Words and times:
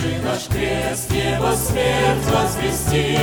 Спасший 0.00 0.18
наш 0.20 0.46
крест, 0.46 1.12
Его 1.12 1.52
смерть 1.52 2.24
возвести. 2.32 3.18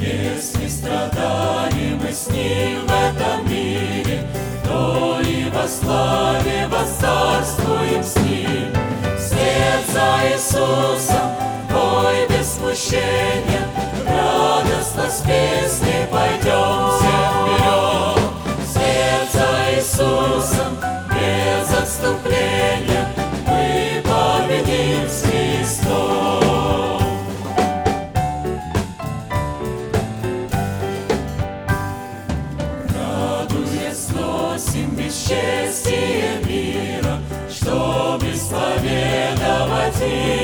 Если 0.00 0.68
страдаем 0.68 1.98
мы 2.02 2.10
с 2.10 2.28
Ним 2.28 2.86
в 2.86 2.90
этом 2.90 3.50
мире, 3.50 4.26
То 4.64 5.20
и 5.20 5.50
во 5.50 5.68
славе 5.68 6.66
воцарствуем 6.68 8.02
с 8.02 8.16
Ним. 8.16 8.72
Свет 9.18 9.84
за 9.92 10.32
Иисусом, 10.32 11.30
бой 11.70 12.26
без 12.28 12.54
смущения, 12.54 13.31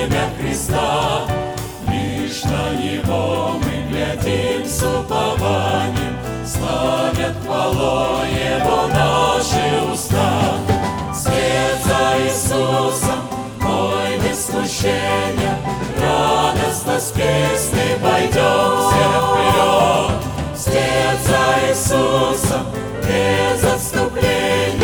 имя 0.04 0.30
Христа. 0.38 1.22
Лишь 1.88 2.42
на 2.44 2.70
Него 2.74 3.58
мы 3.62 3.90
глядим 3.90 4.64
с 4.66 4.82
упованием, 4.82 6.16
Славят 6.44 7.34
хвало 7.44 8.24
Его 8.26 8.86
наши 8.88 9.92
уста. 9.92 10.58
Свет 11.14 11.78
за 11.84 12.18
Иисусом, 12.22 13.20
мой 13.60 14.18
без 14.18 14.46
смущения, 14.46 15.58
Радостно 16.00 17.00
с 17.00 17.10
песни 17.10 17.98
пойдем 18.02 18.70
все 18.84 19.06
вперед. 19.26 20.12
Свет 20.56 21.18
за 21.24 21.42
Иисусом, 21.68 22.66
без 23.02 23.64
отступления, 23.64 24.77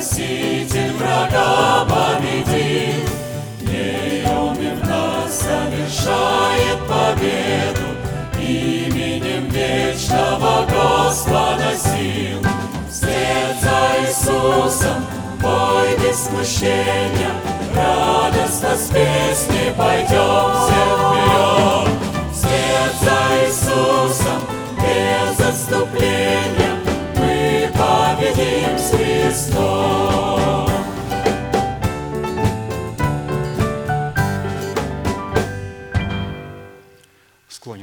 Спаситель 0.00 0.92
врага 0.94 1.84
победил, 1.84 3.04
Ей 3.60 4.24
Он 4.26 4.56
нас 4.88 5.40
совершает 5.40 6.78
победу, 6.88 7.86
Именем 8.40 9.50
вечного 9.50 10.64
Господа 10.64 11.72
сил. 11.76 12.40
Вслед 12.90 13.56
за 13.60 14.00
Иисусом 14.00 15.04
бой 15.38 15.94
без 15.98 16.16
смущения, 16.16 17.34
Радостно 17.76 18.76
с 18.76 18.86
песней 18.88 19.70
пойдем 19.76 20.50
все 20.56 20.80
вперед. 20.96 21.90
Вслед 22.32 22.92
за 23.02 23.18
Иисусом 23.44 24.40
без 24.78 25.46
отступления, 25.46 26.59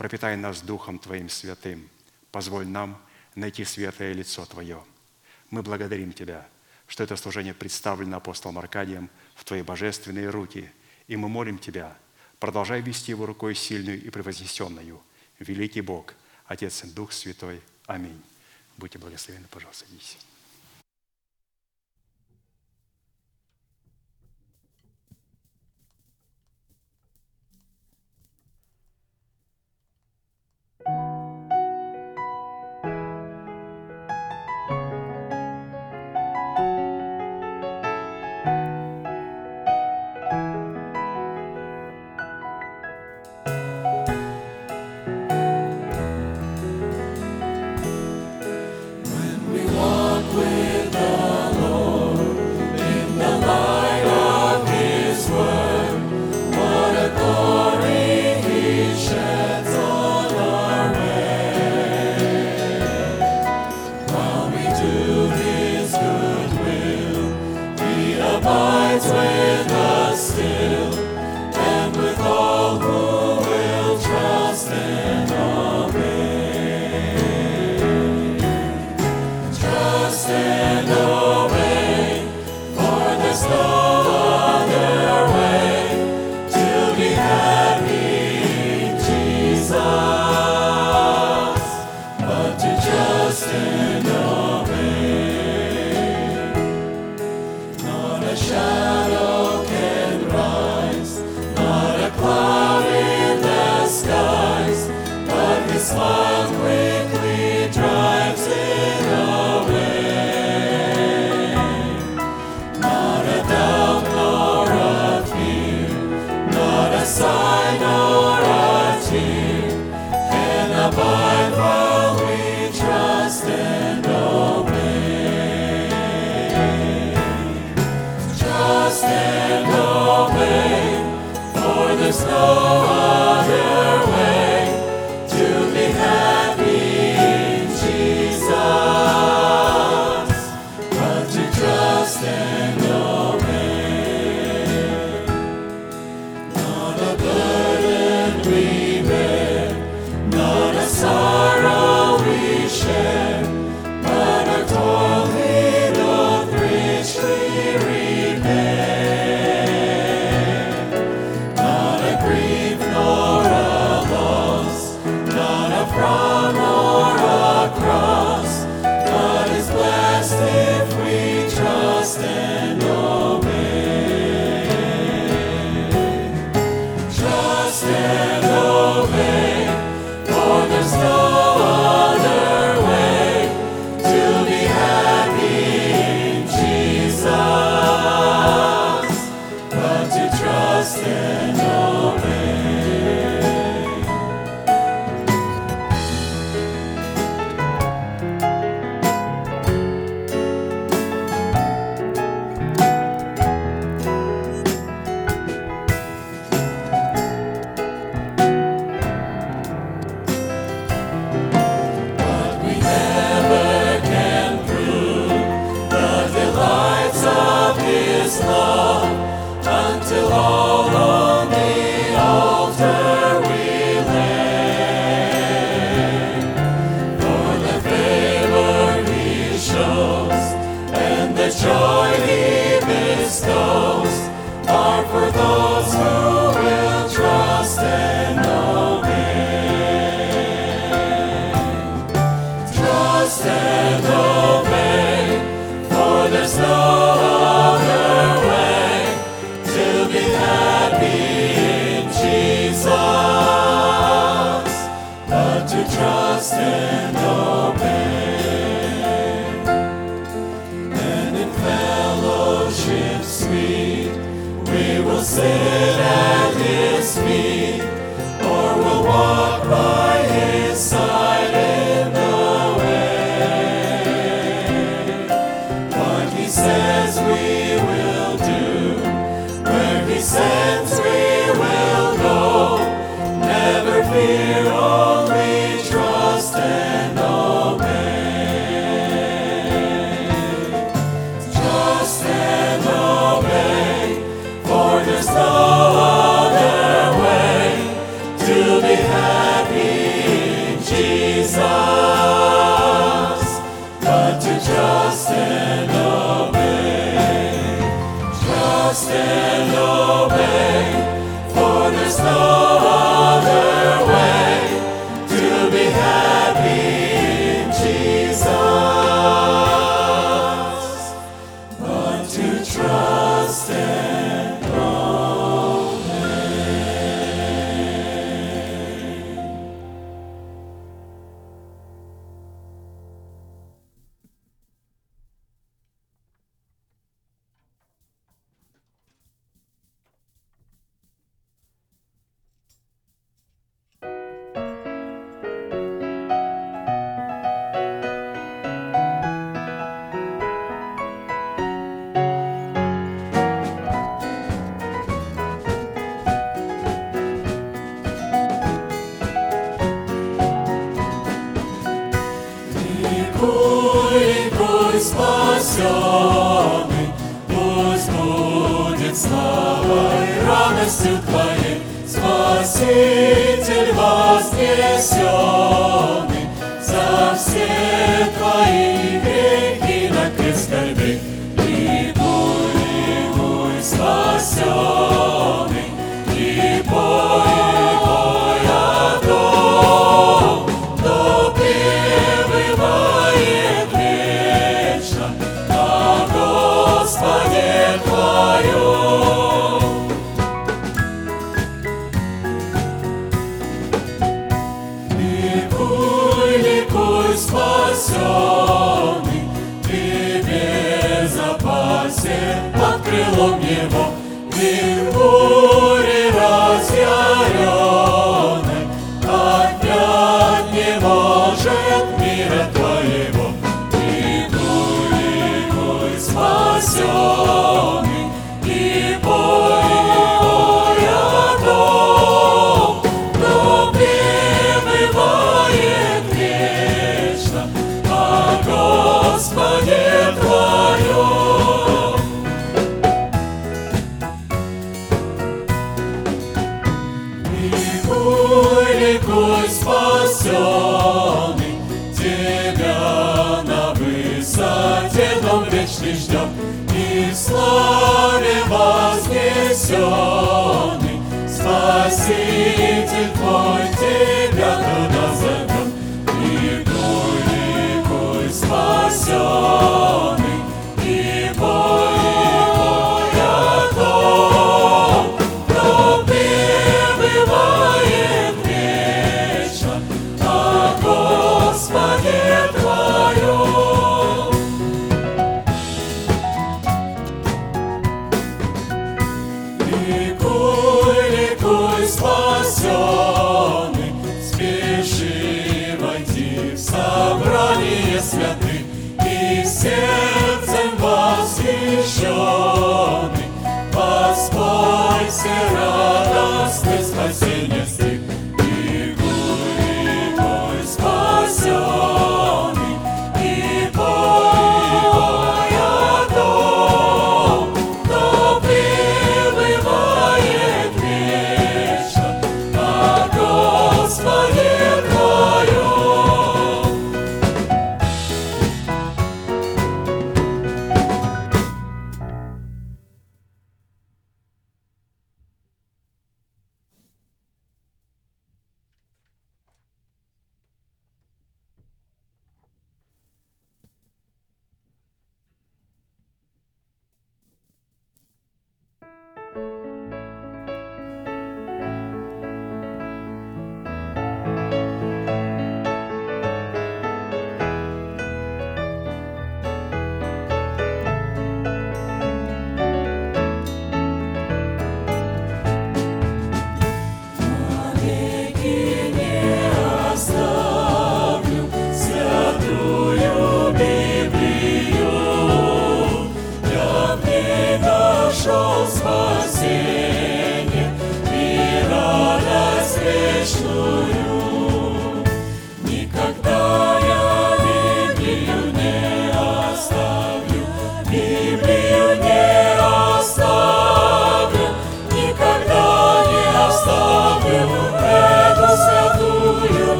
пропитай 0.00 0.34
нас 0.34 0.62
Духом 0.62 0.98
Твоим 0.98 1.28
святым– 1.28 1.86
позволь 2.32 2.66
нам 2.66 2.98
найти 3.34 3.66
светлое 3.66 4.14
лицо 4.14 4.46
Твое. 4.46 4.82
Мы 5.50 5.62
благодарим 5.62 6.14
Тебя, 6.14 6.48
что 6.86 7.04
это 7.04 7.16
служение 7.16 7.52
представлено 7.52 8.16
апостолом 8.16 8.58
Аркадием 8.58 9.10
в 9.34 9.44
Твои 9.44 9.60
божественные 9.60 10.30
руки, 10.30 10.72
и 11.06 11.16
мы 11.16 11.28
молим 11.28 11.58
Тебя, 11.58 11.94
продолжай 12.38 12.80
вести 12.80 13.10
его 13.10 13.26
рукой 13.26 13.54
сильную 13.54 14.02
и 14.02 14.08
превознесенную. 14.08 15.02
Великий 15.38 15.82
Бог, 15.82 16.14
Отец 16.46 16.82
и 16.84 16.86
Дух 16.86 17.12
Святой. 17.12 17.60
Аминь. 17.84 18.22
Будьте 18.78 18.98
благословенны, 18.98 19.48
пожалуйста, 19.50 19.84
садитесь. 19.84 20.16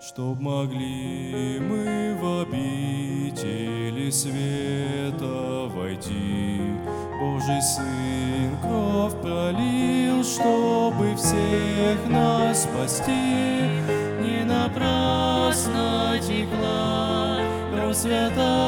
Чтоб 0.00 0.40
могли 0.40 1.58
мы 1.58 2.16
в 2.20 2.42
обители 2.42 4.08
света 4.10 5.68
войти, 5.74 6.60
Божий 7.20 7.60
Сын 7.60 8.56
кровь 8.62 9.20
пролил, 9.20 10.22
чтобы 10.22 11.16
всех 11.16 12.08
нас 12.08 12.62
спасти, 12.62 13.82
не 14.22 14.44
напрасно 14.44 15.85
свята. 17.96 18.65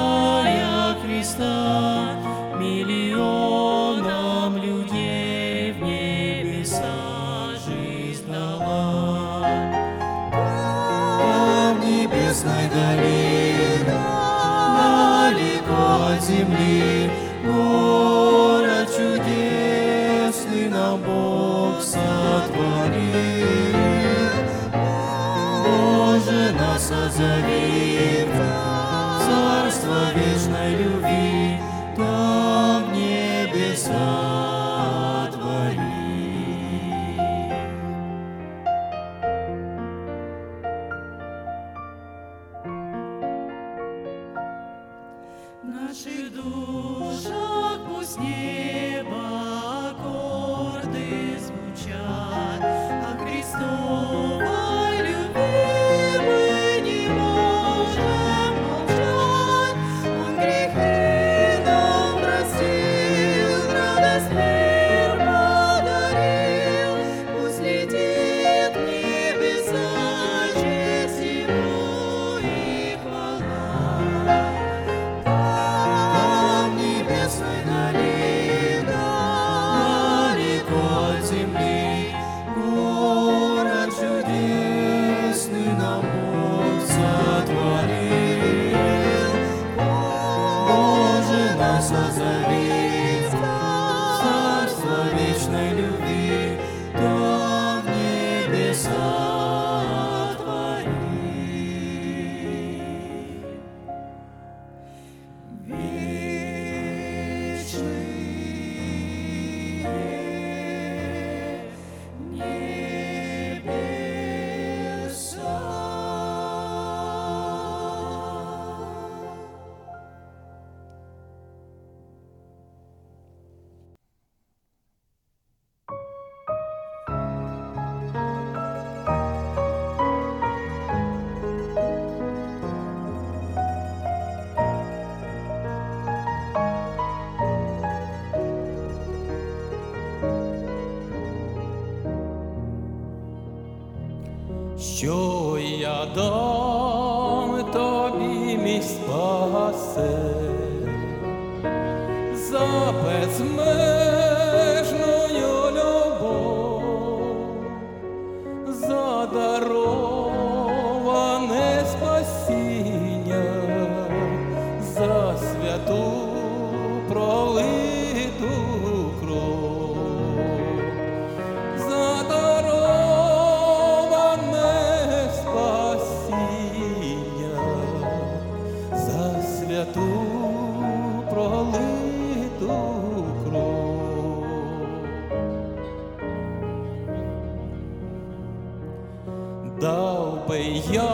я 190.91 191.09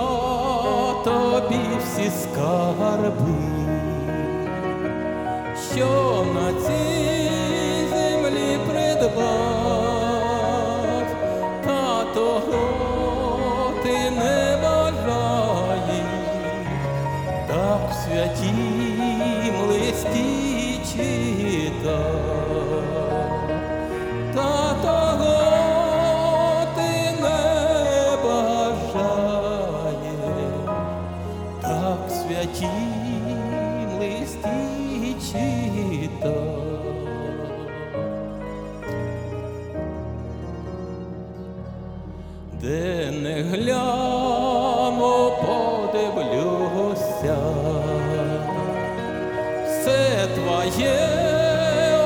тобі 1.05 1.61
всі 1.81 2.11
скарби, 2.23 3.35
що 5.73 6.25
на 6.35 6.53
цій 6.53 7.29
землі 7.91 8.59
придбав, 8.69 9.85
та 11.65 12.05
того 12.15 13.73
ти 13.83 14.11
не 14.11 14.59
бажаєш, 14.63 16.07
так 17.49 17.93
святі. 18.05 18.74
Твоє, 50.71 50.99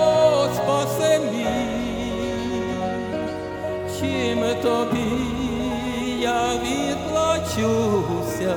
о, 0.00 0.48
спасе 0.54 1.18
мій, 1.18 1.46
чим 4.00 4.40
тобі 4.62 5.10
я 6.20 6.42
відплачуся? 6.62 8.56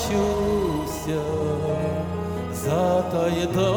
За 2.53 3.03
той 3.03 3.49
дар 3.55 3.76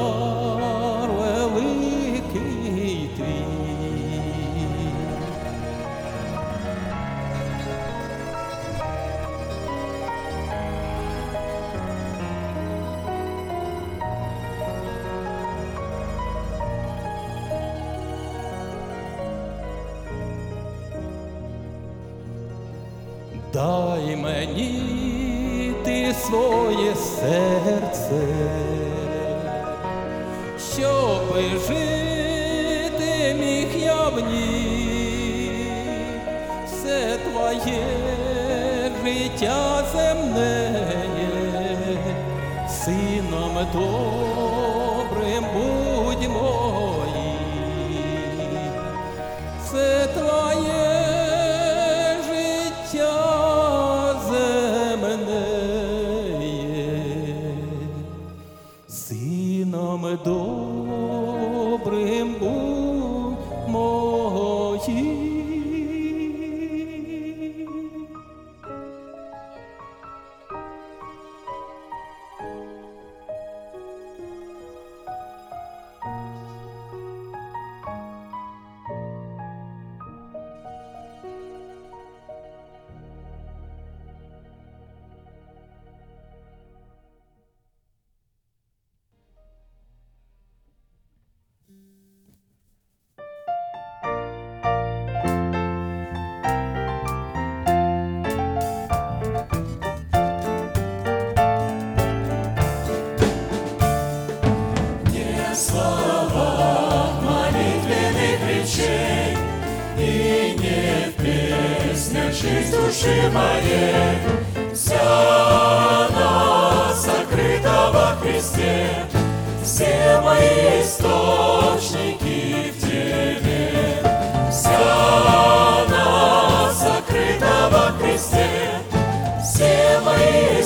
todo. 43.71 44.28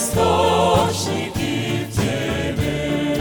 Источники 0.03 1.87
в 1.87 1.95
Тебе 1.95 3.17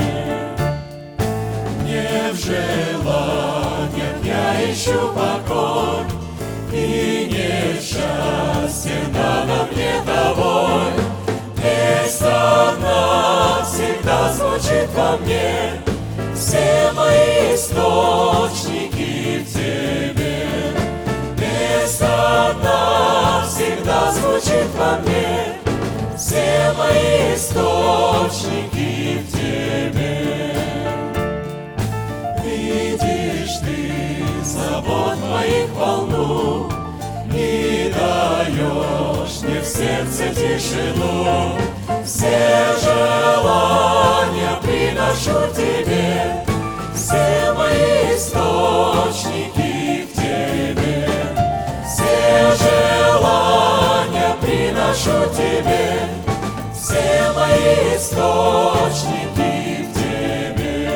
не 1.84 2.32
в 2.32 2.36
желаниях 2.44 4.16
я 4.24 4.72
ищу 4.72 5.12
покой, 5.14 6.04
И 6.72 7.28
не 7.30 7.78
в 7.78 7.82
счастье 7.82 8.98
надо 9.12 9.68
мне 9.70 9.92
тобой. 10.04 10.92
Песнь 11.56 12.24
одна 12.24 13.64
всегда 13.64 14.32
звучит 14.32 14.88
во 14.96 15.16
мне, 15.18 15.80
Все 16.34 16.90
мои 16.96 17.54
источники 17.54 19.44
в 19.44 19.52
тебе. 19.52 20.46
Песнь 21.36 22.04
одна 22.04 23.44
всегда 23.46 24.10
звучит 24.12 24.66
во 24.76 24.98
мне, 24.98 25.51
Все 26.32 26.72
мои 26.78 27.34
источники 27.34 29.18
в 29.18 29.32
тебе. 29.32 30.56
Видишь 32.42 33.58
ты 33.58 34.24
забот 34.42 35.18
моих 35.30 35.68
волну, 35.74 36.70
Не 37.26 37.90
даешь 37.90 39.42
мне 39.42 39.60
в 39.60 39.66
сердце 39.66 40.30
тишину. 40.34 41.58
Все 42.02 42.78
желания 42.82 44.56
приношу 44.62 45.52
тебе, 45.54 46.46
Все 46.94 47.52
мои 47.52 48.16
источники 48.16 50.06
в 50.06 50.12
тебе. 50.16 51.10
Все 51.84 52.54
желания 52.56 54.34
приношу 54.40 55.28
тебе, 55.36 56.21
Все 56.92 57.32
мои 57.32 57.96
источники 57.96 59.86
в 59.86 59.94
тебе. 59.94 60.92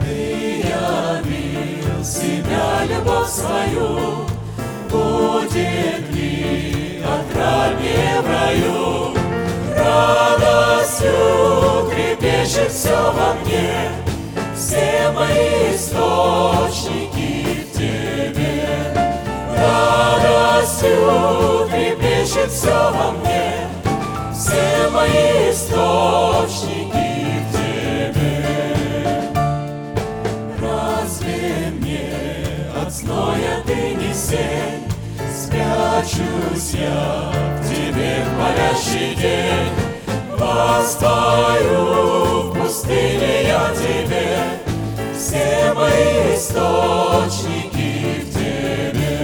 Ты 0.00 0.62
явил 0.62 2.04
себя, 2.04 2.84
любовь 2.88 3.28
свою, 3.28 4.28
Будет 4.88 6.04
ли 6.14 7.02
отраднее 7.04 8.20
в 8.20 8.26
раю? 8.28 9.12
Радостью 9.76 11.18
трепещет 11.90 12.70
все 12.70 12.96
во 13.12 13.34
мне, 13.42 13.90
Все 14.54 15.10
мои 15.12 15.74
источники 15.74 17.66
в 17.66 17.76
тебе. 17.76 18.62
Радостью 19.56 21.00
трепещет 21.72 22.50
все 22.52 22.70
во 22.70 23.10
мне, 23.12 23.68
Все 24.50 24.90
мои 24.90 25.50
источники 25.52 27.10
в 27.46 27.52
тебе. 27.52 28.34
Разве 30.60 31.70
мне 31.78 32.10
от 32.82 32.90
зноя 32.92 33.62
ты 33.64 33.94
не 33.94 34.12
сень? 34.12 34.82
Спрячусь 35.32 36.72
я 36.72 37.30
в 37.60 37.68
тебе 37.68 38.24
в 38.24 38.28
палящий 38.40 39.14
день. 39.14 39.74
Восстаю 40.36 41.84
в 42.50 42.58
пустыне 42.58 43.34
я 43.44 43.70
тебе, 43.72 44.30
Все 45.16 45.72
мои 45.74 46.34
источники 46.34 47.92
в 48.24 48.26
тебе. 48.34 49.20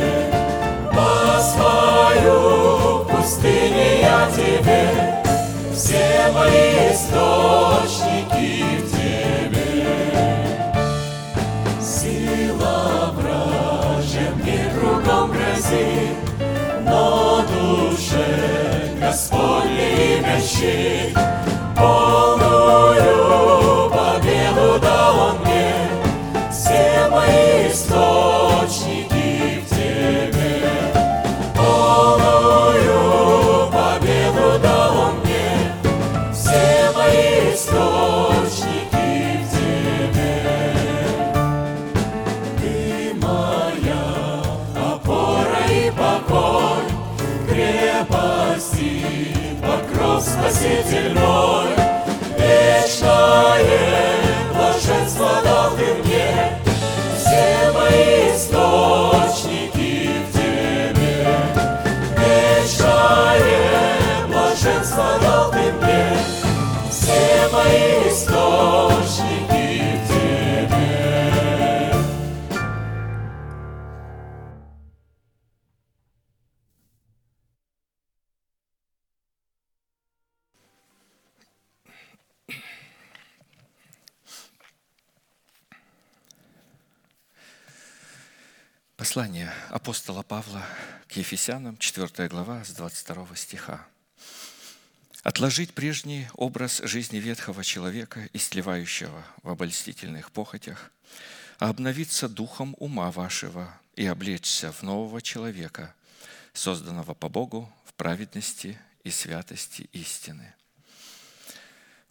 Восстаю 0.93 2.39
в 2.99 3.07
пустыне 3.09 3.76
тебе, 4.35 5.23
все 5.75 6.31
мои 6.33 6.93
источники 6.93 8.47
в 8.81 8.91
тебе. 8.91 9.87
Сила 11.81 13.13
вражья 13.13 14.31
мне 14.43 14.71
кругом 14.75 15.33
грозит, 15.33 16.17
но 16.85 17.43
душе 17.43 18.91
Господне 19.01 20.19
имя 20.19 20.41
щит. 20.41 21.36
Источники 68.17 69.67
в 69.97 70.09
тебе. 70.09 70.87
Послание 88.97 89.53
апостола 89.71 90.23
Павла 90.23 90.63
к 91.07 91.13
Ефесянам, 91.13 91.77
4 91.77 92.29
глава, 92.29 92.65
с 92.65 92.71
22 92.71 93.37
стиха. 93.37 93.87
«Отложить 95.27 95.75
прежний 95.75 96.29
образ 96.35 96.81
жизни 96.85 97.17
ветхого 97.17 97.65
человека, 97.65 98.29
истлевающего 98.33 99.25
в 99.43 99.49
обольстительных 99.51 100.31
похотях, 100.31 100.93
а 101.59 101.69
обновиться 101.69 102.29
духом 102.29 102.77
ума 102.79 103.11
вашего 103.11 103.77
и 103.97 104.07
облечься 104.07 104.71
в 104.71 104.85
нового 104.85 105.21
человека, 105.21 105.97
созданного 106.53 107.15
по 107.15 107.29
Богу 107.29 107.69
в 107.87 107.95
праведности 107.95 108.79
и 109.03 109.11
святости 109.11 109.91
истины». 109.93 110.55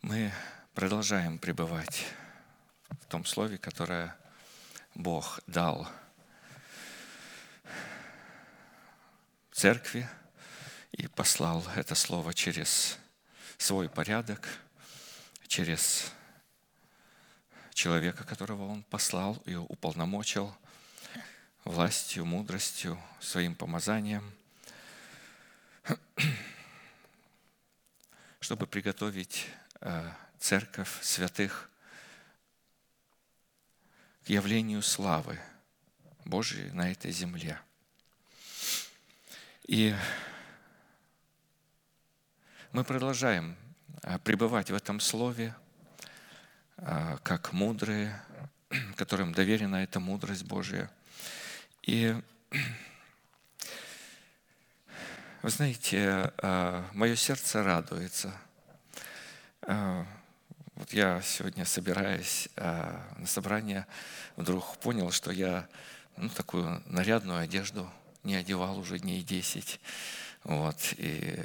Мы 0.01 0.33
продолжаем 0.73 1.39
пребывать 1.39 2.07
в 2.89 3.05
том 3.05 3.23
слове, 3.23 3.57
которое 3.57 4.13
Бог 4.93 5.39
дал 5.47 5.87
церкви 9.53 10.05
и 10.91 11.07
послал 11.07 11.65
это 11.77 11.95
слово 11.95 12.33
через 12.33 12.99
свой 13.57 13.89
порядок, 13.89 14.47
через 15.47 16.11
человека, 17.73 18.23
которого 18.23 18.67
он 18.67 18.83
послал 18.83 19.41
и 19.45 19.55
уполномочил 19.55 20.55
властью, 21.63 22.25
мудростью, 22.25 23.01
своим 23.19 23.55
помазанием, 23.55 24.31
чтобы 28.39 28.67
приготовить 28.67 29.47
э, 29.81 30.11
церковь 30.39 31.01
святых 31.01 31.69
к 34.25 34.29
явлению 34.29 34.81
славы 34.81 35.39
Божией 36.23 36.71
на 36.71 36.91
этой 36.91 37.11
земле. 37.11 37.59
И 39.67 39.95
мы 42.75 42.83
продолжаем 42.83 43.55
а, 44.03 44.19
пребывать 44.19 44.69
в 44.69 44.75
этом 44.75 44.99
слове, 44.99 45.55
а, 46.75 47.17
как 47.23 47.53
мудрые, 47.53 48.21
которым 48.97 49.31
доверена 49.31 49.77
эта 49.77 50.01
мудрость 50.01 50.43
Божья. 50.43 50.91
И 51.83 52.13
вы 55.41 55.49
знаете, 55.49 56.33
мое 56.91 57.15
сердце 57.15 57.63
радуется. 57.63 58.33
А, 59.61 60.05
Вот 60.75 60.91
я 60.91 61.21
сегодня, 61.21 61.63
собираясь 61.63 62.49
на 62.57 63.25
собрание, 63.25 63.87
вдруг 64.35 64.75
понял, 64.79 65.11
что 65.11 65.31
я 65.31 65.69
ну, 66.17 66.27
такую 66.27 66.83
нарядную 66.87 67.39
одежду 67.39 67.89
не 68.23 68.35
одевал 68.35 68.77
уже 68.77 68.99
дней 68.99 69.23
10. 69.23 69.79
Вот, 70.43 70.93
и 70.97 71.39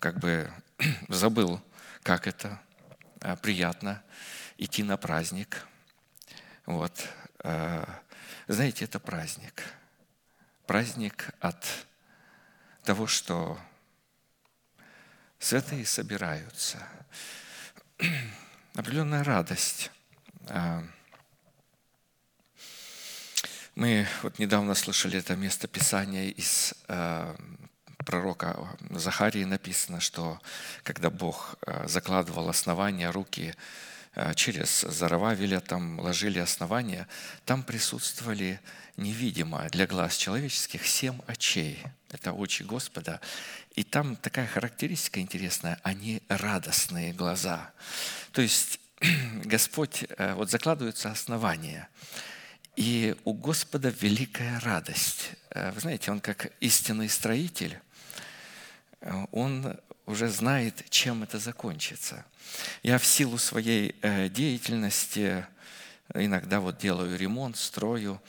как 0.00 0.18
бы 0.18 0.50
забыл, 1.08 1.60
как 2.02 2.26
это 2.26 2.60
э, 3.20 3.36
приятно 3.36 4.02
идти 4.56 4.82
на 4.82 4.96
праздник. 4.96 5.66
Вот. 6.66 7.08
э, 7.44 7.84
Знаете, 8.46 8.84
это 8.84 9.00
праздник. 9.00 9.62
Праздник 10.66 11.30
от 11.40 11.64
того, 12.84 13.06
что 13.06 13.58
святые 15.38 15.84
собираются. 15.86 16.78
Определенная 18.74 19.24
радость. 19.24 19.90
Мы 23.74 24.08
вот 24.22 24.38
недавно 24.38 24.74
слышали 24.74 25.18
это 25.18 25.36
место 25.36 25.68
Писания 25.68 26.30
из 26.30 26.74
э, 26.88 27.36
пророка 28.08 28.56
Захарии 28.88 29.44
написано, 29.44 30.00
что 30.00 30.40
когда 30.82 31.10
Бог 31.10 31.56
э, 31.66 31.86
закладывал 31.86 32.48
основания 32.48 33.10
руки 33.10 33.54
э, 34.14 34.32
через 34.34 34.80
Зарававеля, 34.80 35.60
там 35.60 36.00
ложили 36.00 36.38
основания, 36.38 37.06
там 37.44 37.62
присутствовали 37.62 38.60
невидимо 38.96 39.68
для 39.68 39.86
глаз 39.86 40.16
человеческих 40.16 40.86
семь 40.86 41.20
очей. 41.26 41.82
Это 42.10 42.32
очи 42.32 42.62
Господа. 42.62 43.20
И 43.76 43.84
там 43.84 44.16
такая 44.16 44.46
характеристика 44.46 45.20
интересная, 45.20 45.78
они 45.82 46.22
радостные 46.28 47.12
глаза. 47.12 47.72
То 48.32 48.40
есть 48.40 48.80
Господь, 49.44 50.06
э, 50.08 50.32
вот 50.32 50.50
закладываются 50.50 51.10
основания– 51.10 51.88
и 52.76 53.16
у 53.24 53.32
Господа 53.32 53.88
великая 53.88 54.60
радость. 54.60 55.32
Вы 55.52 55.80
знаете, 55.80 56.12
Он 56.12 56.20
как 56.20 56.52
истинный 56.60 57.08
строитель, 57.08 57.76
Он 59.32 59.78
уже 60.06 60.28
знает, 60.28 60.84
чем 60.90 61.22
это 61.22 61.38
закончится. 61.38 62.24
Я 62.82 62.98
в 62.98 63.04
силу 63.04 63.38
своей 63.38 63.94
э, 64.02 64.28
деятельности 64.28 65.46
иногда 66.14 66.60
вот 66.60 66.78
делаю 66.78 67.16
ремонт, 67.18 67.56
строю, 67.56 68.20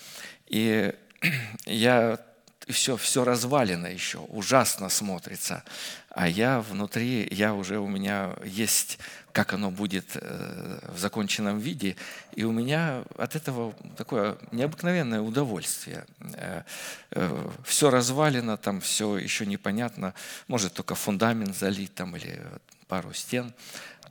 и 0.47 0.93
я 1.65 2.19
все, 2.67 2.97
все 2.97 3.23
развалено 3.23 3.87
еще, 3.87 4.19
ужасно 4.19 4.89
смотрится. 4.89 5.63
А 6.09 6.27
я 6.27 6.59
внутри, 6.61 7.27
я 7.31 7.53
уже 7.53 7.79
у 7.79 7.87
меня 7.87 8.35
есть 8.43 8.99
как 9.33 9.53
оно 9.53 9.71
будет 9.71 10.15
э, 10.15 10.79
в 10.93 10.97
законченном 10.97 11.59
виде. 11.59 11.95
И 12.33 12.43
у 12.43 12.51
меня 12.51 13.03
от 13.17 13.35
этого 13.35 13.73
такое 13.97 14.37
необыкновенное 14.51 15.21
удовольствие. 15.21 16.05
Э, 16.33 16.63
э, 17.11 17.49
все 17.63 17.89
развалено, 17.89 18.57
там 18.57 18.81
все 18.81 19.17
еще 19.17 19.45
непонятно. 19.45 20.13
Может, 20.47 20.73
только 20.73 20.95
фундамент 20.95 21.55
залит 21.55 21.93
там 21.95 22.15
или 22.15 22.41
пару 22.87 23.13
стен. 23.13 23.53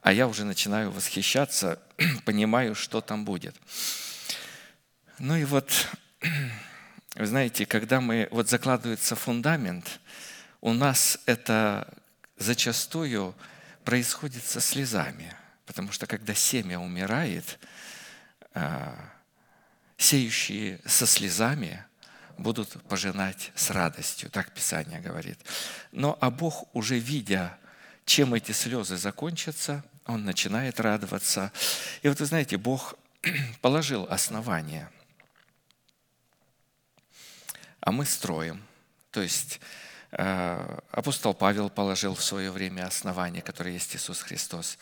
А 0.02 0.12
я 0.12 0.28
уже 0.28 0.44
начинаю 0.44 0.90
восхищаться, 0.90 1.80
понимаю, 2.24 2.74
что 2.74 3.00
там 3.00 3.24
будет. 3.24 3.56
Ну 5.18 5.36
и 5.36 5.44
вот, 5.44 5.88
вы 7.16 7.26
знаете, 7.26 7.66
когда 7.66 8.00
мы, 8.00 8.28
вот 8.30 8.48
закладывается 8.48 9.16
фундамент, 9.16 10.00
у 10.60 10.72
нас 10.72 11.18
это 11.26 11.92
зачастую 12.36 13.34
происходит 13.88 14.44
со 14.44 14.60
слезами. 14.60 15.34
Потому 15.64 15.92
что 15.92 16.06
когда 16.06 16.34
семя 16.34 16.78
умирает, 16.78 17.58
а, 18.52 18.94
сеющие 19.96 20.78
со 20.84 21.06
слезами 21.06 21.82
будут 22.36 22.82
пожинать 22.82 23.50
с 23.54 23.70
радостью, 23.70 24.28
так 24.28 24.52
Писание 24.52 25.00
говорит. 25.00 25.38
Но 25.90 26.18
а 26.20 26.30
Бог, 26.30 26.68
уже 26.74 26.98
видя, 26.98 27.56
чем 28.04 28.34
эти 28.34 28.52
слезы 28.52 28.98
закончатся, 28.98 29.82
Он 30.04 30.22
начинает 30.22 30.80
радоваться. 30.80 31.50
И 32.02 32.08
вот 32.10 32.20
вы 32.20 32.26
знаете, 32.26 32.58
Бог 32.58 32.94
положил 33.62 34.06
основание, 34.10 34.90
а 37.80 37.90
мы 37.90 38.04
строим. 38.04 38.62
То 39.12 39.22
есть 39.22 39.60
апостол 40.10 41.34
Павел 41.34 41.68
положил 41.68 42.14
в 42.14 42.22
свое 42.22 42.50
время 42.50 42.86
основание, 42.86 43.42
которое 43.42 43.72
есть 43.72 43.94
Иисус 43.94 44.22
Христос. 44.22 44.78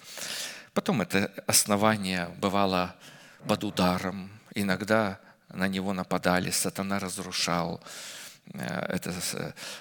Потом 0.73 1.03
это 1.03 1.33
основание 1.47 2.29
бывало 2.39 2.95
под 3.47 3.65
ударом, 3.65 4.31
иногда 4.55 5.19
на 5.49 5.69
него 5.69 5.93
нападали, 5.93 6.51
сатана 6.51 6.99
разрушал. 6.99 7.83
Э, 8.53 8.87
это. 8.89 9.15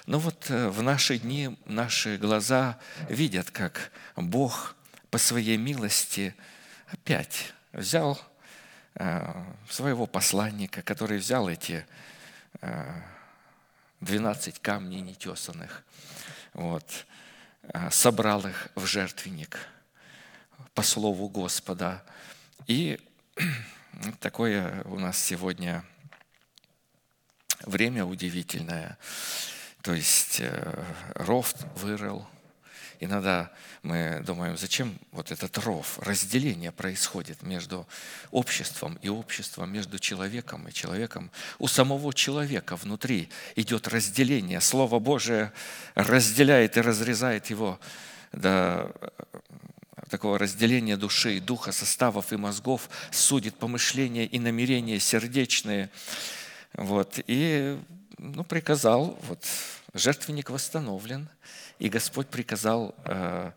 Но 0.06 0.18
вот 0.18 0.46
э, 0.48 0.68
в 0.68 0.82
наши 0.82 1.18
дни 1.18 1.56
наши 1.66 2.16
глаза 2.16 2.78
видят, 3.08 3.50
как 3.50 3.90
Бог 4.16 4.74
по 5.10 5.18
своей 5.18 5.56
милости 5.56 6.34
опять 6.88 7.52
взял 7.72 8.20
своего 9.68 10.06
посланника, 10.06 10.80
который 10.80 11.18
взял 11.18 11.50
эти 11.50 11.84
12 14.00 14.58
камней 14.60 15.00
нетесанных, 15.00 15.84
вот, 16.52 17.06
а, 17.72 17.90
собрал 17.90 18.46
их 18.46 18.68
в 18.74 18.86
жертвенник 18.86 19.58
по 20.74 20.82
слову 20.82 21.28
Господа. 21.28 22.02
И 22.66 23.00
такое 24.20 24.82
у 24.84 24.98
нас 24.98 25.18
сегодня 25.18 25.84
время 27.60 28.04
удивительное. 28.04 28.98
То 29.82 29.94
есть 29.94 30.40
э, 30.40 30.84
ров 31.14 31.54
вырыл, 31.76 32.26
Иногда 33.00 33.50
мы 33.82 34.22
думаем, 34.24 34.56
зачем 34.56 34.98
вот 35.12 35.30
этот 35.30 35.58
ров, 35.58 35.98
разделение 35.98 36.72
происходит 36.72 37.42
между 37.42 37.86
обществом 38.30 38.98
и 39.02 39.08
обществом, 39.08 39.72
между 39.72 39.98
человеком 39.98 40.66
и 40.68 40.72
человеком. 40.72 41.30
У 41.58 41.68
самого 41.68 42.14
человека 42.14 42.76
внутри 42.76 43.28
идет 43.54 43.88
разделение. 43.88 44.60
Слово 44.60 44.98
Божие 44.98 45.52
разделяет 45.94 46.76
и 46.76 46.80
разрезает 46.80 47.50
его 47.50 47.78
до 48.32 48.92
э, 49.00 49.08
такого 50.08 50.38
разделения 50.38 50.96
души, 50.96 51.40
духа, 51.40 51.72
составов 51.72 52.32
и 52.32 52.36
мозгов, 52.36 52.88
судит 53.10 53.56
помышления 53.56 54.24
и 54.24 54.38
намерения 54.38 54.98
сердечные. 55.00 55.90
Вот. 56.74 57.20
И 57.26 57.78
ну, 58.16 58.42
приказал, 58.44 59.18
вот, 59.28 59.44
жертвенник 59.92 60.48
восстановлен– 60.48 61.28
и 61.78 61.88
Господь 61.88 62.28
приказал 62.28 62.94
э, 63.04 63.52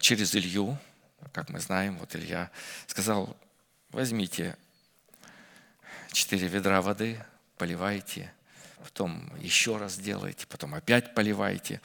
через 0.00 0.34
Илью, 0.36 0.78
как 1.32 1.48
мы 1.48 1.60
знаем, 1.60 1.96
вот 1.98 2.14
Илья 2.14 2.50
сказал, 2.86 3.36
возьмите 3.90 4.56
четыре 6.12 6.48
ведра 6.48 6.82
воды, 6.82 7.22
поливайте, 7.56 8.32
потом 8.82 9.32
еще 9.38 9.78
раз 9.78 9.96
делайте, 9.96 10.46
потом 10.46 10.74
опять 10.74 11.14
поливайте. 11.14 11.80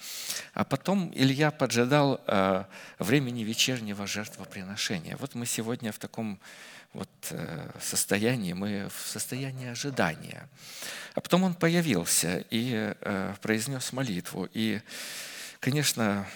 А 0.54 0.66
потом 0.66 1.12
Илья 1.16 1.52
поджидал 1.52 2.22
э, 2.28 2.66
времени 3.00 3.44
вечернего 3.44 4.08
жертвоприношения. 4.08 5.16
Вот 5.18 5.36
мы 5.36 5.46
сегодня 5.46 5.94
в 5.94 6.00
таком 6.00 6.38
вот 6.92 7.10
э, 7.30 7.70
состоянии, 7.82 8.52
мы 8.52 8.90
в 8.90 9.08
состоянии 9.08 9.70
ожидания. 9.70 10.50
А 11.14 11.22
потом 11.22 11.44
он 11.44 11.54
появился 11.54 12.44
и 12.50 12.94
произнес 13.42 13.94
молитву. 13.94 14.50
И 14.54 14.82
Конечно, 15.66 16.28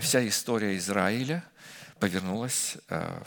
вся 0.00 0.28
история 0.28 0.76
Израиля 0.76 1.42
повернулась 1.98 2.76
э, 2.88 3.22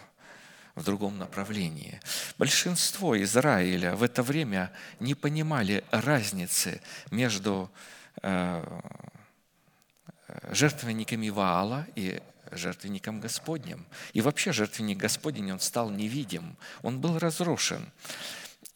в 0.75 0.84
другом 0.86 1.17
направлении. 1.17 1.99
Большинство 2.38 3.21
Израиля 3.21 3.97
в 3.97 4.03
это 4.03 4.23
время 4.23 4.71
не 5.01 5.13
понимали 5.13 5.84
разницы 5.91 6.82
между 7.11 7.69
э, 8.21 8.63
жертвенниками 10.51 11.27
Ваала 11.27 11.86
и 11.95 12.21
жертвенником 12.49 13.19
Господним. 13.19 13.86
И 14.13 14.21
вообще 14.21 14.53
жертвенник 14.53 14.99
Господень, 14.99 15.51
он 15.51 15.59
стал 15.59 15.89
невидим, 15.89 16.55
он 16.82 17.01
был 17.01 17.19
разрушен. 17.19 17.91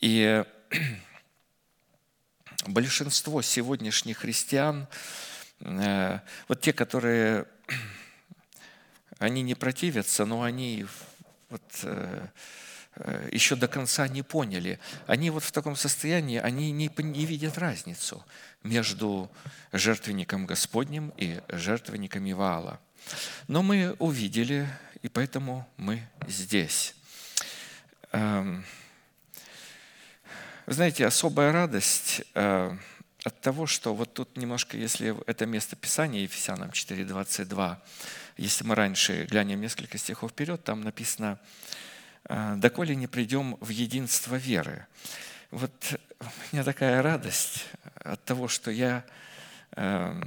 И 0.01 0.43
большинство 2.67 3.41
сегодняшних 3.41 4.17
христиан 4.17 4.85
Э, 4.91 5.28
вот 5.59 6.61
те, 6.61 6.73
которые, 6.73 7.45
они 9.19 9.41
не 9.41 9.55
противятся, 9.55 10.25
но 10.25 10.43
они 10.43 10.85
вот, 11.49 11.61
э, 11.83 12.27
э, 12.95 13.29
еще 13.31 13.55
до 13.55 13.67
конца 13.67 14.07
не 14.07 14.23
поняли. 14.23 14.79
Они 15.07 15.29
вот 15.29 15.43
в 15.43 15.51
таком 15.51 15.75
состоянии, 15.75 16.37
они 16.37 16.71
не, 16.71 16.89
не 16.97 17.25
видят 17.25 17.57
разницу 17.57 18.25
между 18.63 19.29
жертвенником 19.73 20.45
Господним 20.45 21.13
и 21.17 21.41
жертвенником 21.49 22.29
Иваала. 22.29 22.79
Но 23.47 23.63
мы 23.63 23.95
увидели, 23.99 24.67
и 25.01 25.09
поэтому 25.09 25.67
мы 25.77 26.07
здесь. 26.27 26.95
Эм, 28.11 28.63
знаете, 30.67 31.05
особая 31.05 31.51
радость 31.51 32.21
от 33.23 33.41
того, 33.41 33.67
что 33.67 33.93
вот 33.93 34.13
тут 34.13 34.37
немножко, 34.37 34.77
если 34.77 35.15
это 35.27 35.45
место 35.45 35.75
Писания, 35.75 36.21
Ефесянам 36.21 36.69
4.22, 36.69 37.77
если 38.37 38.63
мы 38.63 38.75
раньше 38.75 39.25
глянем 39.25 39.59
несколько 39.59 39.97
стихов 39.97 40.31
вперед, 40.31 40.63
там 40.63 40.81
написано 40.81 41.39
«Э, 42.25 42.55
«Доколе 42.55 42.95
не 42.95 43.07
придем 43.07 43.57
в 43.59 43.69
единство 43.69 44.35
веры». 44.35 44.87
Вот 45.51 45.99
у 46.19 46.25
меня 46.55 46.63
такая 46.63 47.01
радость 47.01 47.65
от 47.95 48.23
того, 48.23 48.47
что 48.47 48.71
я 48.71 49.03
э, 49.71 50.21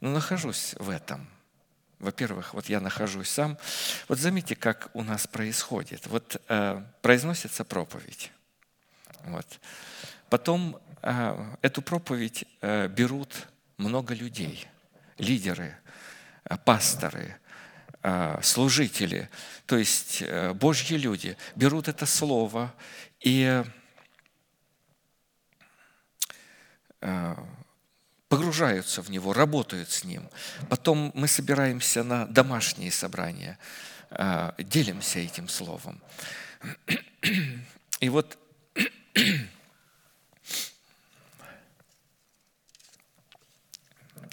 ну, 0.00 0.12
нахожусь 0.12 0.74
в 0.78 0.88
этом. 0.88 1.26
Во-первых, 1.98 2.54
вот 2.54 2.68
я 2.68 2.80
нахожусь 2.80 3.28
сам. 3.28 3.58
Вот 4.08 4.18
заметьте, 4.18 4.54
как 4.54 4.90
у 4.94 5.02
нас 5.02 5.26
происходит. 5.26 6.06
Вот 6.06 6.40
э, 6.48 6.82
произносится 7.02 7.64
проповедь. 7.64 8.30
Вот. 9.24 9.46
Потом 10.28 10.80
эту 11.62 11.82
проповедь 11.82 12.44
э, 12.60 12.88
берут 12.88 13.46
много 13.76 14.12
людей, 14.12 14.66
лидеры, 15.18 15.76
э, 16.44 16.56
пасторы, 16.64 17.36
э, 18.02 18.40
служители, 18.42 19.28
то 19.66 19.76
есть 19.76 20.22
Божьи 20.54 20.96
люди 20.96 21.36
берут 21.54 21.88
это 21.88 22.06
слово 22.06 22.72
и 23.20 23.64
погружаются 28.28 29.02
в 29.02 29.10
него, 29.10 29.32
работают 29.32 29.90
с 29.90 30.02
ним. 30.02 30.28
Потом 30.68 31.12
мы 31.14 31.28
собираемся 31.28 32.02
на 32.02 32.26
домашние 32.26 32.90
собрания, 32.90 33.58
делимся 34.58 35.20
этим 35.20 35.48
словом. 35.48 36.00
И 38.00 38.08
вот 38.08 38.38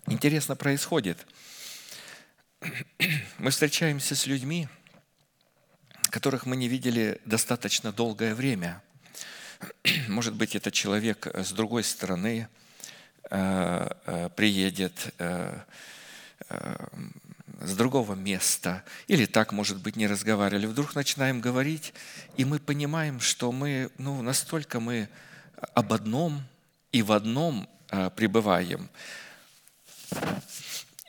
интересно 0.08 0.56
происходит. 0.56 1.26
Мы 3.38 3.52
встречаемся 3.52 4.16
с 4.16 4.26
людьми, 4.26 4.68
которых 6.10 6.46
мы 6.46 6.56
не 6.56 6.68
видели 6.68 7.20
достаточно 7.26 7.92
долгое 7.92 8.36
время. 8.36 8.82
Может 10.08 10.36
быть, 10.36 10.56
это 10.56 10.72
человек 10.72 11.28
с 11.28 11.52
другой 11.52 11.84
стороны 11.84 12.48
э, 13.30 13.90
э, 14.06 14.30
приедет, 14.36 15.14
э, 15.18 15.60
с 17.62 17.76
другого 17.76 18.16
места, 18.16 18.84
или 19.08 19.26
так, 19.26 19.54
может 19.54 19.78
быть, 19.80 19.96
не 19.96 20.08
разговаривали. 20.08 20.66
Вдруг 20.66 20.96
начинаем 20.96 21.40
говорить, 21.40 21.94
и 22.38 22.46
мы 22.46 22.60
понимаем, 22.60 23.20
что 23.20 23.52
мы, 23.52 23.90
ну, 23.98 24.22
настолько 24.22 24.80
мы 24.80 25.10
об 25.74 25.94
одном 25.94 26.44
и 26.92 27.02
в 27.02 27.12
одном 27.12 27.68
пребываем, 28.16 28.90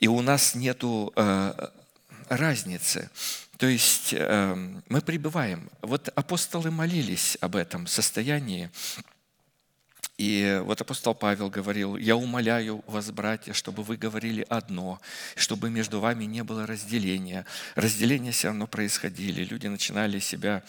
и 0.01 0.09
у 0.09 0.21
нас 0.23 0.55
нет 0.55 0.83
э, 0.83 1.69
разницы. 2.29 3.11
То 3.57 3.67
есть 3.67 4.13
э, 4.13 4.55
мы 4.89 5.01
пребываем. 5.01 5.71
Вот 5.81 6.09
апостолы 6.15 6.71
молились 6.71 7.39
об 7.41 7.57
этом 7.57 7.87
состоянии. 7.87 8.71
И 10.17 10.61
вот 10.65 10.81
апостол 10.81 11.15
Павел 11.15 11.51
говорил, 11.51 11.97
«Я 11.97 12.17
умоляю 12.17 12.85
вас, 12.87 13.11
братья, 13.11 13.53
чтобы 13.53 13.83
вы 13.83 13.97
говорили 13.97 14.47
одно, 14.49 15.01
чтобы 15.35 15.71
между 15.71 16.01
вами 16.01 16.25
не 16.25 16.45
было 16.45 16.67
разделения». 16.67 17.47
Разделения 17.75 18.31
все 18.31 18.49
равно 18.49 18.67
происходили. 18.67 19.45
Люди 19.45 19.67
начинали 19.67 20.21
себя 20.21 20.63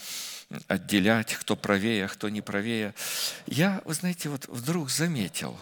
отделять, 0.67 1.35
кто 1.35 1.55
правее, 1.55 2.05
а 2.05 2.07
кто 2.07 2.29
не 2.29 2.41
правее. 2.41 2.95
Я, 3.45 3.81
вы 3.85 3.93
знаете, 3.93 4.29
вот 4.29 4.47
вдруг 4.47 4.89
заметил, 4.89 5.57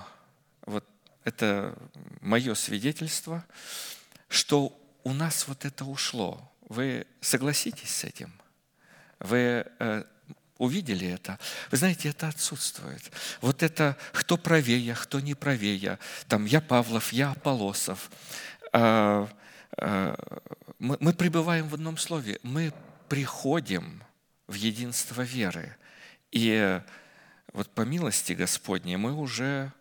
вот 0.65 0.85
это 1.23 1.75
мое 2.21 2.53
свидетельство, 2.55 3.45
что 4.27 4.77
у 5.03 5.13
нас 5.13 5.47
вот 5.47 5.65
это 5.65 5.85
ушло. 5.85 6.51
Вы 6.69 7.05
согласитесь 7.21 7.93
с 7.93 8.03
этим? 8.03 8.33
Вы 9.19 9.65
э, 9.79 10.03
увидели 10.57 11.07
это. 11.07 11.39
Вы 11.71 11.77
знаете, 11.77 12.09
это 12.09 12.27
отсутствует. 12.27 13.11
Вот 13.41 13.63
это 13.63 13.97
кто 14.13 14.37
правее, 14.37 14.95
кто 14.95 15.19
не 15.19 15.35
правее. 15.35 15.99
Там 16.27 16.45
я 16.45 16.61
Павлов, 16.61 17.13
я 17.13 17.31
Аполосов. 17.31 18.09
А, 18.71 19.29
а, 19.77 20.15
мы, 20.79 20.97
мы 20.99 21.13
пребываем 21.13 21.67
в 21.67 21.73
одном 21.73 21.97
слове. 21.97 22.39
Мы 22.43 22.73
приходим 23.09 24.03
в 24.47 24.53
единство 24.53 25.21
веры. 25.21 25.75
И 26.31 26.81
вот 27.51 27.69
по 27.69 27.81
милости 27.81 28.33
Господней 28.33 28.95
мы 28.95 29.13
уже, 29.13 29.71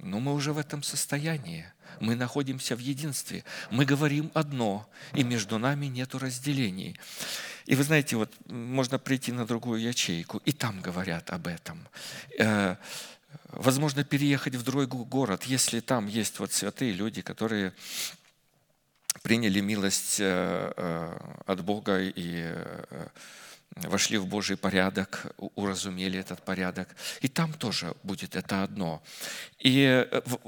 ну, 0.00 0.20
мы 0.20 0.32
уже 0.34 0.52
в 0.52 0.58
этом 0.58 0.82
состоянии. 0.82 1.66
Мы 2.00 2.14
находимся 2.14 2.76
в 2.76 2.78
единстве. 2.78 3.44
Мы 3.70 3.84
говорим 3.84 4.30
одно, 4.34 4.88
и 5.14 5.24
между 5.24 5.58
нами 5.58 5.86
нет 5.86 6.14
разделений. 6.14 6.96
И 7.66 7.74
вы 7.74 7.82
знаете, 7.82 8.16
вот 8.16 8.32
можно 8.46 8.98
прийти 8.98 9.32
на 9.32 9.44
другую 9.44 9.80
ячейку, 9.80 10.40
и 10.44 10.52
там 10.52 10.80
говорят 10.80 11.30
об 11.30 11.46
этом. 11.46 11.88
Э, 12.38 12.76
возможно, 13.48 14.04
переехать 14.04 14.54
в 14.54 14.62
другой 14.62 14.86
город, 14.86 15.44
если 15.44 15.80
там 15.80 16.06
есть 16.06 16.38
вот 16.38 16.52
святые 16.52 16.92
люди, 16.92 17.20
которые 17.20 17.72
приняли 19.22 19.60
милость 19.60 20.20
э, 20.20 20.72
э, 20.76 21.18
от 21.46 21.64
Бога 21.64 21.98
и 22.00 22.54
вошли 23.84 24.18
в 24.18 24.26
Божий 24.26 24.56
порядок, 24.56 25.26
уразумели 25.54 26.18
этот 26.18 26.42
порядок. 26.44 26.88
И 27.20 27.28
там 27.28 27.52
тоже 27.52 27.94
будет 28.02 28.36
это 28.36 28.62
одно. 28.62 29.02
И 29.58 30.06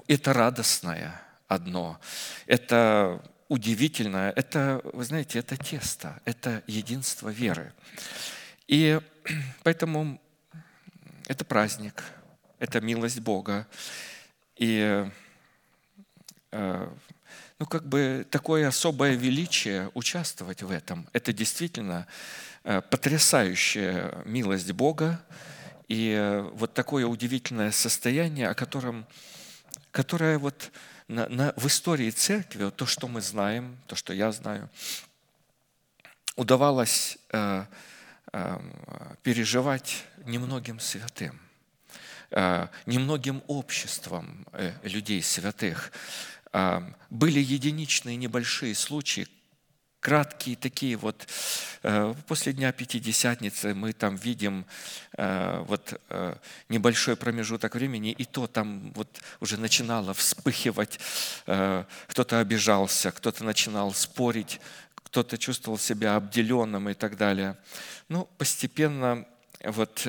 это 0.09 0.33
радостное 0.33 1.21
одно. 1.49 2.01
Это 2.47 3.23
удивительное, 3.49 4.31
это, 4.31 4.81
вы 4.93 5.05
знаете, 5.05 5.41
это 5.41 5.57
тесто, 5.57 6.21
это 6.25 6.63
единство 6.69 7.29
веры. 7.29 7.73
И 8.69 9.01
поэтому 9.65 10.21
это 11.27 11.45
праздник, 11.45 12.05
это 12.61 12.81
милость 12.81 13.21
Бога. 13.21 13.67
И 14.57 15.05
э, 16.53 16.89
ну, 17.59 17.67
как 17.67 17.87
бы 17.87 18.27
такое 18.31 18.69
особое 18.69 19.15
величие 19.15 19.91
участвовать 19.95 20.63
в 20.63 20.71
этом. 20.71 21.09
Это 21.13 21.33
действительно 21.33 22.07
э, 22.07 22.50
потрясающая 22.63 24.23
милость 24.25 24.73
Бога 24.73 25.21
и 25.91 26.13
э, 26.13 26.43
вот 26.53 26.73
такое 26.73 27.05
удивительное 27.05 27.73
состояние, 27.73 28.49
о 28.49 28.55
котором, 28.55 29.07
которое 29.91 30.39
вот 30.39 30.71
на, 31.09 31.29
на, 31.29 31.53
в 31.57 31.67
истории 31.67 32.11
церкви, 32.11 32.63
вот 32.63 32.77
то, 32.77 32.87
что 32.87 33.09
мы 33.09 33.21
знаем, 33.21 33.77
то, 33.89 33.97
что 33.97 34.13
я 34.13 34.31
знаю, 34.31 34.71
удавалось 36.37 37.19
э, 37.31 37.65
э, 38.33 38.61
переживать 39.25 40.05
немногим 40.25 40.79
святым, 40.79 41.41
э, 42.31 42.69
немногом 42.87 43.43
обществам 43.49 44.47
э, 44.53 44.73
людей 44.85 45.21
святых. 45.25 45.91
Э, 46.53 46.83
были 47.11 47.41
единичные 47.41 48.15
небольшие 48.15 48.77
случаи, 48.77 49.27
краткие 50.01 50.57
такие 50.57 50.97
вот, 50.97 51.27
э, 51.83 52.15
после 52.27 52.53
Дня 52.53 52.73
Пятидесятницы 52.73 53.75
мы 53.75 53.93
там 53.93 54.17
видим 54.17 54.67
э, 55.17 55.63
вот 55.67 56.01
э, 56.09 56.35
небольшой 56.69 57.17
промежуток 57.17 57.75
времени, 57.75 58.11
и 58.11 58.25
то 58.25 58.47
там 58.47 58.93
вот 58.95 59.09
уже 59.41 59.59
начинало 59.59 60.15
вспыхивать, 60.15 60.99
кто-то 61.45 62.41
обижался, 62.41 63.13
кто-то 63.13 63.45
начинал 63.45 63.93
спорить, 63.93 64.61
кто-то 64.95 65.37
чувствовал 65.39 65.79
себя 65.79 66.17
обделенным 66.17 66.89
и 66.89 66.95
так 66.95 67.17
далее. 67.17 67.57
Ну, 68.09 68.29
постепенно 68.39 69.27
вот 69.63 70.09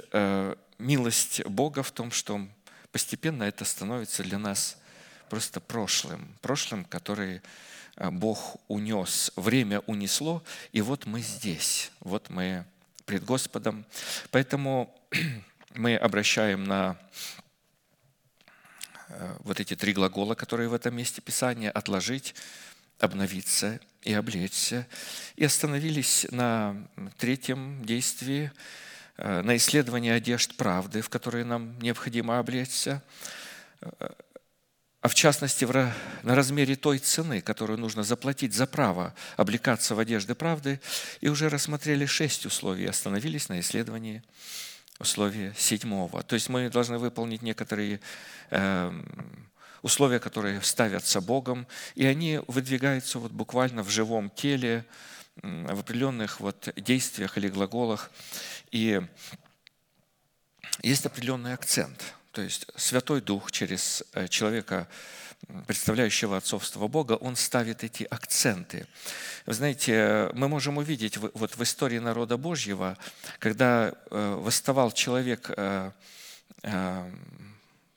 милость 0.78 1.46
Бога 1.46 1.84
в 1.84 1.92
том, 1.92 2.12
что 2.12 2.48
постепенно 2.92 3.44
это 3.44 3.66
становится 3.66 4.24
для 4.24 4.38
нас 4.38 4.78
просто 5.30 5.60
прошлым, 5.60 6.36
прошлым, 6.42 6.86
который 6.86 7.42
Бог 7.98 8.58
унес, 8.68 9.32
время 9.36 9.82
унесло, 9.82 10.44
и 10.72 10.82
вот 10.82 11.06
мы 11.06 11.22
здесь, 11.22 11.92
вот 12.00 12.30
мы 12.30 12.66
пред 13.06 13.24
Господом. 13.26 13.86
Поэтому 14.32 14.96
мы 15.76 15.96
обращаем 15.96 16.64
на 16.64 16.98
э, 19.10 19.36
вот 19.40 19.60
эти 19.60 19.76
три 19.76 19.94
глагола, 19.94 20.36
которые 20.36 20.70
в 20.70 20.74
этом 20.74 20.96
месте 20.96 21.22
Писания, 21.22 21.70
отложить, 21.72 22.34
обновиться 23.00 23.80
и 24.04 24.14
облечься. 24.14 24.88
И 25.36 25.44
остановились 25.44 26.26
на 26.32 26.76
третьем 27.18 27.84
действии, 27.84 28.52
э, 29.18 29.42
на 29.42 29.58
исследовании 29.58 30.12
одежд 30.12 30.56
правды, 30.56 31.02
в 31.02 31.10
которые 31.10 31.44
нам 31.44 31.78
необходимо 31.80 32.40
облечься 32.40 33.04
а 35.02 35.08
в 35.08 35.16
частности 35.16 35.66
на 35.66 36.36
размере 36.36 36.76
той 36.76 37.00
цены, 37.00 37.42
которую 37.42 37.80
нужно 37.80 38.04
заплатить 38.04 38.54
за 38.54 38.68
право 38.68 39.16
облекаться 39.36 39.96
в 39.96 40.00
одежды 40.00 40.36
правды, 40.36 40.80
и 41.22 41.28
уже 41.28 41.50
рассмотрели 41.50 42.06
шесть 42.06 42.46
условий, 42.46 42.86
остановились 42.86 43.50
на 43.50 43.60
исследовании 43.60 44.24
условия 45.00 45.56
седьмого. 45.58 46.22
То 46.22 46.36
есть 46.36 46.50
мы 46.50 46.70
должны 46.70 47.00
выполнить 47.00 47.42
некоторые 47.42 48.00
эм, 48.52 49.50
условия, 49.82 50.20
которые 50.20 50.62
ставятся 50.62 51.20
Богом, 51.20 51.66
и 51.96 52.06
они 52.06 52.40
выдвигаются 52.48 53.18
вот 53.18 53.32
буквально 53.32 53.82
в 53.82 53.90
живом 53.90 54.30
теле, 54.30 54.86
в 55.42 55.80
определенных 55.80 56.40
вот 56.40 56.70
действиях 56.76 57.40
или 57.40 57.48
глаголах. 57.48 58.12
И 58.70 59.02
есть 60.84 61.08
определенный 61.08 61.54
акцент– 61.54 62.14
то 62.32 62.42
есть 62.42 62.68
Святой 62.76 63.22
Дух 63.22 63.52
через 63.52 64.04
э, 64.14 64.28
человека, 64.28 64.88
представляющего 65.68 66.38
отцовство 66.38 66.88
Бога, 66.88 67.14
он 67.14 67.36
ставит 67.36 67.84
эти 67.84 68.04
акценты. 68.04 68.88
Вы 69.46 69.54
знаете, 69.54 70.30
мы 70.34 70.48
можем 70.48 70.78
увидеть 70.78 71.18
вот 71.18 71.58
в 71.58 71.64
истории 71.64 72.00
народа 72.00 72.38
Божьего, 72.38 72.98
когда 73.40 73.94
э, 74.10 74.36
восставал 74.40 74.92
человек, 74.92 75.52
э, 75.56 75.92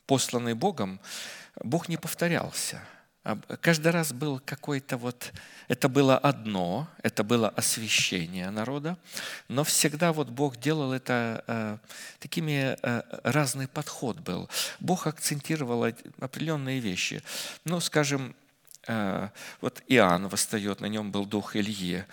посланный 0.06 0.54
Богом, 0.54 1.00
Бог 1.62 1.88
не 1.88 1.96
повторялся– 1.96 2.82
Каждый 3.62 3.90
раз 3.90 4.12
был 4.12 4.38
какой-то 4.44 4.98
вот, 4.98 5.32
это 5.68 5.88
было 5.88 6.18
одно, 6.18 6.88
это 7.02 7.24
было 7.24 7.48
освящение 7.48 8.50
народа, 8.50 8.98
но 9.48 9.64
всегда 9.64 10.12
вот 10.12 10.28
Бог 10.28 10.58
делал 10.58 10.92
это 10.92 11.42
э, 11.46 11.78
такими, 12.18 12.76
э, 12.82 13.02
разный 13.24 13.66
подход 13.66 14.20
был. 14.20 14.50
Бог 14.78 15.06
акцентировал 15.06 15.90
определенные 16.20 16.80
вещи. 16.80 17.22
Ну, 17.64 17.80
скажем, 17.80 18.36
э, 18.88 19.30
вот 19.62 19.82
Иоанн 19.88 20.28
восстает, 20.28 20.80
на 20.80 20.86
нем 20.86 21.10
был 21.10 21.24
дух 21.24 21.56
Ильи. 21.56 22.04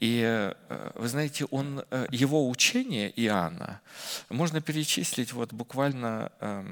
И 0.00 0.52
вы 0.96 1.08
знаете, 1.08 1.46
он, 1.46 1.82
его 2.10 2.46
учение 2.46 3.10
Иоанна 3.16 3.80
можно 4.28 4.60
перечислить 4.60 5.32
вот 5.32 5.54
буквально, 5.54 6.30
э, 6.40 6.64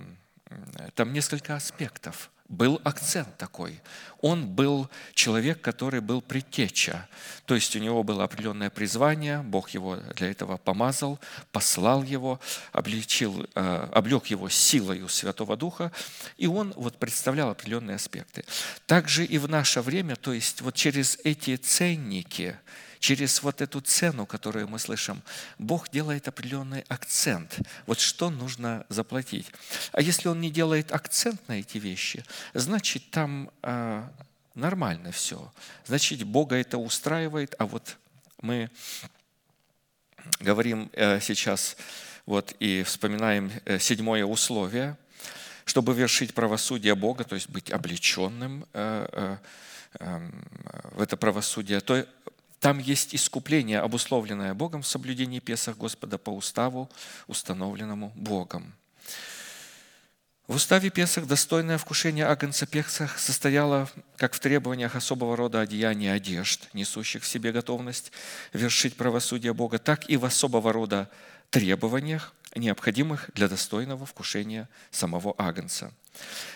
там 0.95 1.15
несколько 1.15 1.57
аспектов– 1.57 2.31
был 2.49 2.81
акцент 2.85 3.37
такой. 3.37 3.81
Он 4.21 4.47
был 4.47 4.89
человек, 5.15 5.61
который 5.61 6.01
был 6.01 6.21
предтеча. 6.21 7.09
То 7.45 7.55
есть 7.55 7.75
у 7.77 7.79
него 7.79 8.03
было 8.03 8.25
определенное 8.25 8.71
призвание, 8.71 9.43
Бог 9.43 9.71
его 9.71 9.97
для 10.15 10.31
этого 10.31 10.57
помазал, 10.57 11.19
послал 11.53 12.03
его, 12.03 12.41
обличил, 12.73 13.47
э, 13.55 13.89
облег 13.93 14.27
его 14.27 14.49
силою 14.49 15.09
Святого 15.09 15.57
Духа, 15.57 15.93
и 16.37 16.47
он 16.47 16.73
вот 16.77 16.99
представлял 16.99 17.51
определенные 17.51 17.97
аспекты. 17.97 18.45
Также 18.87 19.25
и 19.25 19.39
в 19.39 19.49
наше 19.49 19.81
время, 19.81 20.17
то 20.17 20.33
есть 20.33 20.61
вот 20.61 20.75
через 20.75 21.19
эти 21.25 21.57
ценники– 21.57 22.57
через 22.99 23.43
вот 23.43 23.61
эту 23.61 23.81
цену, 23.81 24.27
которую 24.27 24.69
мы 24.69 24.79
слышим, 24.79 25.23
Бог 25.59 25.91
делает 25.91 26.29
определенный 26.29 26.85
акцент. 26.89 27.59
Вот 27.87 28.01
что 28.01 28.31
нужно 28.31 28.85
заплатить. 28.89 29.47
А 29.93 30.01
если 30.01 30.29
Он 30.29 30.41
не 30.41 30.51
делает 30.51 30.93
акцент 30.93 31.47
на 31.49 31.61
эти 31.61 31.79
вещи, 31.79 32.25
значит 32.55 33.11
там 33.11 33.51
э, 33.63 34.03
нормально 34.55 35.13
все. 35.13 35.53
Значит 35.87 36.23
Бога 36.25 36.57
это 36.57 36.79
устраивает, 36.79 37.55
а 37.59 37.67
вот 37.67 37.97
мы 38.41 38.71
говорим 40.41 40.91
э, 40.93 41.21
сейчас 41.21 41.77
вот 42.27 42.55
и 42.59 42.83
вспоминаем 42.83 43.53
э, 43.65 43.79
седьмое 43.79 44.25
условие, 44.25 44.97
чтобы 45.65 45.95
вершить 45.95 46.35
правосудие 46.35 46.95
Бога, 46.95 47.25
то 47.25 47.35
есть 47.35 47.49
быть 47.49 47.71
облеченным 47.71 48.67
э, 48.73 49.07
э, 49.13 49.37
эм, 50.01 50.45
в 50.93 51.01
это 51.01 51.17
правосудие, 51.17 51.81
то 51.81 52.07
там 52.61 52.79
есть 52.79 53.15
искупление, 53.15 53.81
обусловленное 53.81 54.55
Богом 54.55 54.83
в 54.83 54.87
соблюдении 54.87 55.41
Песах 55.41 55.77
Господа 55.77 56.19
по 56.19 56.31
уставу, 56.31 56.91
установленному 57.27 58.13
Богом. 58.17 58.75
В 60.47 60.55
уставе 60.55 60.91
Песах 60.91 61.27
достойное 61.27 61.77
вкушение 61.77 62.25
Агнца 62.25 62.67
Песах 62.67 63.19
состояло 63.19 63.91
как 64.17 64.33
в 64.33 64.39
требованиях 64.39 64.95
особого 64.95 65.37
рода 65.37 65.61
одеяния 65.61 66.13
одежд, 66.13 66.69
несущих 66.73 67.25
в 67.25 67.27
себе 67.27 67.51
готовность 67.51 68.13
вершить 68.53 68.97
правосудие 68.97 69.53
Бога, 69.53 69.79
так 69.79 70.09
и 70.09 70.17
в 70.17 70.25
особого 70.25 70.73
рода 70.73 71.11
требованиях, 71.51 72.33
необходимых 72.57 73.31
для 73.35 73.49
достойного 73.49 74.07
вкушения 74.07 74.69
самого 74.91 75.35
Агнца. 75.39 75.93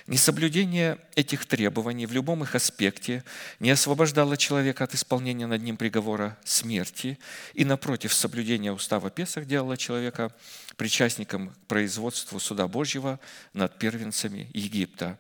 Несоблюдение 0.07 0.99
этих 1.15 1.47
требований 1.47 2.07
в 2.07 2.13
любом 2.13 2.43
их 2.43 2.55
аспекте 2.55 3.23
не 3.59 3.71
освобождало 3.71 4.37
человека 4.37 4.85
от 4.85 4.95
исполнения 4.95 5.47
над 5.47 5.63
ним 5.63 5.77
приговора 5.77 6.39
смерти, 6.45 7.19
и, 7.55 7.65
напротив, 7.65 8.15
соблюдение 8.15 8.73
устава 8.73 9.11
Песах 9.11 9.47
делало 9.47 9.77
человека 9.77 10.35
причастником 10.77 11.51
к 11.51 11.57
производству 11.67 12.41
суда 12.41 12.67
Божьего 12.67 13.21
над 13.53 13.79
первенцами 13.79 14.51
Египта. 14.53 15.19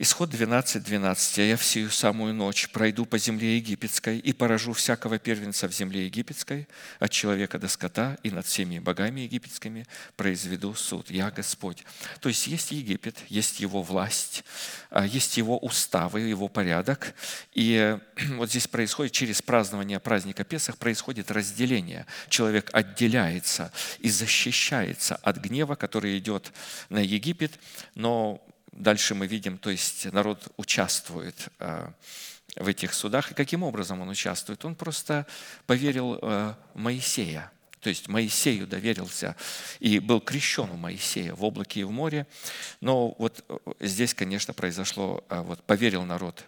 Исход 0.00 0.30
12, 0.30 0.84
12. 0.84 1.38
«А 1.40 1.42
я 1.42 1.56
всю 1.56 1.90
самую 1.90 2.32
ночь 2.32 2.68
пройду 2.68 3.04
по 3.04 3.18
земле 3.18 3.56
египетской 3.56 4.20
и 4.20 4.32
поражу 4.32 4.72
всякого 4.72 5.18
первенца 5.18 5.66
в 5.66 5.72
земле 5.72 6.04
египетской, 6.04 6.68
от 7.00 7.10
человека 7.10 7.58
до 7.58 7.66
скота, 7.66 8.16
и 8.22 8.30
над 8.30 8.46
всеми 8.46 8.78
богами 8.78 9.22
египетскими 9.22 9.86
произведу 10.14 10.72
суд. 10.74 11.10
Я 11.10 11.32
Господь». 11.32 11.84
То 12.20 12.28
есть 12.28 12.46
есть 12.46 12.70
Египет, 12.70 13.16
есть 13.28 13.58
его 13.58 13.82
власть, 13.82 14.44
а, 14.90 15.04
есть 15.04 15.36
его 15.36 15.58
уставы, 15.58 16.20
его 16.20 16.46
порядок. 16.46 17.12
И 17.54 17.98
вот 18.36 18.50
здесь 18.50 18.68
происходит, 18.68 19.10
через 19.10 19.42
празднование 19.42 19.98
праздника 19.98 20.44
Песах 20.44 20.78
происходит 20.78 21.32
разделение. 21.32 22.06
Человек 22.28 22.70
отделяется 22.72 23.72
и 23.98 24.10
защищается 24.10 25.16
от 25.16 25.38
гнева, 25.38 25.74
который 25.74 26.16
идет 26.18 26.52
на 26.88 27.00
Египет, 27.00 27.58
но 27.96 28.40
дальше 28.72 29.14
мы 29.14 29.26
видим, 29.26 29.58
то 29.58 29.70
есть 29.70 30.10
народ 30.12 30.52
участвует 30.56 31.48
э, 31.58 31.90
в 32.56 32.68
этих 32.68 32.94
судах. 32.94 33.30
И 33.30 33.34
каким 33.34 33.62
образом 33.62 34.00
он 34.00 34.08
участвует? 34.08 34.64
Он 34.64 34.74
просто 34.74 35.26
поверил 35.66 36.18
э, 36.20 36.54
Моисея. 36.74 37.50
То 37.80 37.90
есть 37.90 38.08
Моисею 38.08 38.66
доверился 38.66 39.36
и 39.78 40.00
был 40.00 40.20
крещен 40.20 40.68
у 40.70 40.76
Моисея 40.76 41.34
в 41.34 41.44
облаке 41.44 41.80
и 41.80 41.84
в 41.84 41.90
море. 41.90 42.26
Но 42.80 43.14
вот 43.18 43.44
э, 43.48 43.56
здесь, 43.80 44.14
конечно, 44.14 44.54
произошло, 44.54 45.24
вот 45.28 45.62
поверил 45.64 46.04
народ 46.04 46.44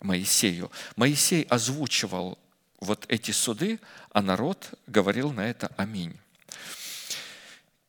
Моисею. 0.00 0.70
Моисей 0.96 1.42
озвучивал 1.44 2.38
вот 2.80 3.04
эти 3.08 3.32
суды, 3.32 3.80
а 4.12 4.22
народ 4.22 4.74
говорил 4.86 5.32
на 5.32 5.48
это 5.48 5.72
«Аминь». 5.76 6.16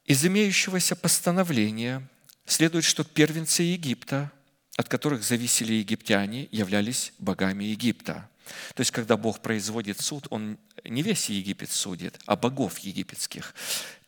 Из 0.05 0.25
имеющегося 0.25 0.95
постановления– 0.95 2.01
следует, 2.49 2.83
что 2.83 3.03
первенцы 3.03 3.63
Египта, 3.63 4.31
от 4.75 4.89
которых 4.89 5.23
зависели 5.23 5.73
египтяне, 5.73 6.47
являлись 6.51 7.13
богами 7.19 7.65
Египта. 7.65 8.29
То 8.73 8.81
есть, 8.81 8.91
когда 8.91 9.15
Бог 9.17 9.41
производит 9.41 10.01
суд, 10.01 10.27
Он 10.31 10.57
не 10.83 11.03
весь 11.03 11.29
Египет 11.29 11.71
судит, 11.71 12.19
а 12.25 12.35
богов 12.35 12.79
египетских. 12.79 13.53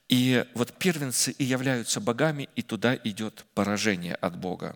И 0.10 0.44
вот 0.56 0.78
первенцы 0.78 1.32
и 1.32 1.44
являются 1.44 2.02
богами, 2.02 2.50
и 2.56 2.62
туда 2.64 2.96
идет 3.04 3.46
поражение 3.54 4.16
от 4.16 4.38
Бога. 4.38 4.76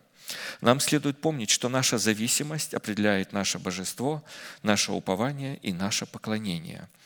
Нам 0.62 0.80
следует 0.80 1.20
помнить, 1.20 1.50
что 1.50 1.68
наша 1.68 1.98
зависимость 1.98 2.74
определяет 2.74 3.34
наше 3.34 3.60
божество, 3.60 4.24
наше 4.64 4.92
упование 4.92 5.58
и 5.58 5.74
наше 5.74 6.06
поклонение– 6.06 6.88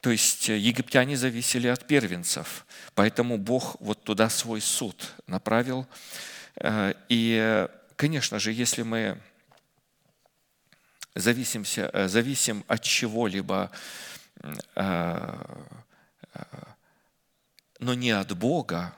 то 0.00 0.10
есть 0.10 0.48
э, 0.48 0.56
египтяне 0.56 1.16
зависели 1.16 1.68
от 1.68 1.86
первенцев, 1.86 2.66
поэтому 2.94 3.38
Бог 3.38 3.76
вот 3.80 4.02
туда 4.02 4.28
свой 4.30 4.60
суд 4.60 5.12
направил. 5.26 5.86
Э, 6.56 6.94
и, 7.08 7.68
конечно 7.96 8.38
же, 8.38 8.52
если 8.52 8.82
мы 8.82 9.20
зависимся, 11.14 11.90
э, 11.92 12.08
зависим 12.08 12.64
от 12.66 12.82
чего-либо, 12.82 13.70
но 14.74 15.44
не 17.94 18.12
от 18.12 18.36
Бога, 18.36 18.94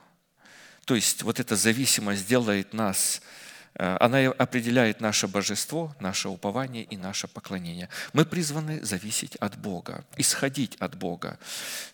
то 0.84 0.94
есть 0.94 1.22
вот 1.22 1.40
эта 1.40 1.56
зависимость 1.56 2.28
делает 2.28 2.74
нас 2.74 3.22
Э, 3.22 3.41
она 3.74 4.18
определяет 4.30 5.00
наше 5.00 5.26
божество, 5.26 5.94
наше 5.98 6.28
упование 6.28 6.84
и 6.84 6.96
наше 6.96 7.26
поклонение. 7.26 7.88
Мы 8.12 8.24
призваны 8.24 8.84
зависеть 8.84 9.36
от 9.36 9.56
Бога, 9.56 10.04
исходить 10.16 10.76
от 10.76 10.94
Бога, 10.94 11.38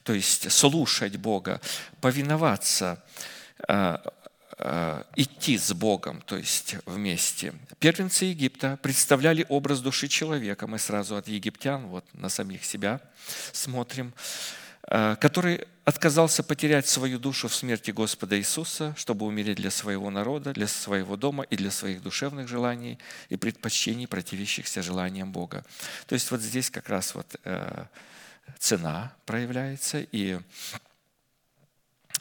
то 0.02 0.12
есть 0.12 0.50
слушать 0.50 1.16
Бога, 1.16 1.60
повиноваться, 2.00 3.02
э, 3.68 3.98
э, 4.58 5.02
идти 5.16 5.56
с 5.56 5.72
Богом, 5.72 6.20
то 6.22 6.36
есть 6.36 6.76
вместе. 6.84 7.54
Первенцы 7.78 8.24
Египта 8.24 8.76
представляли 8.82 9.46
образ 9.48 9.80
души 9.80 10.08
человека. 10.08 10.66
Мы 10.66 10.78
сразу 10.78 11.16
от 11.16 11.28
египтян, 11.28 11.86
вот 11.86 12.04
на 12.12 12.28
самих 12.28 12.64
себя 12.64 13.00
смотрим. 13.52 14.12
Э, 14.90 15.16
который 15.16 15.66
отказался 15.84 16.42
потерять 16.42 16.88
свою 16.88 17.18
душу 17.18 17.48
в 17.48 17.54
смерти 17.54 17.90
Господа 17.90 18.38
Иисуса, 18.38 18.94
чтобы 18.96 19.26
умереть 19.26 19.56
для 19.56 19.70
своего 19.70 20.08
народа, 20.10 20.54
для 20.54 20.66
своего 20.66 21.16
дома 21.16 21.44
и 21.44 21.56
для 21.56 21.70
своих 21.70 22.02
душевных 22.02 22.48
желаний 22.48 22.98
и 23.28 23.36
предпочтений, 23.36 24.08
противящихся 24.08 24.80
желаниям 24.80 25.30
Бога. 25.30 25.64
То 26.06 26.14
есть 26.14 26.30
вот 26.30 26.40
здесь 26.40 26.70
как 26.70 26.88
раз 26.88 27.14
вот 27.14 27.36
э, 27.44 27.84
цена 28.58 29.12
проявляется, 29.26 30.00
и 30.00 30.40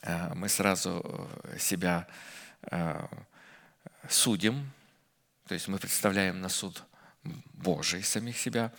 э, 0.02 0.34
мы 0.34 0.50
сразу 0.50 1.30
себя 1.58 2.08
судим, 4.10 4.70
то 5.48 5.54
есть 5.54 5.70
мы 5.70 5.78
представляем 5.78 6.42
на 6.42 6.50
суд 6.50 6.84
Божий 7.54 8.04
самих 8.04 8.38
себя. 8.38 8.74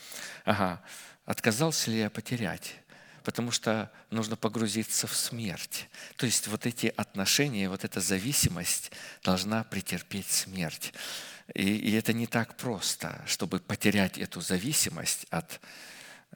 Ага, 0.45 0.83
отказался 1.25 1.91
ли 1.91 2.01
я 2.01 2.11
потерять? 2.11 2.77
Потому 3.29 3.51
что 3.51 3.93
нужно 4.09 4.37
погрузиться 4.37 5.07
в 5.07 5.15
смерть. 5.15 5.91
То 6.17 6.25
есть 6.25 6.47
вот 6.47 6.65
эти 6.65 6.87
отношения, 6.97 7.69
вот 7.69 7.85
эта 7.85 8.01
зависимость 8.01 8.91
должна 9.23 9.65
претерпеть 9.65 10.31
смерть. 10.31 10.95
И, 11.53 11.77
и 11.77 11.93
это 11.93 12.15
не 12.15 12.27
так 12.27 12.57
просто, 12.57 13.23
чтобы 13.27 13.59
потерять 13.61 14.17
эту 14.17 14.41
зависимость 14.41 15.27
от 15.29 15.61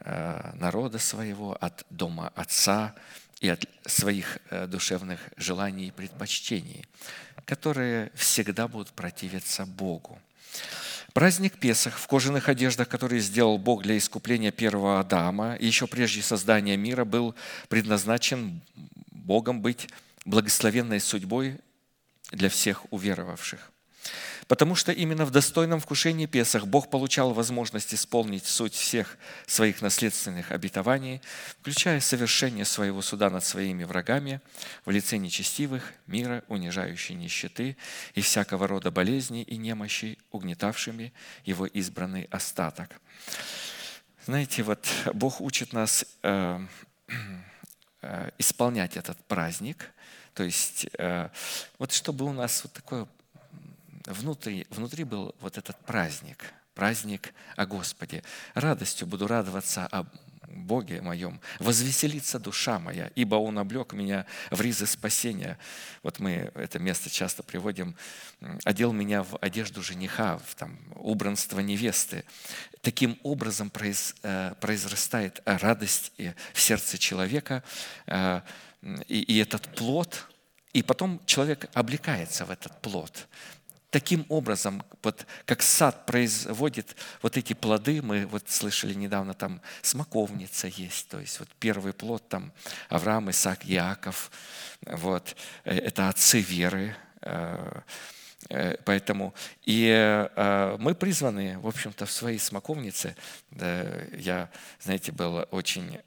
э, 0.00 0.52
народа 0.52 0.98
своего, 0.98 1.56
от 1.58 1.82
дома 1.88 2.30
отца 2.34 2.94
и 3.40 3.48
от 3.48 3.64
своих 3.86 4.36
э, 4.50 4.66
душевных 4.66 5.18
желаний 5.38 5.86
и 5.86 5.92
предпочтений, 5.92 6.84
которые 7.46 8.12
всегда 8.14 8.68
будут 8.68 8.92
противиться 8.92 9.64
Богу. 9.64 10.20
Праздник 11.12 11.58
Песах 11.58 11.98
в 11.98 12.06
кожаных 12.06 12.48
одеждах, 12.48 12.88
которые 12.88 13.20
сделал 13.20 13.58
Бог 13.58 13.82
для 13.82 13.98
искупления 13.98 14.50
первого 14.50 14.98
Адама, 15.00 15.56
еще 15.60 15.86
прежде 15.86 16.22
создания 16.22 16.76
мира, 16.76 17.04
был 17.04 17.34
предназначен 17.68 18.62
Богом 19.10 19.60
быть 19.60 19.88
благословенной 20.24 21.00
судьбой 21.00 21.58
для 22.30 22.48
всех 22.48 22.90
уверовавших. 22.90 23.71
Потому 24.48 24.74
что 24.74 24.92
именно 24.92 25.24
в 25.24 25.30
достойном 25.30 25.80
вкушении 25.80 26.26
Песах 26.26 26.66
Бог 26.66 26.90
получал 26.90 27.32
возможность 27.32 27.94
исполнить 27.94 28.44
суть 28.46 28.74
всех 28.74 29.16
своих 29.46 29.82
наследственных 29.82 30.50
обетований, 30.50 31.20
включая 31.60 32.00
совершение 32.00 32.64
своего 32.64 33.02
суда 33.02 33.30
над 33.30 33.44
своими 33.44 33.84
врагами 33.84 34.40
в 34.84 34.90
лице 34.90 35.16
нечестивых, 35.16 35.92
мира, 36.06 36.42
унижающей 36.48 37.14
нищеты 37.14 37.76
и 38.14 38.20
всякого 38.20 38.66
рода 38.66 38.90
болезней 38.90 39.42
и 39.42 39.56
немощей, 39.56 40.18
угнетавшими 40.30 41.12
его 41.44 41.66
избранный 41.66 42.24
остаток. 42.24 42.90
Знаете, 44.24 44.62
вот 44.62 44.86
Бог 45.14 45.40
учит 45.40 45.72
нас 45.72 46.04
э, 46.22 46.60
э, 48.02 48.30
исполнять 48.38 48.96
этот 48.96 49.18
праздник, 49.26 49.90
то 50.34 50.44
есть 50.44 50.86
э, 50.96 51.28
вот 51.78 51.92
чтобы 51.92 52.24
у 52.24 52.32
нас 52.32 52.62
вот 52.62 52.72
такое 52.72 53.08
внутри, 54.06 54.66
внутри 54.70 55.04
был 55.04 55.34
вот 55.40 55.58
этот 55.58 55.76
праздник, 55.84 56.52
праздник 56.74 57.34
о 57.56 57.66
Господе. 57.66 58.22
Радостью 58.54 59.06
буду 59.06 59.26
радоваться 59.26 59.86
о 59.86 60.06
Боге 60.52 61.00
моем, 61.00 61.40
возвеселится 61.60 62.38
душа 62.38 62.78
моя, 62.78 63.10
ибо 63.14 63.36
Он 63.36 63.58
облег 63.58 63.94
меня 63.94 64.26
в 64.50 64.60
ризы 64.60 64.86
спасения. 64.86 65.58
Вот 66.02 66.18
мы 66.18 66.52
это 66.54 66.78
место 66.78 67.08
часто 67.08 67.42
приводим. 67.42 67.96
Одел 68.64 68.92
меня 68.92 69.22
в 69.22 69.38
одежду 69.40 69.82
жениха, 69.82 70.38
в 70.38 70.54
там, 70.54 70.78
убранство 70.96 71.60
невесты. 71.60 72.24
Таким 72.82 73.18
образом 73.22 73.70
произ, 73.70 74.14
э, 74.22 74.54
произрастает 74.60 75.40
радость 75.46 76.12
в 76.52 76.60
сердце 76.60 76.98
человека, 76.98 77.62
э, 78.06 78.42
и, 79.08 79.20
и 79.20 79.38
этот 79.38 79.62
плод, 79.74 80.28
и 80.72 80.82
потом 80.82 81.20
человек 81.24 81.70
облекается 81.72 82.44
в 82.44 82.50
этот 82.50 82.78
плод 82.82 83.26
таким 83.92 84.26
образом, 84.28 84.82
вот 85.04 85.24
как 85.44 85.62
сад 85.62 86.04
производит 86.06 86.96
вот 87.22 87.36
эти 87.36 87.52
плоды, 87.52 88.02
мы 88.02 88.26
вот 88.26 88.50
слышали 88.50 88.94
недавно, 88.94 89.34
там 89.34 89.60
смоковница 89.82 90.66
есть, 90.66 91.08
то 91.08 91.20
есть 91.20 91.38
вот 91.38 91.48
первый 91.60 91.92
плод 91.92 92.28
там 92.28 92.52
Авраам, 92.88 93.30
Исаак, 93.30 93.60
Иаков, 93.66 94.32
вот, 94.86 95.36
э, 95.64 95.78
это 95.78 96.08
отцы 96.08 96.40
веры, 96.40 96.96
Э, 97.22 97.80
э, 98.50 98.76
Поэтому 98.84 99.34
и 99.64 100.28
мы 100.78 100.94
призваны, 100.94 101.58
в 101.60 101.66
общем-то, 101.66 102.06
в 102.06 102.10
своей 102.10 102.38
смоковнице. 102.38 103.14
Я, 103.50 104.50
знаете, 104.80 105.12
был 105.12 105.46
очень 105.52 106.00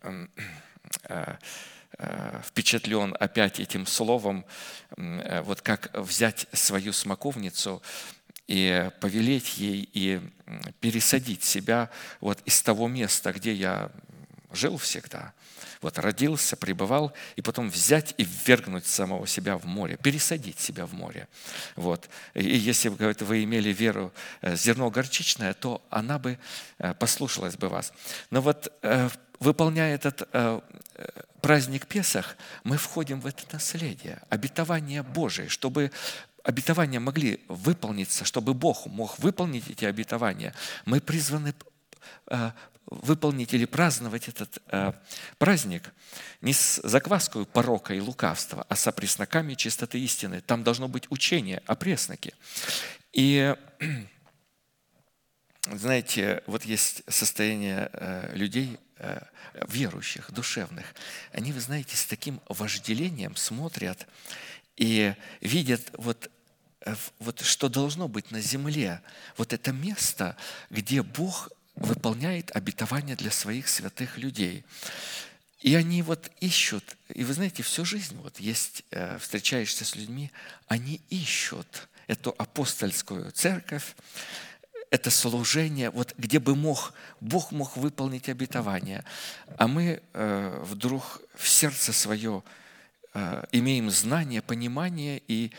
впечатлен 2.44 3.16
опять 3.20 3.60
этим 3.60 3.86
словом, 3.86 4.46
вот 4.98 5.62
как 5.62 5.90
взять 5.94 6.48
свою 6.52 6.94
смоковницу 6.94 7.82
и 8.48 8.90
повелеть 9.00 9.58
ей 9.58 9.90
и 9.94 10.22
пересадить 10.80 11.44
себя 11.44 11.90
вот 12.20 12.42
из 12.46 12.62
того 12.62 12.88
места, 12.88 13.32
где 13.34 13.54
я 13.54 13.92
жил 14.52 14.78
всегда, 14.78 15.34
вот 15.82 16.00
родился, 16.00 16.56
пребывал, 16.56 17.14
и 17.36 17.42
потом 17.42 17.70
взять 17.70 18.16
и 18.18 18.24
ввергнуть 18.24 18.86
самого 18.86 19.28
себя 19.28 19.58
в 19.58 19.66
море, 19.66 19.98
пересадить 19.98 20.60
себя 20.60 20.86
в 20.86 20.94
море. 20.94 21.28
Вот. 21.76 22.10
И 22.34 22.44
если 22.44 22.90
говорит, 22.90 23.22
вы 23.22 23.44
имели 23.44 23.70
веру 23.70 24.14
э, 24.42 24.56
зерно 24.56 24.90
горчичное, 24.90 25.54
то 25.54 25.86
она 25.90 26.18
бы 26.18 26.40
э, 26.80 26.94
послушалась 26.96 27.58
бы 27.58 27.70
вас. 27.70 27.94
Но 28.32 28.42
вот 28.42 28.72
э, 28.82 29.10
выполняя 29.40 29.96
этот 29.96 30.30
праздник 31.42 31.88
Песах, 31.88 32.38
мы 32.64 32.78
входим 32.78 33.20
в 33.20 33.28
это 33.28 33.44
наследие, 33.52 34.22
обетование 34.30 35.04
Божие, 35.04 35.50
чтобы 35.50 35.92
обетования 36.44 37.00
могли 37.00 37.42
выполниться, 37.48 38.26
чтобы 38.26 38.54
Бог 38.54 38.88
мог 38.88 39.20
выполнить 39.20 39.70
эти 39.70 39.86
обетования, 39.86 40.54
мы 40.86 41.02
призваны 41.02 41.54
выполнить 42.88 43.54
или 43.54 43.66
праздновать 43.66 44.28
этот 44.28 44.62
э, 44.68 44.94
праздник 45.38 45.92
не 46.42 46.54
с 46.54 46.82
закваской 46.84 47.46
порока 47.46 47.94
и 47.94 48.00
лукавства, 48.00 48.66
а 48.70 48.76
с 48.76 48.88
опресноками 48.88 49.56
чистоты 49.56 50.00
истины. 50.00 50.42
Там 50.42 50.64
должно 50.64 50.88
быть 50.88 51.10
учение 51.10 51.64
о 51.66 51.76
пресноке. 51.76 52.34
И 53.12 53.56
знаете, 55.72 56.44
вот 56.46 56.64
есть 56.64 57.04
состояние 57.08 57.90
э, 57.94 58.36
людей, 58.36 58.78
э, 58.78 58.85
верующих, 59.68 60.32
душевных. 60.32 60.86
Они, 61.32 61.52
вы 61.52 61.60
знаете, 61.60 61.96
с 61.98 62.06
таким 62.06 62.42
вожделением 62.48 63.36
смотрят 63.36 64.08
и 64.78 65.14
видят 65.42 65.82
вот 65.94 66.30
э, 66.82 66.96
вот 67.20 67.42
что 67.42 67.70
должно 67.70 68.08
быть 68.08 68.32
на 68.32 68.42
земле, 68.42 69.02
вот 69.38 69.54
это 69.54 69.72
место, 69.72 70.38
где 70.70 71.02
Бог 71.02 71.50
выполняет 71.76 72.56
обетование 72.56 73.16
для 73.16 73.32
своих 73.32 73.68
святых 73.68 74.18
людей. 74.18 74.64
И 75.62 75.74
они 75.76 76.02
вот 76.02 76.32
ищут, 76.42 76.84
и 77.10 77.24
вы 77.24 77.34
знаете, 77.34 77.64
всю 77.64 77.86
жизнь 77.86 78.16
вот 78.18 78.40
есть, 78.40 78.84
э, 78.92 79.18
встречаешься 79.20 79.84
с 79.84 79.96
людьми, 79.96 80.32
они 80.68 81.02
ищут 81.10 81.88
эту 82.08 82.36
апостольскую 82.38 83.32
церковь, 83.32 83.96
это 84.96 85.12
служение, 85.12 85.90
вот 85.90 86.14
где 86.18 86.40
бы 86.40 86.56
мог, 86.56 86.94
Бог 87.20 87.52
мог 87.52 87.76
выполнить 87.78 88.30
обетование. 88.30 89.04
А 89.58 89.68
мы 89.68 90.02
э, 90.14 90.64
вдруг 90.64 91.22
в 91.36 91.48
сердце 91.50 91.92
свое 91.92 92.44
э, 93.14 93.44
имеем 93.52 93.90
знание, 93.92 94.42
понимание 94.42 95.22
и 95.28 95.52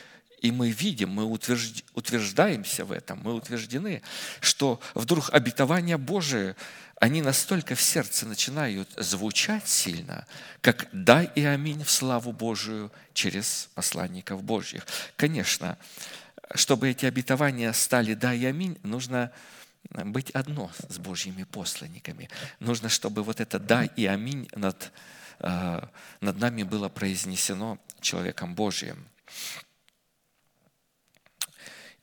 и 0.43 0.53
мы 0.53 0.70
видим, 0.70 1.11
мы 1.11 1.24
утверждаемся 1.24 2.84
в 2.84 2.93
этом, 2.93 3.20
мы 3.24 3.34
утверждены, 3.34 4.03
что 4.41 4.80
вдруг 4.95 5.30
обетования 5.32 5.97
Божие, 5.97 6.57
они 7.01 7.22
настолько 7.22 7.74
в 7.74 7.80
сердце 7.80 8.26
начинают 8.26 8.89
звучать 8.97 9.66
сильно, 9.66 10.26
как 10.61 10.89
«да» 10.93 11.22
и 11.24 11.43
«аминь» 11.43 11.82
в 11.82 11.91
славу 11.91 12.32
Божию 12.32 12.93
через 13.14 13.70
посланников 13.74 14.43
Божьих. 14.43 14.87
Конечно, 15.16 15.78
чтобы 16.55 16.91
эти 16.91 17.07
обетования 17.07 17.73
стали 17.73 18.15
«да» 18.15 18.35
и 18.35 18.45
«аминь», 18.45 18.79
нужно 18.83 19.33
быть 19.91 20.31
одно 20.31 20.71
с 20.89 20.99
Божьими 20.99 21.45
посланниками. 21.45 22.29
Нужно, 22.61 22.89
чтобы 22.89 23.23
вот 23.23 23.41
это 23.41 23.59
«да» 23.59 23.85
и 23.85 24.07
«аминь» 24.07 24.49
над, 24.55 24.93
э, 25.41 25.81
над 26.21 26.39
нами 26.39 26.63
было 26.63 26.89
произнесено 26.89 27.79
человеком 28.01 28.55
Божьим. 28.55 29.09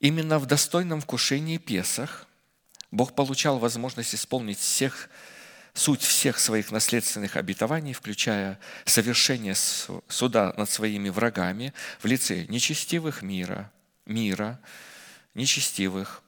Именно 0.00 0.38
в 0.38 0.46
достойном 0.46 1.00
вкушении 1.00 1.58
Песах 1.58 2.26
Бог 2.90 3.14
получал 3.14 3.58
возможность 3.58 4.14
исполнить 4.14 4.58
всех, 4.58 5.08
суть 5.72 6.02
всех 6.02 6.38
своих 6.38 6.70
наследственных 6.70 7.36
обетований, 7.36 7.92
включая 7.92 8.60
совершение 8.84 9.54
суда 9.54 10.54
над 10.56 10.70
своими 10.70 11.08
врагами 11.08 11.72
в 12.00 12.06
лице 12.06 12.44
нечестивых 12.46 13.22
мира, 13.22 13.72
мира, 14.06 14.60
нечестивых, 15.34 16.22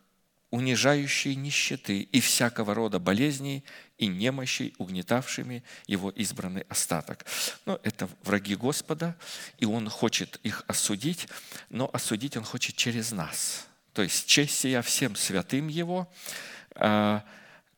унижающей 0.51 1.35
нищеты 1.35 2.01
и 2.01 2.21
всякого 2.21 2.75
рода 2.75 2.99
болезней 2.99 3.65
и 3.99 4.07
немощей, 4.07 4.75
угнетавшими 4.79 5.63
его 5.87 6.11
избранный 6.11 6.63
остаток. 6.69 7.27
Но 7.65 7.81
это 7.83 8.09
враги 8.23 8.55
Господа, 8.55 9.17
и 9.59 9.67
Он 9.67 9.89
хочет 9.89 10.39
их 10.43 10.65
осудить, 10.67 11.29
но 11.69 11.91
осудить 11.93 12.37
Он 12.37 12.45
хочет 12.45 12.77
через 12.77 13.13
нас. 13.13 13.67
То 13.93 14.03
есть 14.03 14.27
честь 14.27 14.59
сия 14.59 14.83
всем 14.83 15.17
святым 15.17 15.69
Его, 15.69 16.13
а, 16.75 17.25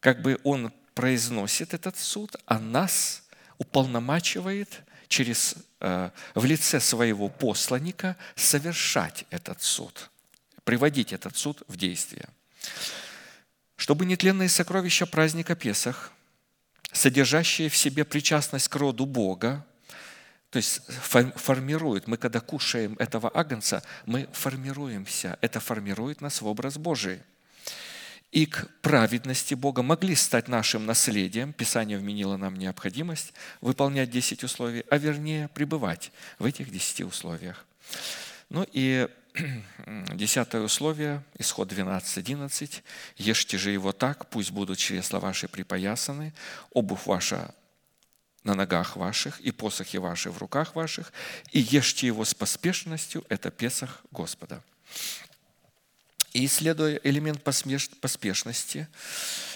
как 0.01 0.21
бы 0.23 0.39
Он 0.45 0.73
произносит 0.95 1.75
этот 1.75 1.97
суд, 1.97 2.37
а 2.45 2.59
нас 2.59 3.23
уполномачивает 3.57 4.83
через, 5.09 5.55
в 5.81 6.45
лице 6.45 6.81
своего 6.81 7.29
посланника 7.29 8.17
совершать 8.35 9.25
этот 9.31 9.63
суд, 9.63 10.11
приводить 10.65 11.13
этот 11.13 11.37
суд 11.37 11.63
в 11.69 11.77
действие 11.77 12.29
чтобы 13.79 14.05
нетленные 14.05 14.49
сокровища 14.49 15.07
праздника 15.07 15.55
Песах, 15.55 16.13
содержащие 16.93 17.69
в 17.69 17.77
себе 17.77 18.05
причастность 18.05 18.69
к 18.69 18.75
роду 18.75 19.07
Бога, 19.07 19.65
то 20.51 20.57
есть 20.57 20.83
формирует, 20.87 22.09
мы 22.09 22.17
когда 22.17 22.41
кушаем 22.41 22.97
этого 22.99 23.31
агнца, 23.33 23.83
мы 24.05 24.29
формируемся, 24.33 25.39
это 25.41 25.61
формирует 25.61 26.21
нас 26.21 26.43
в 26.43 26.47
образ 26.47 26.77
Божий. 26.77 27.23
И 28.31 28.47
к 28.47 28.69
праведности 28.83 29.55
Бога 29.55 29.83
могли 29.83 30.15
стать 30.15 30.49
нашим 30.49 30.85
наследием. 30.85 31.53
Писание 31.53 31.99
вменило 31.99 32.37
нам 32.37 32.57
необходимость 32.57 33.33
выполнять 33.61 34.11
10 34.11 34.45
условий, 34.45 34.85
а 34.91 34.99
вернее 34.99 35.49
пребывать 35.49 36.13
в 36.39 36.45
этих 36.45 36.71
10 36.71 37.03
условиях. 37.03 37.65
Ну 38.51 38.67
и 38.73 39.09
Десятое 40.15 40.63
условие, 40.63 41.23
исход 41.39 41.73
12.11. 41.73 42.83
«Ешьте 43.17 43.59
же 43.59 43.71
его 43.71 43.93
так, 43.93 44.29
пусть 44.29 44.51
будут 44.51 44.79
чресла 44.79 45.21
ваши 45.21 45.49
припоясаны, 45.49 46.33
обувь 46.73 47.07
ваша 47.07 47.55
на 48.45 48.55
ногах 48.55 48.97
ваших 48.97 49.41
и 49.41 49.51
посохи 49.51 49.99
ваши 49.99 50.31
в 50.31 50.39
руках 50.39 50.75
ваших, 50.75 51.13
и 51.53 51.61
ешьте 51.61 52.07
его 52.07 52.25
с 52.25 52.35
поспешностью, 52.35 53.25
это 53.29 53.51
Песах 53.51 54.03
Господа». 54.11 54.63
И 56.39 56.45
исследуя 56.47 57.01
элемент 57.03 57.43
поспешности, 57.43 58.87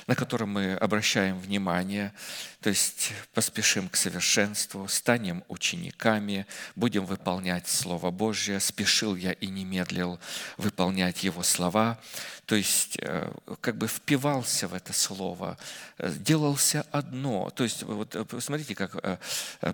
на 0.08 0.16
который 0.16 0.48
мы 0.48 0.74
обращаем 0.74 1.38
внимание, 1.38 2.12
то 2.60 2.70
есть 2.70 3.12
поспешим 3.34 3.88
к 3.88 3.94
совершенству, 3.94 4.88
станем 4.88 5.44
учениками, 5.46 6.44
будем 6.74 7.06
выполнять 7.06 7.68
Слово 7.68 8.10
Божье, 8.10 8.58
спешил 8.58 9.14
я 9.14 9.30
и 9.30 9.46
не 9.46 9.64
медлил 9.64 10.18
выполнять 10.56 11.22
Его 11.22 11.44
слова, 11.44 12.00
то 12.46 12.56
есть 12.56 12.98
э, 13.00 13.32
как 13.60 13.76
бы 13.76 13.86
впивался 13.86 14.66
в 14.66 14.74
это 14.74 14.92
Слово, 14.92 15.58
э, 15.98 16.12
делался 16.12 16.84
одно. 16.90 17.50
То 17.50 17.62
есть 17.62 17.84
вот 17.84 18.16
э, 18.16 18.24
посмотрите, 18.24 18.74
как 18.74 19.20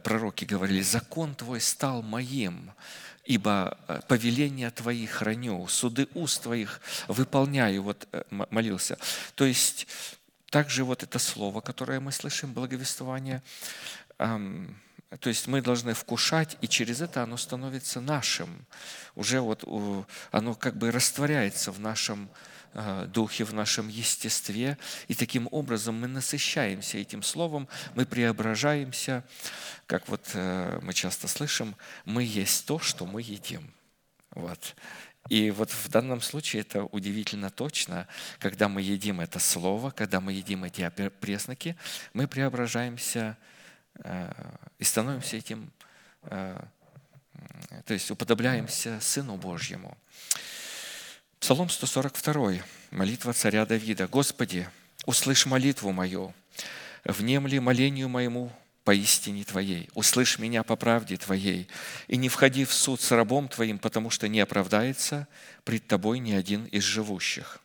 пророки 0.03 0.45
говорили, 0.45 0.83
закон 0.83 1.35
Твой 1.35 1.63
стал 1.63 2.03
моим, 2.03 2.71
ибо 3.29 3.76
повеления 4.09 4.70
Твои 4.70 5.07
храню, 5.07 5.66
суды 5.68 6.09
уст 6.14 6.43
Твоих 6.43 6.81
выполняю, 7.09 7.83
вот 7.83 8.09
молился. 8.31 8.97
То 9.35 9.45
есть 9.45 9.87
также 10.51 10.83
вот 10.83 11.03
это 11.03 11.18
слово, 11.18 11.61
которое 11.61 12.01
мы 12.01 12.11
слышим, 12.11 12.55
благовествование, 12.55 13.43
то 14.16 15.29
есть 15.29 15.47
мы 15.47 15.61
должны 15.61 15.93
вкушать, 15.93 16.57
и 16.62 16.68
через 16.68 17.03
это 17.03 17.22
оно 17.22 17.37
становится 17.37 18.01
нашим. 18.01 18.66
Уже 19.14 19.41
вот 19.41 19.62
оно 20.31 20.55
как 20.55 20.76
бы 20.76 20.91
растворяется 20.91 21.70
в 21.70 21.81
нашем 21.81 22.31
духе, 23.12 23.45
в 23.45 23.55
нашем 23.55 23.89
естестве, 23.89 24.79
и 25.09 25.14
таким 25.14 25.49
образом 25.51 26.01
мы 26.01 26.07
насыщаемся 26.07 26.99
этим 26.99 27.23
словом, 27.23 27.69
мы 27.95 28.07
преображаемся, 28.07 29.25
как 29.87 30.09
вот 30.09 30.31
э, 30.35 30.79
мы 30.83 30.93
часто 30.93 31.29
слышим, 31.29 31.75
мы 32.05 32.23
есть 32.23 32.66
то, 32.66 32.79
что 32.79 33.07
мы 33.07 33.23
едим. 33.23 33.73
Вот. 34.33 34.77
И 35.29 35.51
вот 35.51 35.71
в 35.71 35.89
данном 35.89 36.21
случае 36.21 36.62
это 36.62 36.85
удивительно 36.85 37.51
точно, 37.51 38.07
когда 38.39 38.69
мы 38.69 38.81
едим 38.81 39.21
это 39.21 39.39
слово, 39.39 39.91
когда 39.91 40.21
мы 40.21 40.33
едим 40.33 40.64
эти 40.64 40.89
пресноки, 41.21 41.77
мы 42.14 42.27
преображаемся 42.27 43.37
э, 43.97 44.33
и 44.79 44.85
становимся 44.85 45.37
этим, 45.37 45.71
э, 46.23 46.59
то 47.85 47.95
есть 47.95 48.11
уподобляемся 48.11 48.99
Сыну 49.01 49.37
Божьему. 49.37 49.97
Псалом 51.41 51.70
142, 51.70 52.55
молитва 52.91 53.32
царя 53.32 53.64
Давида. 53.64 54.09
«Господи, 54.09 54.68
услышь 55.07 55.47
молитву 55.47 55.93
мою, 55.93 56.34
внемли 57.05 57.59
молению 57.59 58.09
моему 58.09 58.53
поистине 58.84 59.45
Твоей. 59.45 59.89
Услышь 59.95 60.39
меня 60.39 60.62
по 60.62 60.74
правде 60.74 61.16
Твоей, 61.16 61.68
и 62.09 62.16
не 62.16 62.28
входи 62.28 62.64
в 62.64 62.72
суд 62.72 63.01
с 63.01 63.12
рабом 63.12 63.49
Твоим, 63.49 63.78
потому 63.78 64.11
что 64.11 64.26
не 64.28 64.41
оправдается 64.41 65.28
пред 65.64 65.86
Тобой 65.86 66.18
ни 66.18 66.32
один 66.32 66.66
из 66.66 66.82
живущих». 66.82 67.61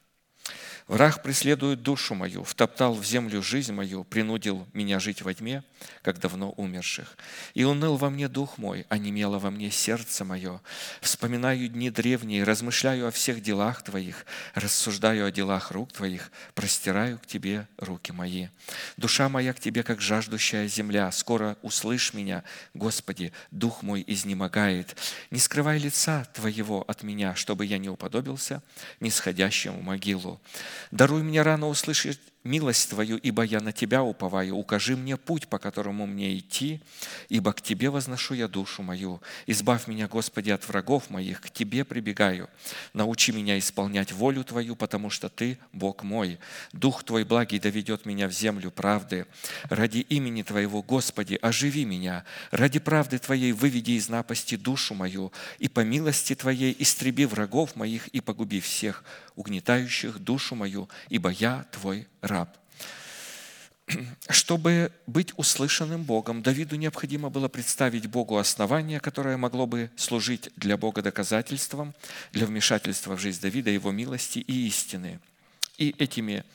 Враг 0.87 1.23
преследует 1.23 1.81
душу 1.81 2.13
мою, 2.13 2.43
втоптал 2.43 2.93
в 2.93 3.05
землю 3.05 3.41
жизнь 3.41 3.71
мою, 3.71 4.03
принудил 4.03 4.67
меня 4.73 4.99
жить 4.99 5.21
во 5.21 5.33
тьме, 5.33 5.63
как 6.01 6.19
давно 6.19 6.51
умерших. 6.51 7.17
И 7.53 7.63
уныл 7.63 7.95
во 7.95 8.09
мне 8.09 8.27
дух 8.27 8.57
мой, 8.57 8.85
а 8.89 8.97
немело 8.97 9.39
во 9.39 9.49
мне 9.49 9.71
сердце 9.71 10.25
мое. 10.25 10.61
Вспоминаю 10.99 11.69
дни 11.69 11.89
древние, 11.89 12.43
размышляю 12.43 13.07
о 13.07 13.11
всех 13.11 13.41
делах 13.41 13.81
Твоих, 13.83 14.25
рассуждаю 14.55 15.25
о 15.25 15.31
делах 15.31 15.71
рук 15.71 15.93
Твоих, 15.93 16.31
простираю 16.53 17.17
к 17.17 17.25
Тебе 17.25 17.67
руки 17.77 18.11
мои. 18.11 18.47
Душа 18.97 19.29
моя 19.29 19.53
к 19.53 19.59
Тебе, 19.59 19.83
как 19.83 20.01
жаждущая 20.01 20.67
земля, 20.67 21.11
скоро 21.13 21.57
услышь 21.61 22.13
меня, 22.13 22.43
Господи, 22.73 23.31
дух 23.51 23.83
мой 23.83 24.03
изнемогает. 24.05 24.97
Не 25.31 25.39
скрывай 25.39 25.79
лица 25.79 26.25
Твоего 26.33 26.83
от 26.87 27.03
меня, 27.03 27.35
чтобы 27.35 27.65
я 27.65 27.77
не 27.77 27.89
уподобился 27.89 28.61
нисходящему 28.99 29.81
могилу. 29.81 30.41
Даруй 30.91 31.23
мне 31.23 31.41
рано 31.41 31.67
услышать 31.67 32.19
милость 32.43 32.89
Твою, 32.89 33.17
ибо 33.17 33.43
я 33.43 33.59
на 33.59 33.71
Тебя 33.71 34.03
уповаю. 34.03 34.55
Укажи 34.55 34.95
мне 34.95 35.17
путь, 35.17 35.47
по 35.47 35.59
которому 35.59 36.05
мне 36.05 36.37
идти, 36.37 36.81
ибо 37.29 37.53
к 37.53 37.61
Тебе 37.61 37.89
возношу 37.89 38.33
я 38.33 38.47
душу 38.47 38.83
мою. 38.83 39.21
Избавь 39.47 39.87
меня, 39.87 40.07
Господи, 40.07 40.51
от 40.51 40.67
врагов 40.67 41.09
моих, 41.09 41.41
к 41.41 41.49
Тебе 41.49 41.85
прибегаю. 41.85 42.49
Научи 42.93 43.31
меня 43.31 43.57
исполнять 43.57 44.11
волю 44.11 44.43
Твою, 44.43 44.75
потому 44.75 45.09
что 45.09 45.29
Ты 45.29 45.57
Бог 45.71 46.03
мой. 46.03 46.39
Дух 46.71 47.03
Твой 47.03 47.23
благий 47.23 47.59
доведет 47.59 48.05
меня 48.05 48.27
в 48.27 48.31
землю 48.31 48.71
правды. 48.71 49.25
Ради 49.69 49.99
имени 49.99 50.43
Твоего, 50.43 50.81
Господи, 50.81 51.37
оживи 51.41 51.85
меня. 51.85 52.25
Ради 52.51 52.79
правды 52.79 53.19
Твоей 53.19 53.51
выведи 53.51 53.91
из 53.91 54.09
напасти 54.09 54.55
душу 54.55 54.93
мою, 54.93 55.31
и 55.59 55.67
по 55.67 55.81
милости 55.81 56.35
Твоей 56.35 56.75
истреби 56.79 57.25
врагов 57.25 57.75
моих 57.75 58.07
и 58.09 58.19
погуби 58.19 58.59
всех, 58.59 59.03
угнетающих 59.35 60.19
душу 60.19 60.55
мою, 60.55 60.89
ибо 61.09 61.29
я 61.29 61.65
Твой 61.71 62.07
раб. 62.23 62.57
Чтобы 64.29 64.91
быть 65.07 65.33
услышанным 65.35 66.03
Богом, 66.03 66.41
Давиду 66.41 66.77
необходимо 66.77 67.29
было 67.29 67.49
представить 67.49 68.07
Богу 68.07 68.37
основание, 68.37 68.99
которое 68.99 69.37
могло 69.37 69.67
бы 69.67 69.91
служить 69.97 70.49
для 70.55 70.77
Бога 70.77 71.01
доказательством, 71.01 71.93
для 72.31 72.47
вмешательства 72.47 73.15
в 73.15 73.19
жизнь 73.19 73.41
Давида, 73.41 73.69
его 73.69 73.91
милости 73.91 74.39
и 74.39 74.67
истины. 74.67 75.19
И 75.77 75.93
этими 75.97 76.45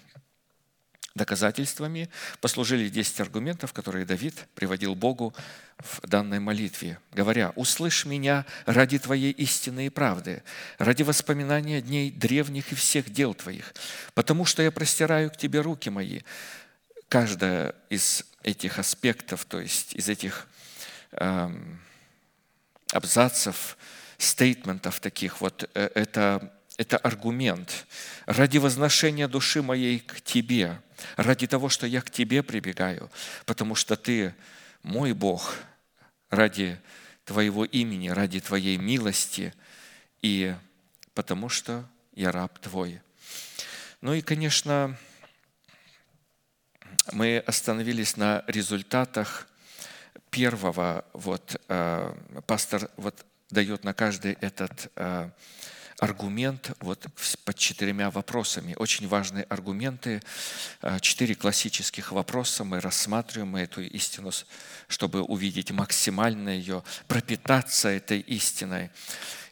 доказательствами 1.19 2.09
послужили 2.41 2.89
10 2.89 3.21
аргументов, 3.21 3.75
которые 3.75 4.07
Давид 4.07 4.47
приводил 4.55 4.95
Богу 4.95 5.35
в 5.79 6.01
данной 6.09 6.41
молитве, 6.41 6.99
говоря, 7.13 7.53
«Услышь 7.57 8.07
меня 8.07 8.47
ради 8.65 8.99
Твоей 8.99 9.33
истины 9.33 9.87
и 9.87 9.91
правды, 9.91 10.43
ради 10.79 11.03
воспоминания 11.03 11.83
дней 11.83 12.11
древних 12.11 12.73
и 12.73 12.75
всех 12.75 13.11
дел 13.11 13.35
Твоих, 13.35 13.75
потому 14.15 14.47
что 14.47 14.63
я 14.63 14.73
простираю 14.73 15.31
к 15.31 15.37
Тебе 15.37 15.61
руки 15.61 15.91
мои». 15.91 16.21
Каждая 17.11 17.75
из 17.89 18.25
этих 18.43 18.79
аспектов, 18.79 19.45
то 19.45 19.61
есть 19.61 19.95
из 19.95 20.09
этих 20.09 20.47
эм, 21.13 21.81
абзацев, 22.93 23.77
стейтментов 24.19 25.01
таких, 25.01 25.41
вот 25.41 25.69
э, 25.75 25.91
это, 25.95 26.53
это 26.79 26.97
аргумент. 26.97 27.87
Ради 28.25 28.57
возношения 28.57 29.29
души 29.29 29.61
моей 29.63 29.99
к 29.99 30.23
Тебе, 30.23 30.81
ради 31.17 31.47
того, 31.47 31.69
что 31.69 31.87
я 31.87 32.01
к 32.01 32.11
Тебе 32.11 32.43
прибегаю, 32.43 33.11
потому 33.45 33.75
что 33.75 33.97
Ты 33.97 34.35
мой 34.83 35.13
Бог, 35.13 35.57
ради 36.31 36.81
Твоего 37.25 37.65
имени, 37.67 38.09
ради 38.09 38.41
Твоей 38.41 38.79
милости 38.79 39.53
и 40.23 40.55
потому 41.15 41.49
что 41.49 41.85
я 42.15 42.31
раб 42.31 42.59
Твой. 42.61 43.01
Ну 44.01 44.15
и, 44.15 44.23
конечно, 44.23 44.97
мы 47.11 47.39
остановились 47.45 48.17
на 48.17 48.45
результатах 48.47 49.49
первого. 50.31 51.05
Вот 51.13 51.61
э, 51.69 52.15
пастор 52.47 52.89
вот 52.97 53.27
дает 53.51 53.83
на 53.83 53.95
каждый 53.95 54.35
этот 54.35 54.93
э, 54.95 55.31
аргумент 55.99 56.73
вот 56.81 57.07
под 57.45 57.57
четырьмя 57.57 58.11
вопросами. 58.11 58.75
Очень 58.77 59.09
важные 59.09 59.45
аргументы, 59.45 60.23
э, 60.83 60.99
четыре 61.01 61.35
классических 61.35 62.13
вопроса. 62.13 62.65
Мы 62.65 62.81
рассматриваем 62.81 63.57
эту 63.57 63.83
истину, 63.83 64.31
чтобы 64.87 65.23
увидеть 65.23 65.71
максимально 65.73 66.51
ее, 66.51 66.85
пропитаться 67.09 67.89
этой 67.89 68.21
истиной. 68.21 68.91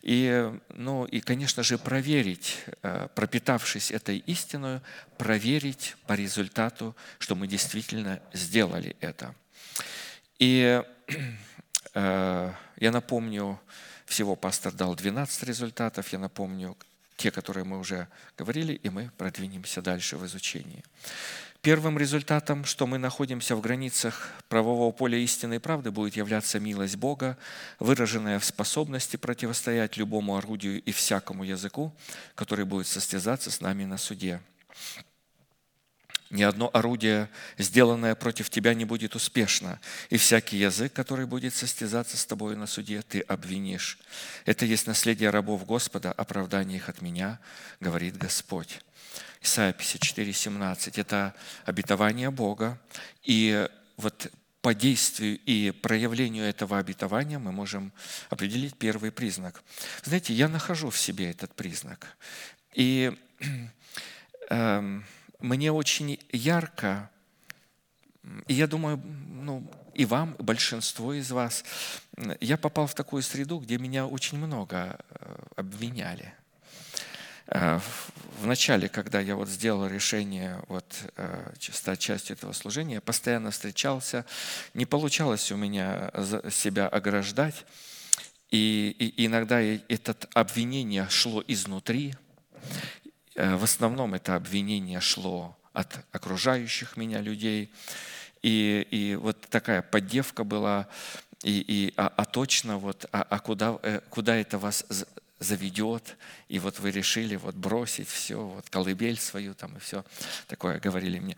И, 0.03 0.53
ну, 0.68 1.05
и, 1.05 1.20
конечно 1.20 1.64
же, 1.64 1.78
проверить, 1.78 2.59
э, 2.82 3.09
пропитавшись 3.16 3.90
этой 3.90 4.18
истиной, 4.18 4.80
проверить 5.18 5.97
по 6.07 6.12
результату, 6.12 6.94
что 7.18 7.34
мы 7.34 7.49
действительно 7.49 8.20
сделали 8.32 8.97
это. 9.01 9.34
И 10.38 10.80
э, 11.94 12.53
я 12.76 12.90
напомню, 12.92 13.61
всего 14.07 14.36
пастор 14.36 14.72
дал 14.72 14.94
12 14.94 15.42
результатов. 15.42 16.12
Я 16.12 16.18
напомню 16.18 16.76
те, 17.16 17.30
которые 17.30 17.64
мы 17.64 17.78
уже 17.78 18.09
говорили, 18.38 18.74
и 18.74 18.88
мы 18.88 19.11
продвинемся 19.16 19.82
дальше 19.82 20.16
в 20.16 20.24
изучении. 20.26 20.84
Первым 21.62 21.98
результатом, 21.98 22.64
что 22.64 22.86
мы 22.86 22.98
находимся 22.98 23.57
в 23.57 23.61
границах 23.61 24.30
правового 24.48 24.92
поля 24.92 25.18
истины 25.18 25.57
и 25.57 25.59
правды, 25.59 25.90
будет 25.90 26.14
являться 26.14 26.61
милость 26.61 26.96
Бога, 26.96 27.36
выраженная 27.80 28.38
в 28.38 28.44
способности 28.44 29.16
противостоять 29.16 29.96
любому 29.96 30.36
орудию 30.36 30.80
и 30.80 30.92
всякому 30.92 31.42
языку, 31.42 31.92
который 32.36 32.64
будет 32.64 32.86
состязаться 32.86 33.50
с 33.50 33.61
нами 33.61 33.84
на 33.84 33.98
суде. 33.98 34.40
Ни 36.30 36.42
одно 36.42 36.70
орудие, 36.72 37.28
сделанное 37.56 38.14
против 38.16 38.50
тебя, 38.50 38.74
не 38.74 38.84
будет 38.84 39.14
успешно, 39.14 39.80
и 40.10 40.16
всякий 40.16 40.58
язык, 40.58 40.92
который 40.92 41.24
будет 41.24 41.54
состязаться 41.54 42.16
с 42.16 42.26
тобой 42.26 42.56
на 42.56 42.66
суде, 42.66 43.02
ты 43.02 43.20
обвинишь. 43.20 43.98
Это 44.44 44.64
есть 44.64 44.86
наследие 44.88 45.30
рабов 45.30 45.64
Господа, 45.66 46.10
оправдание 46.10 46.78
их 46.78 46.88
от 46.88 47.00
меня, 47.00 47.38
говорит 47.78 48.16
Господь. 48.16 48.80
Исайя 49.40 49.72
54, 49.72 50.32
17. 50.32 50.98
Это 50.98 51.34
обетование 51.64 52.30
Бога. 52.30 52.80
И 53.22 53.68
вот 53.96 54.28
по 54.60 54.74
действию 54.74 55.38
и 55.46 55.70
проявлению 55.70 56.44
этого 56.44 56.78
обетования 56.78 57.38
мы 57.38 57.52
можем 57.52 57.92
определить 58.30 58.76
первый 58.76 59.12
признак. 59.12 59.62
Знаете, 60.02 60.34
я 60.34 60.48
нахожу 60.48 60.90
в 60.90 60.98
себе 60.98 61.30
этот 61.30 61.54
признак. 61.54 62.16
И 62.74 63.16
э, 64.50 65.00
мне 65.39 65.72
очень 65.72 66.18
ярко, 66.32 67.11
и 68.47 68.55
я 68.55 68.66
думаю, 68.66 68.97
ну, 68.97 69.70
и 69.95 70.05
вам, 70.05 70.34
и 70.34 70.43
большинство 70.43 71.14
из 71.14 71.30
вас, 71.30 71.64
я 72.41 72.57
попал 72.57 72.87
в 72.87 72.95
такую 72.95 73.22
среду, 73.22 73.59
где 73.59 73.78
меня 73.78 74.07
очень 74.07 74.39
много 74.39 74.99
э, 75.09 75.37
обвиняли. 75.57 76.34
Э, 77.47 77.80
в 78.41 78.47
начале, 78.47 78.89
когда 78.89 79.20
я 79.20 79.37
вот 79.37 79.49
сделал 79.49 79.87
решение 79.87 80.62
вот, 80.68 80.84
э, 81.16 81.53
стать 81.59 82.01
частью 82.01 82.37
этого 82.37 82.53
служения, 82.53 82.95
я 82.95 83.01
постоянно 83.01 83.51
встречался, 83.51 84.26
не 84.74 84.84
получалось 84.84 85.51
у 85.53 85.57
меня 85.57 86.11
себя 86.51 86.89
ограждать, 86.89 87.64
и, 88.51 88.95
и 88.99 89.26
иногда 89.26 89.61
это 89.61 90.16
обвинение 90.34 91.09
шло 91.09 91.43
изнутри, 91.47 92.14
в 93.37 93.64
основном 93.64 94.14
это 94.14 94.34
обвинение 94.34 95.01
шло 95.01 95.57
от 95.72 96.05
окружающих 96.12 96.97
меня 96.97 97.20
людей. 97.20 97.70
И, 98.43 98.87
и 98.91 99.14
вот 99.16 99.41
такая 99.51 99.82
поддевка 99.82 100.45
была, 100.45 100.89
и, 101.43 101.61
и, 101.61 101.95
а, 101.97 102.12
а 102.16 102.24
точно 102.24 102.78
вот, 102.78 103.07
а, 103.12 103.22
а 103.22 103.39
куда, 103.41 103.78
э, 103.82 104.01
куда 104.09 104.37
это 104.37 104.59
вас 104.59 104.87
заведет, 105.39 106.16
и 106.49 106.59
вот 106.59 106.78
вы 106.78 106.91
решили 106.91 107.37
вот 107.37 107.55
бросить 107.55 108.09
все, 108.09 108.41
вот 108.41 108.70
колыбель 108.70 109.18
свою 109.18 109.55
там 109.55 109.76
и 109.76 109.80
все 109.80 110.05
такое 110.47 110.80
говорили 110.80 111.18
мне. 111.18 111.37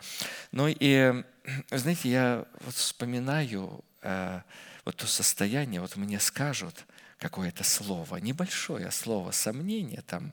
Ну 0.52 0.68
и, 0.68 1.24
знаете, 1.70 2.08
я 2.08 2.44
вот 2.60 2.74
вспоминаю 2.74 3.84
э, 4.02 4.40
вот 4.84 4.96
то 4.96 5.06
состояние, 5.06 5.80
вот 5.80 5.96
мне 5.96 6.20
скажут 6.20 6.84
какое-то 7.18 7.64
слово, 7.64 8.16
небольшое 8.16 8.90
слово, 8.92 9.32
сомнение 9.32 10.02
там, 10.02 10.32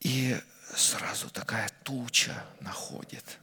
и 0.00 0.36
сразу 0.76 1.30
такая 1.30 1.70
туча 1.82 2.44
находит. 2.60 3.38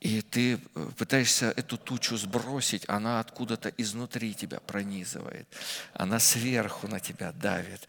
и 0.00 0.22
ты 0.22 0.54
э, 0.54 0.90
пытаешься 0.96 1.52
эту 1.56 1.76
тучу 1.76 2.16
сбросить, 2.16 2.88
она 2.88 3.18
откуда-то 3.18 3.68
изнутри 3.70 4.32
тебя 4.34 4.60
пронизывает, 4.60 5.48
она 5.92 6.20
сверху 6.20 6.86
на 6.86 7.00
тебя 7.00 7.32
давит. 7.32 7.88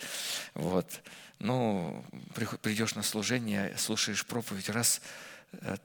Вот. 0.56 1.02
Ну, 1.38 2.04
придешь 2.34 2.96
на 2.96 3.04
служение, 3.04 3.78
слушаешь 3.78 4.26
проповедь, 4.26 4.70
раз– 4.70 5.02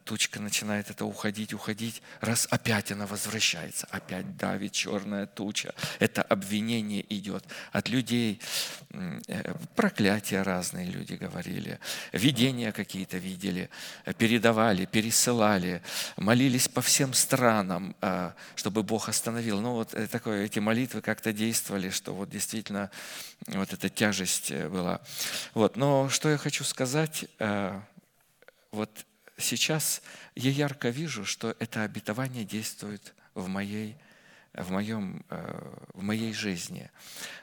тучка 0.05 0.41
начинает 0.41 0.91
это 0.91 1.05
уходить, 1.05 1.53
уходить, 1.53 2.03
раз 2.21 2.47
опять 2.51 2.93
она 2.93 3.07
возвращается, 3.07 3.87
опять 3.91 4.37
давит 4.37 4.73
черная 4.73 5.27
туча. 5.27 5.75
Это 5.99 6.23
обвинение 6.23 7.05
идет 7.09 7.45
от 7.73 7.89
людей, 7.89 8.41
э, 8.91 9.55
проклятия 9.75 10.43
разные 10.43 10.87
люди 10.87 11.15
говорили, 11.15 11.81
видения 12.13 12.73
какие-то 12.73 13.17
видели, 13.17 13.71
передавали, 14.19 14.85
пересылали, 14.85 15.83
молились 16.17 16.69
по 16.69 16.83
всем 16.83 17.15
странам, 17.15 17.97
э, 18.01 18.33
чтобы 18.57 18.83
Бог 18.83 19.09
остановил. 19.09 19.61
Ну 19.61 19.73
вот 19.73 19.95
такое, 20.11 20.45
эти 20.45 20.59
молитвы 20.59 21.01
как-то 21.01 21.33
действовали, 21.33 21.91
что 21.91 22.15
вот 22.15 22.31
действительно 22.31 22.91
вот 23.47 23.73
эта 23.73 23.89
тяжесть 23.89 24.53
была. 24.53 25.01
Вот. 25.55 25.77
Но 25.77 26.09
что 26.09 26.29
я 26.29 26.37
хочу 26.37 26.65
сказать, 26.65 27.27
вот 28.71 29.07
сейчас 29.37 30.03
я 30.35 30.51
ярко 30.51 30.89
вижу, 30.89 31.25
что 31.25 31.57
это 31.59 31.83
обетование 31.83 32.45
действует 32.45 33.15
в 33.35 33.49
моей, 33.49 33.97
в 34.53 34.71
моем, 34.71 35.25
э, 35.31 35.77
в 35.93 36.03
моей 36.03 36.33
жизни. 36.33 36.91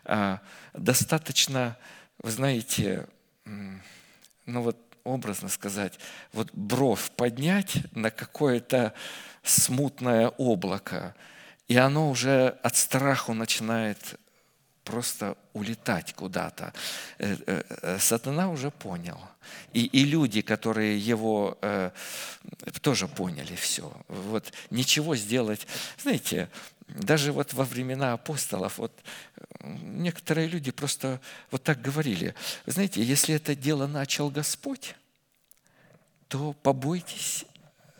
А, 0.06 0.42
достаточно, 0.74 1.78
вы 2.20 2.32
знаете, 2.32 3.08
ну 3.46 4.62
вот 4.62 4.78
образно 5.04 5.50
сказать, 5.50 6.00
вот 6.32 6.50
бровь 6.54 7.12
поднять 7.12 7.78
на 7.96 8.12
какое-то 8.12 8.94
смутное 9.44 10.30
облако, 10.30 11.16
и 11.68 11.78
оно 11.78 12.10
уже 12.10 12.50
от 12.64 12.76
страху 12.76 13.34
начинает 13.34 14.20
просто 14.84 15.38
улетать 15.54 16.14
куда-то. 16.14 16.74
Э, 17.18 17.38
э, 17.46 17.64
э, 17.82 18.00
сатана 18.00 18.50
уже 18.50 18.72
понял. 18.72 19.20
И, 19.74 19.86
и 19.86 20.06
люди, 20.06 20.42
которые 20.42 20.98
его 21.00 21.58
тоже 22.82 23.08
поняли 23.08 23.56
все. 23.56 23.92
Вот 24.08 24.54
ничего 24.70 25.16
сделать. 25.16 25.68
Знаете, 25.98 26.50
даже 26.88 27.32
вот 27.32 27.54
во 27.54 27.64
времена 27.64 28.14
апостолов, 28.14 28.78
вот 28.78 28.94
некоторые 29.64 30.48
люди 30.48 30.72
просто 30.72 31.20
вот 31.50 31.64
так 31.64 31.82
говорили. 31.82 32.36
Знаете, 32.66 33.04
если 33.04 33.36
это 33.36 33.56
дело 33.56 33.88
начал 33.88 34.30
Господь, 34.30 34.96
то 36.28 36.54
побойтесь 36.54 37.46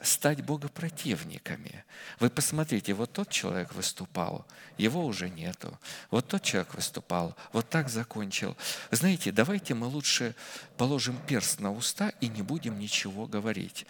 стать 0.02 0.44
богопротивниками. 0.44 1.84
Вы 2.20 2.30
посмотрите, 2.30 2.94
вот 2.94 3.14
тот 3.14 3.30
человек 3.30 3.74
выступал, 3.74 4.46
его 4.78 5.06
уже 5.06 5.30
нету. 5.30 5.78
Вот 6.10 6.28
тот 6.28 6.44
человек 6.44 6.74
выступал, 6.74 7.36
вот 7.54 7.70
так 7.70 7.90
закончил. 7.90 8.58
Знаете, 8.90 9.32
давайте 9.32 9.74
мы 9.74 9.88
лучше 9.88 10.36
положим 10.78 11.18
перст 11.28 11.60
на 11.60 11.72
уста 11.72 12.10
и 12.22 12.28
не 12.28 12.42
будем 12.42 12.80
ничего 12.80 13.28
говорить. 13.28 13.86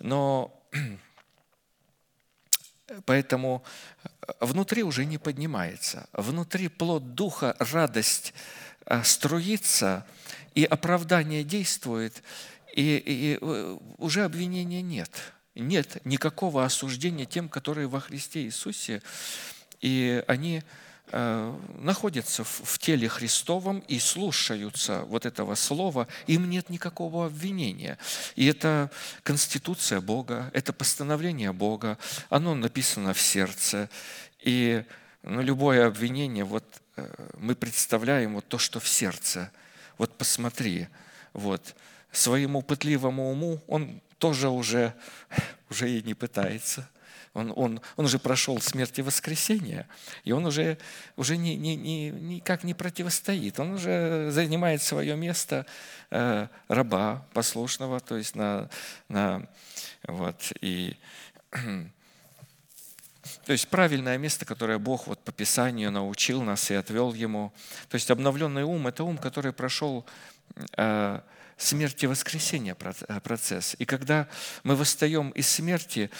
Но 0.00 0.52
Поэтому 3.06 3.64
внутри 4.40 4.82
уже 4.82 5.06
не 5.06 5.18
поднимается. 5.18 6.06
Внутри 6.12 6.68
плод 6.68 7.14
духа, 7.14 7.56
радость 7.58 8.34
э, 8.84 9.02
струится, 9.02 10.06
и 10.54 10.64
оправдание 10.64 11.44
действует, 11.44 12.22
и, 12.74 12.96
и 12.96 13.38
э, 13.40 13.78
уже 13.96 14.24
обвинения 14.24 14.82
нет 14.82 15.33
нет 15.54 16.04
никакого 16.04 16.64
осуждения 16.64 17.24
тем, 17.24 17.48
которые 17.48 17.86
во 17.86 18.00
Христе 18.00 18.42
Иисусе, 18.42 19.02
и 19.80 20.24
они 20.26 20.62
э, 21.12 21.58
находятся 21.78 22.44
в 22.44 22.78
теле 22.78 23.08
Христовом 23.08 23.80
и 23.80 23.98
слушаются 23.98 25.04
вот 25.04 25.26
этого 25.26 25.54
слова, 25.54 26.08
им 26.26 26.48
нет 26.48 26.70
никакого 26.70 27.26
обвинения. 27.26 27.98
И 28.34 28.46
это 28.46 28.90
конституция 29.22 30.00
Бога, 30.00 30.50
это 30.54 30.72
постановление 30.72 31.52
Бога, 31.52 31.98
оно 32.30 32.54
написано 32.54 33.14
в 33.14 33.20
сердце. 33.20 33.88
И 34.40 34.84
ну, 35.22 35.40
любое 35.40 35.86
обвинение, 35.86 36.44
вот 36.44 36.64
э, 36.96 37.28
мы 37.38 37.54
представляем 37.54 38.34
вот 38.34 38.48
то, 38.48 38.58
что 38.58 38.80
в 38.80 38.88
сердце. 38.88 39.50
Вот 39.98 40.16
посмотри, 40.18 40.88
вот, 41.32 41.74
своему 42.10 42.62
пытливому 42.62 43.30
уму 43.30 43.60
он 43.66 44.00
тоже 44.18 44.48
уже, 44.48 44.94
уже 45.70 45.90
и 45.90 46.02
не 46.02 46.14
пытается. 46.14 46.88
Он, 47.34 47.52
он, 47.56 47.80
он 47.96 48.04
уже 48.04 48.20
прошел 48.20 48.60
смерть 48.60 49.00
и 49.00 49.02
воскресение, 49.02 49.88
и 50.22 50.30
он 50.30 50.46
уже, 50.46 50.78
уже 51.16 51.36
ни, 51.36 51.50
ни, 51.50 51.70
ни, 51.70 52.10
никак 52.10 52.62
не 52.62 52.74
противостоит. 52.74 53.58
Он 53.58 53.72
уже 53.72 54.30
занимает 54.30 54.82
свое 54.82 55.16
место 55.16 55.66
э, 56.10 56.46
раба 56.68 57.26
послушного, 57.32 57.98
то 57.98 58.16
есть 58.16 58.36
на, 58.36 58.70
на 59.08 59.48
вот, 60.06 60.52
и 60.60 60.96
то 61.50 63.52
есть 63.52 63.66
правильное 63.66 64.16
место, 64.16 64.44
которое 64.44 64.78
Бог 64.78 65.08
вот 65.08 65.18
по 65.18 65.32
Писанию 65.32 65.90
научил 65.90 66.42
нас 66.42 66.70
и 66.70 66.74
отвел 66.74 67.12
ему. 67.14 67.52
То 67.88 67.96
есть 67.96 68.12
обновленный 68.12 68.62
ум– 68.62 68.86
это 68.88 69.02
ум, 69.02 69.18
который 69.18 69.52
прошел 69.52 70.06
э, 70.76 71.20
смерти 71.56 72.06
воскресения 72.06 72.76
э, 72.78 73.20
процесс. 73.20 73.76
И 73.78 73.84
когда 73.84 74.28
мы 74.62 74.76
восстаем 74.76 75.30
из 75.30 75.48
смерти, 75.48 76.10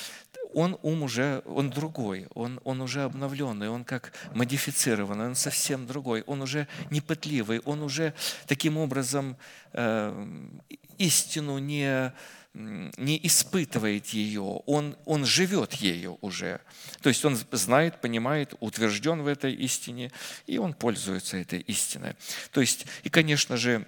он 0.55 0.79
ум 0.83 1.03
уже, 1.03 1.43
он 1.47 1.71
другой, 1.71 2.29
он, 2.35 2.61
он 2.65 2.81
уже 2.81 3.03
обновленный, 3.03 3.69
он 3.69 3.85
как 3.85 4.13
модифицированный, 4.35 5.27
он 5.27 5.35
совсем 5.35 5.87
другой, 5.87 6.23
он 6.23 6.43
уже 6.43 6.69
непытливый, 6.91 7.61
он 7.61 7.83
уже 7.83 8.15
таким 8.47 8.79
образом 8.79 9.37
э, 9.73 10.57
истину 10.99 11.59
не, 11.59 12.13
не 12.55 13.21
испытывает 13.27 14.07
ее, 14.09 14.43
он, 14.43 14.97
он 15.05 15.25
живет 15.25 15.75
ею 15.75 16.19
уже. 16.21 16.61
То 17.03 17.09
есть 17.09 17.25
он 17.25 17.37
знает, 17.51 18.01
понимает, 18.01 18.55
утвержден 18.61 19.23
в 19.23 19.27
этой 19.27 19.53
истине, 19.55 20.13
и 20.47 20.59
он 20.59 20.73
пользуется 20.73 21.37
этой 21.37 21.61
истиной. 21.61 22.15
То 22.53 22.61
есть, 22.61 22.87
и, 23.03 23.11
конечно 23.11 23.57
же, 23.57 23.87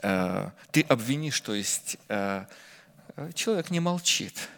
ты 0.00 0.82
обвинишь, 0.88 1.40
то 1.40 1.54
есть 1.54 1.98
э, 2.08 2.44
человек 3.34 3.70
не 3.70 3.80
молчит. 3.80 4.48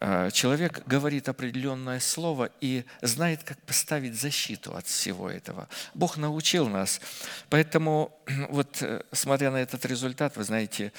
Э, 0.00 0.30
человек 0.32 0.86
говорит 0.86 1.28
определенное 1.28 2.00
слово 2.00 2.50
и 2.60 2.84
знает, 3.02 3.42
как 3.42 3.60
поставить 3.62 4.20
защиту 4.20 4.76
от 4.76 4.86
всего 4.86 5.30
этого. 5.30 5.68
Бог 5.94 6.16
научил 6.16 6.68
нас. 6.68 7.00
Поэтому, 7.48 8.16
вот, 8.48 8.82
смотря 9.12 9.50
на 9.50 9.58
этот 9.58 9.84
результат, 9.86 10.36
вы 10.36 10.44
знаете, 10.44 10.92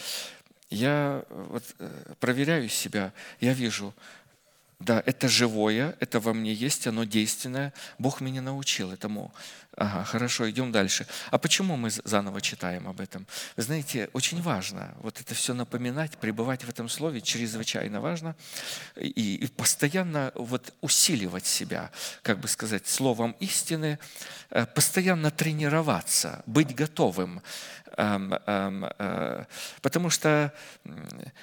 я 0.70 1.24
вот 1.30 1.64
проверяю 2.20 2.68
себя, 2.70 3.14
я 3.39 3.53
вижу, 3.53 3.93
да, 4.80 5.01
это 5.06 5.30
живое, 5.30 5.95
это 5.99 6.20
во 6.20 6.34
мне 6.34 6.53
есть, 6.53 6.86
оно 6.86 7.06
действенное. 7.06 7.74
Бог 7.97 8.20
меня 8.20 8.41
научил 8.41 8.91
этому. 8.91 9.34
Ага, 9.78 10.05
хорошо, 10.05 10.49
идем 10.49 10.71
дальше. 10.71 11.05
А 11.32 11.38
почему 11.38 11.76
мы 11.76 11.89
заново 11.89 12.39
читаем 12.39 12.88
об 12.88 13.01
этом? 13.01 13.28
Вы 13.57 13.63
знаете, 13.63 14.09
очень 14.13 14.41
важно 14.41 14.95
вот 15.01 15.19
это 15.19 15.36
все 15.36 15.53
напоминать, 15.53 16.17
пребывать 16.17 16.63
в 16.63 16.69
этом 16.69 16.88
слове 16.88 17.19
чрезвычайно 17.19 17.99
важно 17.99 18.36
и, 18.95 19.36
и 19.36 19.47
постоянно 19.47 20.32
вот 20.36 20.73
усиливать 20.80 21.45
себя, 21.45 21.91
как 22.21 22.39
бы 22.39 22.47
сказать, 22.47 22.88
словом 22.88 23.36
истины, 23.41 23.99
э, 24.49 24.65
постоянно 24.65 25.30
тренироваться, 25.30 26.41
быть 26.45 26.73
готовым. 26.73 27.41
Эм, 27.97 28.34
эм, 28.34 28.86
э, 28.99 29.45
потому 29.82 30.09
что 30.09 30.53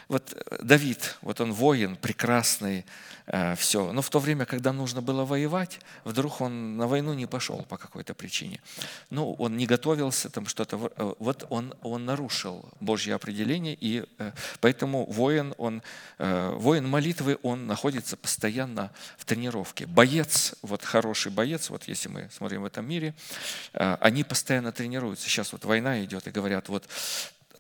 вот 0.08 0.36
Давид, 0.62 1.16
вот 1.22 1.40
он 1.40 1.52
воин, 1.52 1.96
прекрасный, 1.96 2.84
э, 3.26 3.54
все. 3.56 3.92
Но 3.92 4.02
в 4.02 4.10
то 4.10 4.18
время, 4.18 4.44
когда 4.44 4.72
нужно 4.72 5.00
было 5.00 5.24
воевать, 5.24 5.80
вдруг 6.04 6.40
он 6.40 6.76
на 6.76 6.86
войну 6.86 7.14
не 7.14 7.26
пошел 7.26 7.64
по 7.68 7.78
какой-то 7.78 8.14
причине. 8.22 8.60
Ну, 9.10 9.32
он 9.32 9.56
не 9.56 9.66
готовился, 9.66 10.30
там 10.30 10.46
что-то. 10.46 10.92
Э, 10.96 11.14
вот 11.18 11.46
он, 11.50 11.74
он 11.82 12.04
нарушил 12.04 12.64
Божье 12.80 13.14
определение, 13.14 13.76
и 13.80 14.04
поэтому 14.60 15.04
воин, 15.06 15.54
он, 15.58 15.82
воин 16.18 16.88
молитвы, 16.88 17.38
он 17.42 17.66
находится 17.66 18.16
постоянно 18.16 18.90
в 19.18 19.24
тренировке. 19.24 19.86
Боец, 19.86 20.54
вот 20.62 20.84
хороший 20.84 21.32
боец, 21.32 21.70
вот 21.70 21.88
если 21.88 22.08
мы 22.08 22.30
смотрим 22.36 22.62
в 22.62 22.66
этом 22.66 22.88
мире, 22.88 23.14
они 23.72 24.24
постоянно 24.24 24.72
тренируются. 24.72 25.28
Сейчас 25.28 25.52
вот 25.52 25.64
война 25.64 26.04
идет, 26.04 26.26
и 26.26 26.30
говорят, 26.30 26.68
вот 26.68 26.88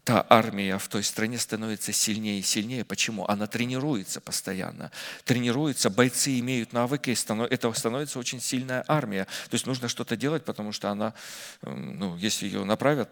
та 0.04 0.26
армия 0.28 0.78
в 0.78 0.88
той 0.88 1.04
стране 1.04 1.38
становится 1.38 1.92
сильнее 1.92 2.40
и 2.40 2.42
сильнее. 2.42 2.84
Почему? 2.84 3.24
Она 3.28 3.46
тренируется 3.46 4.20
постоянно. 4.20 4.90
Тренируется, 5.24 5.90
бойцы 5.90 6.40
имеют 6.40 6.72
навыки, 6.72 7.16
это 7.50 7.72
становится 7.72 8.18
очень 8.18 8.40
сильная 8.40 8.84
армия. 8.88 9.24
То 9.24 9.54
есть 9.54 9.66
нужно 9.66 9.88
что-то 9.88 10.16
делать, 10.16 10.44
потому 10.44 10.72
что 10.72 10.90
она, 10.90 11.14
ну, 11.62 12.16
если 12.16 12.46
ее 12.46 12.64
направят, 12.64 13.10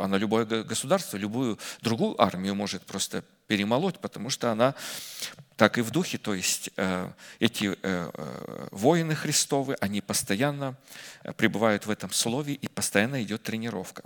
она 0.00 0.18
любое 0.18 0.44
государство, 0.44 1.16
любую 1.16 1.58
другую 1.80 2.20
армию 2.20 2.56
может 2.56 2.82
просто 2.82 3.22
перемолоть, 3.46 4.00
потому 4.00 4.28
что 4.28 4.50
она 4.50 4.74
так 5.56 5.78
и 5.78 5.80
в 5.82 5.90
духе, 5.90 6.18
то 6.18 6.34
есть 6.34 6.70
э, 6.76 7.10
эти 7.38 7.66
э, 7.66 7.76
э, 7.82 8.68
воины 8.72 9.14
Христовы, 9.14 9.76
они 9.80 10.00
постоянно 10.00 10.76
пребывают 11.36 11.86
в 11.86 11.90
этом 11.90 12.10
слове 12.10 12.54
и 12.54 12.68
постоянно 12.68 13.22
идет 13.22 13.44
тренировка. 13.44 14.02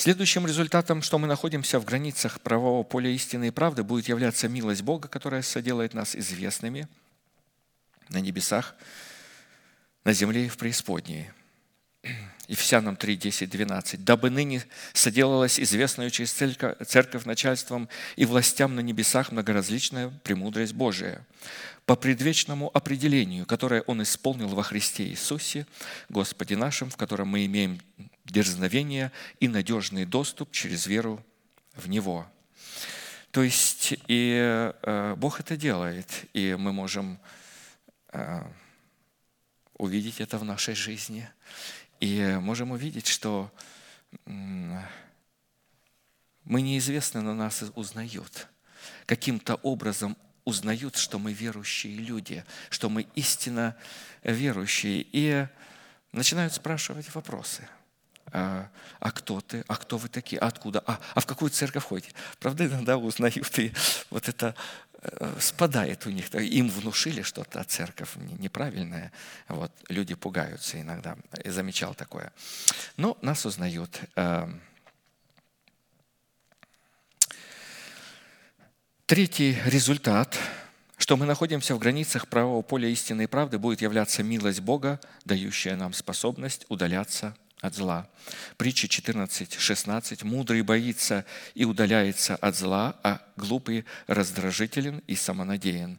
Следующим 0.00 0.46
результатом, 0.46 1.02
что 1.02 1.18
мы 1.18 1.26
находимся 1.26 1.80
в 1.80 1.84
границах 1.84 2.40
правового 2.40 2.84
поля 2.84 3.10
истины 3.10 3.48
и 3.48 3.50
правды, 3.50 3.82
будет 3.82 4.08
являться 4.08 4.48
милость 4.48 4.82
Бога, 4.82 5.08
которая 5.08 5.42
соделает 5.42 5.92
нас 5.92 6.14
известными 6.14 6.86
на 8.08 8.18
небесах, 8.18 8.76
на 10.04 10.12
земле 10.12 10.46
и 10.46 10.48
в 10.48 10.56
преисподней. 10.56 11.30
Ефесянам 12.48 12.96
3, 12.96 13.16
10, 13.16 13.50
12. 13.50 14.04
«Дабы 14.04 14.30
ныне 14.30 14.64
соделалась 14.94 15.60
известную 15.60 16.10
через 16.10 16.32
церковь 16.32 17.24
начальством 17.26 17.88
и 18.16 18.24
властям 18.24 18.74
на 18.74 18.80
небесах 18.80 19.32
многоразличная 19.32 20.08
премудрость 20.24 20.72
Божия, 20.72 21.26
по 21.84 21.94
предвечному 21.94 22.70
определению, 22.74 23.44
которое 23.46 23.82
Он 23.82 24.02
исполнил 24.02 24.48
во 24.48 24.62
Христе 24.62 25.08
Иисусе, 25.08 25.66
Господе 26.08 26.56
нашим, 26.56 26.90
в 26.90 26.96
котором 26.96 27.28
мы 27.28 27.44
имеем 27.44 27.80
дерзновение 28.24 29.12
и 29.40 29.48
надежный 29.48 30.06
доступ 30.06 30.50
через 30.52 30.86
веру 30.86 31.22
в 31.74 31.88
Него». 31.88 32.26
То 33.30 33.42
есть 33.42 33.94
и 34.06 34.72
э, 34.82 35.14
Бог 35.16 35.38
это 35.38 35.56
делает, 35.56 36.10
и 36.32 36.56
мы 36.58 36.72
можем 36.72 37.18
э, 38.12 38.42
увидеть 39.74 40.20
это 40.20 40.38
в 40.38 40.44
нашей 40.44 40.74
жизни. 40.74 41.28
И 42.00 42.38
можем 42.40 42.70
увидеть, 42.70 43.06
что 43.06 43.52
мы 44.24 44.82
неизвестны, 46.62 47.20
но 47.20 47.34
нас 47.34 47.64
узнают. 47.74 48.48
Каким-то 49.06 49.56
образом 49.56 50.16
узнают, 50.44 50.96
что 50.96 51.18
мы 51.18 51.32
верующие 51.32 51.96
люди, 51.96 52.44
что 52.70 52.88
мы 52.88 53.06
истинно 53.14 53.76
верующие. 54.22 55.06
И 55.12 55.46
начинают 56.12 56.54
спрашивать 56.54 57.14
вопросы. 57.14 57.68
А, 58.32 58.70
а 59.00 59.10
кто 59.10 59.40
ты? 59.40 59.64
А 59.68 59.76
кто 59.76 59.98
вы 59.98 60.08
такие? 60.08 60.40
А 60.40 60.46
откуда? 60.46 60.82
А, 60.86 61.00
а 61.14 61.20
в 61.20 61.26
какую 61.26 61.50
церковь 61.50 61.84
ходите? 61.84 62.12
Правда, 62.38 62.66
иногда 62.66 62.96
узнают, 62.96 63.58
и 63.58 63.72
вот 64.10 64.28
это 64.28 64.54
спадает 65.40 66.06
у 66.06 66.10
них. 66.10 66.32
Им 66.34 66.68
внушили 66.68 67.22
что-то, 67.22 67.60
а 67.60 67.64
церковь 67.64 68.16
неправильная. 68.16 69.12
Вот, 69.48 69.72
люди 69.88 70.14
пугаются 70.14 70.80
иногда. 70.80 71.16
Я 71.44 71.52
замечал 71.52 71.94
такое. 71.94 72.32
Но 72.96 73.16
нас 73.22 73.46
узнают. 73.46 74.00
Эм. 74.16 74.60
Третий 79.06 79.56
результат, 79.64 80.36
что 80.98 81.16
мы 81.16 81.26
находимся 81.26 81.74
в 81.74 81.78
границах 81.78 82.28
правого 82.28 82.62
поля 82.62 82.88
истины 82.88 83.22
и 83.22 83.26
правды, 83.26 83.58
будет 83.58 83.80
являться 83.80 84.22
милость 84.22 84.60
Бога, 84.60 85.00
дающая 85.24 85.76
нам 85.76 85.92
способность 85.92 86.66
удаляться 86.68 87.34
от 87.60 87.74
зла. 87.74 88.06
Притча 88.56 88.88
14, 88.88 89.58
16. 89.58 90.22
«Мудрый 90.22 90.62
боится 90.62 91.24
и 91.54 91.64
удаляется 91.64 92.36
от 92.36 92.56
зла, 92.56 92.96
а 93.02 93.20
глупый 93.36 93.84
раздражителен 94.06 95.02
и 95.06 95.16
самонадеян». 95.16 95.98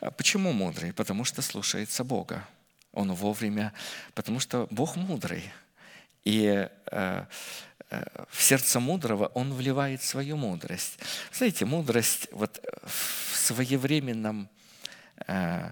А 0.00 0.10
почему 0.10 0.52
мудрый? 0.52 0.92
Потому 0.92 1.24
что 1.24 1.42
слушается 1.42 2.04
Бога. 2.04 2.46
Он 2.92 3.12
вовремя, 3.12 3.72
потому 4.14 4.40
что 4.40 4.66
Бог 4.70 4.96
мудрый. 4.96 5.50
И 6.24 6.68
э, 6.90 7.24
э, 7.90 8.04
в 8.28 8.42
сердце 8.42 8.80
мудрого 8.80 9.26
он 9.34 9.54
вливает 9.54 10.02
свою 10.02 10.36
мудрость. 10.36 10.98
Знаете, 11.32 11.64
мудрость 11.64 12.28
вот 12.32 12.60
в 12.84 13.36
своевременном 13.36 14.50
э, 15.26 15.70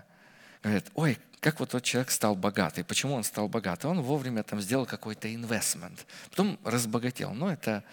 говорит, 0.63 0.87
ой, 0.95 1.19
как 1.41 1.61
вот 1.61 1.71
тот 1.71 1.83
человек 1.83 2.11
стал 2.11 2.35
богатый. 2.35 2.85
Почему 2.85 3.15
он 3.15 3.25
стал 3.25 3.49
богатый? 3.49 3.87
Он 3.87 4.03
вовремя 4.03 4.43
там 4.43 4.61
сделал 4.61 4.87
какой-то 4.87 5.33
инвестмент, 5.33 6.07
потом 6.31 6.59
разбогател. 6.65 7.33
Но 7.33 7.51
это 7.53 7.85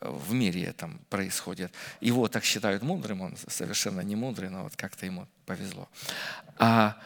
в 0.00 0.32
мире 0.32 0.72
там 0.72 0.98
происходит. 1.08 1.72
Его 2.00 2.28
так 2.28 2.44
считают 2.44 2.82
мудрым, 2.82 3.22
он 3.22 3.36
совершенно 3.48 4.00
не 4.02 4.16
мудрый, 4.16 4.50
но 4.50 4.64
вот 4.64 4.76
как-то 4.76 5.06
ему 5.06 5.26
повезло. 5.46 5.88
А 6.58 6.98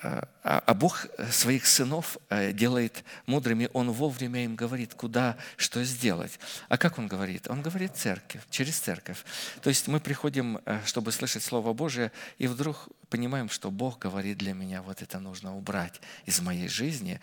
а, 0.00 0.28
а 0.42 0.74
Бог 0.74 1.06
своих 1.32 1.66
сынов 1.66 2.18
э, 2.28 2.52
делает 2.52 3.04
мудрыми, 3.26 3.68
Он 3.72 3.90
вовремя 3.90 4.44
им 4.44 4.54
говорит, 4.54 4.94
куда, 4.94 5.36
что 5.56 5.82
сделать. 5.82 6.38
А 6.68 6.78
как 6.78 6.98
Он 6.98 7.08
говорит? 7.08 7.48
Он 7.48 7.62
говорит 7.62 7.96
церковь, 7.96 8.42
через 8.48 8.78
церковь. 8.78 9.24
То 9.60 9.70
есть 9.70 9.88
мы 9.88 9.98
приходим, 9.98 10.60
э, 10.64 10.80
чтобы 10.84 11.10
слышать 11.10 11.42
Слово 11.42 11.72
Божие, 11.72 12.12
и 12.38 12.46
вдруг 12.46 12.88
понимаем, 13.08 13.48
что 13.48 13.72
Бог 13.72 13.98
говорит 13.98 14.38
для 14.38 14.54
меня, 14.54 14.82
вот 14.82 15.02
это 15.02 15.18
нужно 15.18 15.56
убрать 15.56 16.00
из 16.26 16.40
моей 16.40 16.68
жизни 16.68 17.20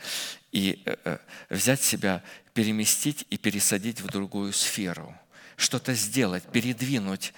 и 0.52 0.84
э, 0.86 1.18
взять 1.50 1.82
себя, 1.82 2.24
переместить 2.54 3.26
и 3.30 3.38
пересадить 3.38 4.02
в 4.02 4.08
другую 4.08 4.52
сферу. 4.52 5.16
Что-то 5.56 5.94
сделать, 5.94 6.44
передвинуть 6.44 7.34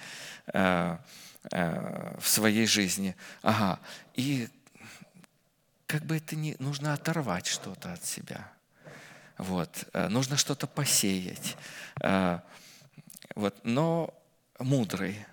в 0.52 0.98
своей 2.22 2.66
жизни. 2.66 3.14
Ага. 3.42 3.78
И 4.14 4.48
как 5.88 6.04
бы 6.04 6.18
это 6.18 6.36
ни 6.36 6.54
нужно 6.58 6.92
оторвать 6.92 7.46
что-то 7.46 7.94
от 7.94 8.04
себя. 8.04 8.52
Вот. 9.38 9.86
Э, 9.94 10.08
нужно 10.08 10.36
что-то 10.36 10.66
посеять. 10.66 11.56
Э, 12.02 12.40
вот. 13.34 13.56
Но 13.64 14.14
мудрый. 14.58 15.24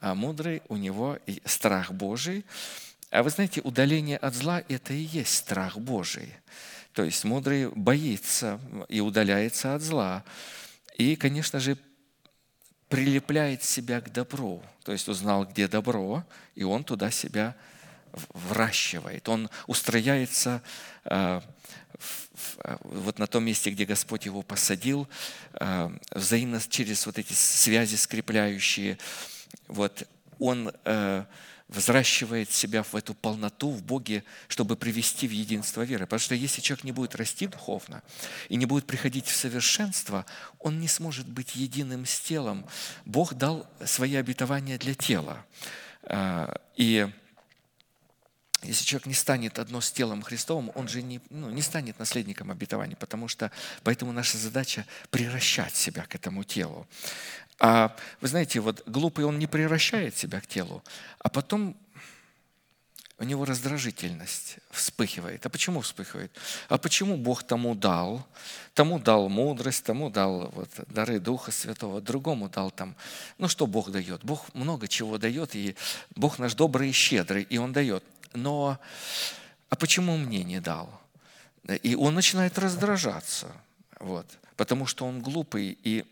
А 0.00 0.14
мудрый 0.14 0.62
у 0.68 0.76
него 0.76 1.18
страх 1.44 1.90
Божий. 1.90 2.46
А 3.10 3.24
вы 3.24 3.30
знаете, 3.30 3.60
удаление 3.62 4.16
от 4.16 4.34
зла– 4.34 4.62
это 4.68 4.94
и 4.94 5.02
есть 5.02 5.34
страх 5.34 5.76
Божий. 5.76 6.32
То 6.92 7.02
есть 7.02 7.24
мудрый 7.24 7.68
боится 7.68 8.60
и 8.88 9.00
удаляется 9.00 9.74
от 9.74 9.82
зла. 9.82 10.24
И, 10.96 11.16
конечно 11.16 11.58
же, 11.58 11.76
прилепляет 12.88 13.64
себя 13.64 14.00
к 14.00 14.12
добру. 14.12 14.62
То 14.84 14.92
есть 14.92 15.08
узнал, 15.08 15.46
где 15.46 15.66
добро, 15.66 16.24
и 16.54 16.62
он 16.62 16.84
туда 16.84 17.10
себя 17.10 17.56
вращивает, 18.32 19.28
он 19.28 19.50
устрояется 19.66 20.62
э, 21.04 21.40
э, 22.58 22.76
вот 22.82 23.18
на 23.18 23.26
том 23.26 23.44
месте, 23.44 23.70
где 23.70 23.84
Господь 23.84 24.26
его 24.26 24.42
посадил, 24.42 25.08
э, 25.54 25.90
взаимно 26.10 26.60
через 26.68 27.06
вот 27.06 27.18
эти 27.18 27.32
связи 27.32 27.96
скрепляющие, 27.96 28.98
вот 29.68 30.06
он 30.38 30.70
взращивает 31.68 32.52
себя 32.52 32.84
в 32.84 32.94
эту 32.94 33.14
полноту 33.14 33.70
в 33.70 33.82
Боге, 33.82 34.22
чтобы 34.46 34.76
привести 34.76 35.26
в 35.26 35.32
единство 35.32 35.82
веры. 35.82 36.06
Потому 36.06 36.20
что 36.20 36.34
если 36.36 36.60
человек 36.60 36.84
не 36.84 36.92
будет 36.92 37.16
расти 37.16 37.48
духовно 37.48 38.02
и 38.48 38.56
не 38.56 38.66
будет 38.66 38.86
приходить 38.86 39.26
в 39.26 39.34
совершенство, 39.34 40.26
он 40.60 40.78
не 40.78 40.86
сможет 40.86 41.26
быть 41.26 41.56
единым 41.56 42.06
с 42.06 42.20
телом. 42.20 42.66
Бог 43.04 43.34
дал 43.34 43.68
свои 43.84 44.14
обетования 44.14 44.78
для 44.78 44.94
тела. 44.94 45.44
И 46.76 47.08
если 48.62 48.84
человек 48.84 49.06
не 49.06 49.14
станет 49.14 49.58
одно 49.58 49.80
с 49.80 49.92
телом 49.92 50.22
Христовым, 50.22 50.72
он 50.74 50.88
же 50.88 51.02
не, 51.02 51.20
ну, 51.30 51.50
не 51.50 51.62
станет 51.62 51.98
наследником 51.98 52.50
обетования, 52.50 52.96
потому 52.96 53.28
что 53.28 53.50
поэтому 53.82 54.12
наша 54.12 54.38
задача 54.38 54.86
превращать 55.10 55.76
себя 55.76 56.04
к 56.04 56.14
этому 56.14 56.42
телу. 56.44 56.86
А 57.58 57.94
вы 58.20 58.28
знаете, 58.28 58.60
вот 58.60 58.82
глупый 58.86 59.24
он 59.24 59.38
не 59.38 59.46
превращает 59.46 60.16
себя 60.16 60.40
к 60.40 60.46
телу, 60.46 60.82
а 61.18 61.28
потом 61.28 61.76
у 63.18 63.24
него 63.24 63.46
раздражительность 63.46 64.58
вспыхивает. 64.70 65.46
А 65.46 65.48
почему 65.48 65.80
вспыхивает? 65.80 66.30
А 66.68 66.76
почему 66.76 67.16
Бог 67.16 67.44
тому 67.44 67.74
дал? 67.74 68.26
Тому 68.74 68.98
дал 68.98 69.30
мудрость, 69.30 69.84
тому 69.84 70.10
дал 70.10 70.50
вот, 70.54 70.68
дары 70.88 71.18
Духа 71.18 71.50
Святого, 71.50 72.02
другому 72.02 72.50
дал 72.50 72.70
там. 72.70 72.94
Ну 73.38 73.48
что 73.48 73.66
Бог 73.66 73.90
дает? 73.90 74.22
Бог 74.22 74.52
много 74.54 74.86
чего 74.86 75.16
дает, 75.16 75.56
и 75.56 75.76
Бог 76.14 76.38
наш 76.38 76.54
добрый 76.54 76.90
и 76.90 76.92
щедрый, 76.92 77.42
и 77.44 77.56
Он 77.56 77.72
дает 77.72 78.04
но 78.32 78.78
а 79.68 79.76
почему 79.76 80.16
мне 80.16 80.44
не 80.44 80.60
дал? 80.60 81.00
И 81.82 81.94
он 81.94 82.14
начинает 82.14 82.58
раздражаться, 82.58 83.52
вот, 83.98 84.26
потому 84.56 84.86
что 84.86 85.04
он 85.06 85.20
глупый 85.20 85.76
и 85.82 86.04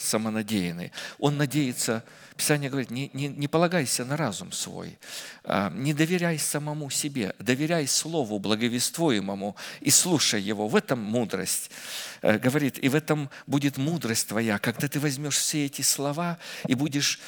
самонадеянный. 0.00 0.92
Он 1.18 1.36
надеется, 1.36 2.02
Писание 2.36 2.70
говорит, 2.70 2.90
не, 2.90 3.10
не, 3.12 3.28
не 3.28 3.48
полагайся 3.48 4.04
на 4.04 4.16
разум 4.16 4.50
свой, 4.52 4.98
а, 5.44 5.70
не 5.70 5.92
доверяй 5.92 6.38
самому 6.38 6.88
себе, 6.90 7.34
доверяй 7.38 7.86
Слову 7.86 8.38
благовествуемому 8.38 9.56
и 9.80 9.90
слушай 9.90 10.40
его. 10.40 10.68
В 10.68 10.76
этом 10.76 11.00
мудрость. 11.00 11.70
Э, 12.22 12.38
говорит, 12.38 12.78
и 12.78 12.88
в 12.88 12.94
этом 12.94 13.30
будет 13.46 13.76
мудрость 13.76 14.28
твоя, 14.28 14.58
когда 14.58 14.88
ты 14.88 15.00
возьмешь 15.00 15.36
все 15.36 15.66
эти 15.66 15.82
слова 15.82 16.38
и 16.66 16.74
будешь 16.74 17.20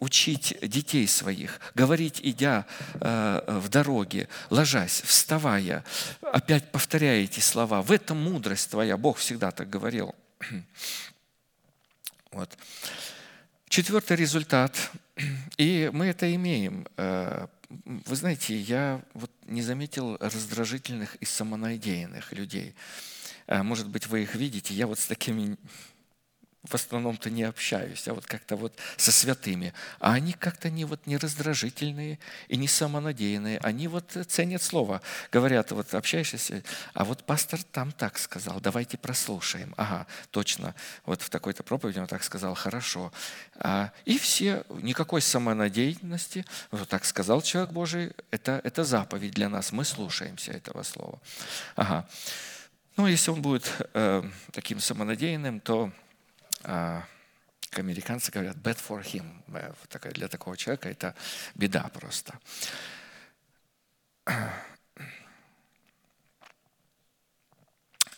учить 0.00 0.56
детей 0.62 1.06
своих, 1.06 1.60
говорить, 1.74 2.20
идя 2.22 2.66
э, 2.94 3.40
в 3.46 3.68
дороге, 3.68 4.28
ложась, 4.50 5.02
вставая, 5.04 5.84
опять 6.20 6.70
повторяя 6.70 7.22
эти 7.22 7.40
слова. 7.40 7.82
В 7.82 7.92
этом 7.92 8.22
мудрость 8.22 8.70
твоя. 8.70 8.96
Бог 8.96 9.18
всегда 9.18 9.50
так 9.50 9.70
говорил. 9.70 10.14
Вот. 12.38 12.56
Четвертый 13.68 14.16
результат, 14.16 14.92
и 15.56 15.90
мы 15.92 16.06
это 16.06 16.32
имеем. 16.32 16.86
Э, 16.96 17.48
вы 17.68 18.14
знаете, 18.14 18.56
я 18.56 19.02
вот 19.12 19.32
не 19.48 19.60
заметил 19.60 20.16
раздражительных 20.20 21.16
и 21.16 21.24
самонадеянных 21.24 22.32
людей. 22.32 22.76
Э, 23.48 23.64
может 23.64 23.88
быть, 23.88 24.06
вы 24.06 24.22
их 24.22 24.36
видите. 24.36 24.72
Я 24.72 24.86
вот 24.86 25.00
с 25.00 25.06
такими 25.06 25.56
в 26.68 26.74
основном-то 26.74 27.30
не 27.30 27.44
общаюсь, 27.44 28.06
а 28.08 28.14
вот 28.14 28.26
как-то 28.26 28.56
вот 28.56 28.74
со 28.96 29.12
святыми. 29.12 29.72
А 30.00 30.12
они 30.12 30.32
как-то 30.32 30.70
не, 30.70 30.84
вот, 30.84 31.06
не 31.06 31.16
раздражительные 31.16 32.18
и 32.48 32.56
не 32.56 32.68
самонадеянные. 32.68 33.58
Они 33.58 33.88
вот 33.88 34.16
ценят 34.28 34.62
слово. 34.62 35.00
Говорят, 35.32 35.72
вот 35.72 35.94
общаешься, 35.94 36.62
а 36.94 37.04
вот 37.04 37.24
пастор 37.24 37.62
там 37.62 37.92
так 37.92 38.18
сказал, 38.18 38.60
давайте 38.60 38.98
прослушаем. 38.98 39.74
Ага, 39.76 40.06
точно, 40.30 40.74
вот 41.04 41.22
в 41.22 41.30
такой-то 41.30 41.62
проповеди 41.62 41.98
он 41.98 42.06
так 42.06 42.22
сказал, 42.22 42.54
хорошо. 42.54 43.12
А, 43.56 43.92
и 44.04 44.18
все, 44.18 44.64
никакой 44.82 45.22
самонадеянности, 45.22 46.44
вот 46.70 46.88
так 46.88 47.04
сказал 47.04 47.42
человек 47.42 47.72
Божий, 47.72 48.12
это, 48.30 48.60
это 48.64 48.84
заповедь 48.84 49.32
для 49.32 49.48
нас, 49.48 49.72
мы 49.72 49.84
слушаемся 49.84 50.52
этого 50.52 50.82
слова. 50.82 51.18
Ага. 51.76 52.08
Ну, 52.96 53.06
если 53.06 53.30
он 53.30 53.42
будет 53.42 53.72
э, 53.94 54.24
таким 54.50 54.80
самонадеянным, 54.80 55.60
то 55.60 55.92
как 56.62 57.78
американцы 57.78 58.30
говорят, 58.30 58.56
bad 58.56 58.78
for 58.78 59.02
him. 59.02 59.42
Э, 59.48 60.12
для 60.12 60.28
такого 60.28 60.56
человека 60.56 60.88
это 60.88 61.14
беда 61.54 61.90
просто. 61.92 62.38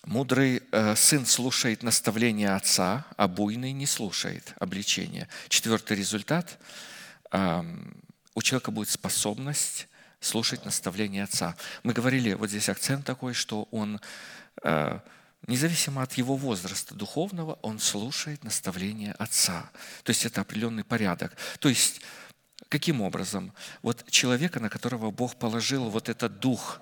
Мудрый 0.04 0.62
э, 0.72 0.96
сын 0.96 1.26
слушает 1.26 1.82
наставления 1.82 2.56
отца, 2.56 3.06
а 3.16 3.28
буйный 3.28 3.72
не 3.72 3.86
слушает 3.86 4.54
обличения. 4.58 5.28
Четвертый 5.48 5.96
результат– 5.96 6.58
у 8.34 8.42
человека 8.42 8.70
будет 8.70 8.88
способность 8.88 9.88
слушать 10.20 10.64
наставления 10.64 11.24
отца. 11.24 11.56
Мы 11.82 11.92
говорили, 11.92 12.34
вот 12.34 12.50
здесь 12.50 12.68
акцент 12.68 13.04
такой, 13.04 13.34
что 13.34 13.68
он 13.70 14.00
э, 14.62 14.98
независимо 15.46 16.02
от 16.02 16.14
его 16.14 16.36
возраста 16.36 16.94
духовного, 16.94 17.58
он 17.62 17.78
слушает 17.78 18.44
наставления 18.44 19.12
отца. 19.18 19.70
То 20.02 20.10
есть 20.10 20.24
это 20.26 20.40
определенный 20.40 20.84
порядок. 20.84 21.36
То 21.58 21.68
есть 21.68 22.00
каким 22.68 23.00
образом? 23.00 23.52
Вот 23.82 24.08
человека, 24.10 24.60
на 24.60 24.68
которого 24.68 25.10
Бог 25.10 25.36
положил 25.36 25.90
вот 25.90 26.08
этот 26.08 26.38
дух 26.40 26.80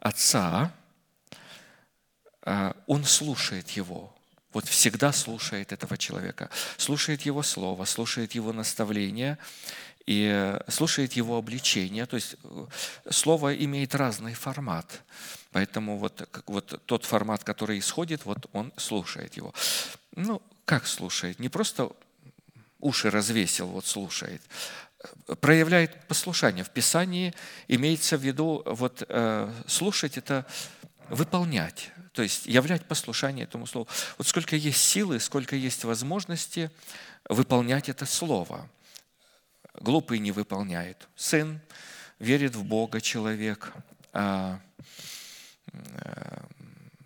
отца, 0.00 0.72
а, 2.42 2.76
он 2.86 3.04
слушает 3.04 3.70
его, 3.70 4.14
вот 4.52 4.68
всегда 4.68 5.12
слушает 5.12 5.72
этого 5.72 5.98
человека, 5.98 6.50
слушает 6.76 7.22
его 7.22 7.42
слово, 7.42 7.84
слушает 7.86 8.34
его 8.34 8.52
наставления 8.52 9.38
и 10.06 10.56
слушает 10.68 11.14
его 11.14 11.36
обличение. 11.36 12.06
То 12.06 12.16
есть 12.16 12.36
э, 12.44 12.66
слово 13.10 13.56
имеет 13.56 13.94
разный 13.94 14.34
формат. 14.34 15.02
Поэтому 15.54 15.98
вот, 15.98 16.28
вот 16.46 16.82
тот 16.84 17.04
формат, 17.04 17.44
который 17.44 17.78
исходит, 17.78 18.24
вот 18.24 18.50
он 18.52 18.72
слушает 18.76 19.36
его. 19.36 19.54
Ну, 20.16 20.42
как 20.64 20.84
слушает? 20.84 21.38
Не 21.38 21.48
просто 21.48 21.90
уши 22.80 23.08
развесил, 23.08 23.68
вот 23.68 23.86
слушает. 23.86 24.42
Проявляет 25.40 26.08
послушание. 26.08 26.64
В 26.64 26.70
Писании 26.70 27.32
имеется 27.68 28.18
в 28.18 28.22
виду, 28.22 28.64
вот 28.66 29.04
э, 29.08 29.52
слушать– 29.68 30.16
это 30.18 30.44
выполнять, 31.08 31.92
то 32.14 32.22
есть 32.22 32.46
являть 32.46 32.84
послушание 32.86 33.44
этому 33.44 33.68
слову. 33.68 33.86
Вот 34.18 34.26
сколько 34.26 34.56
есть 34.56 34.82
силы, 34.82 35.20
сколько 35.20 35.54
есть 35.54 35.84
возможности 35.84 36.68
выполнять 37.28 37.88
это 37.88 38.06
слово. 38.06 38.68
Глупый 39.74 40.18
не 40.18 40.32
выполняет. 40.32 41.06
Сын 41.14 41.60
верит 42.18 42.56
в 42.56 42.64
Бога 42.64 43.00
человек, 43.00 43.72
а 44.12 44.58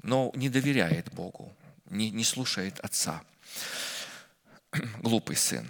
но 0.03 0.33
не 0.35 0.49
доверяет 0.49 1.13
Богу, 1.13 1.53
не, 1.91 2.11
не 2.11 2.25
слушает 2.25 2.81
отца. 2.81 3.23
Глупый 5.03 5.37
сын. 5.37 5.69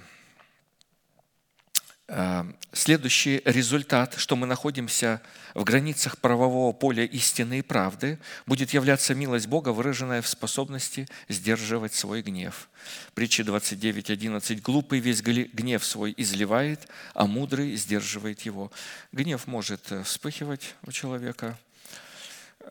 Э, 2.10 2.44
следующий 2.72 3.42
результат, 3.44 4.14
что 4.16 4.34
мы 4.34 4.46
находимся 4.46 5.20
в 5.54 5.62
границах 5.64 6.18
правового 6.18 6.72
поля 6.72 7.04
истины 7.04 7.58
и 7.58 7.62
правды, 7.62 8.18
будет 8.46 8.70
являться 8.70 9.14
милость 9.14 9.46
Бога, 9.46 9.70
выраженная 9.70 10.22
в 10.22 10.28
способности 10.28 11.06
сдерживать 11.28 11.92
свой 11.92 12.22
гнев. 12.22 12.70
Притча 13.14 13.42
29.11. 13.42 14.62
«Глупый 14.62 15.00
весь 15.00 15.20
гнев 15.20 15.84
свой 15.84 16.14
изливает, 16.16 16.88
а 17.12 17.26
мудрый 17.26 17.76
сдерживает 17.76 18.40
его». 18.42 18.72
Гнев 19.12 19.46
может 19.46 19.92
э, 19.92 20.02
вспыхивать 20.02 20.76
у 20.86 20.92
человека, 20.92 21.58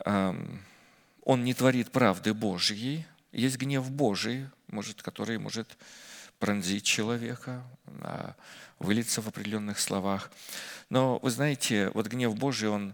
он 0.06 1.44
не 1.44 1.54
творит 1.54 1.92
правды 1.92 2.34
Божьей, 2.34 3.06
есть 3.32 3.58
гнев 3.58 3.90
Божий, 3.92 4.48
может, 4.68 5.02
который 5.02 5.38
может 5.38 5.78
пронзить 6.40 6.86
человека, 6.86 7.64
а, 8.02 8.36
вылиться 8.80 9.22
в 9.22 9.28
определенных 9.28 9.80
словах. 9.80 10.32
Но 10.90 11.20
вы 11.20 11.32
знаете, 11.32 11.90
вот 11.94 12.08
гнев 12.08 12.36
Божий, 12.36 12.70
он 12.70 12.94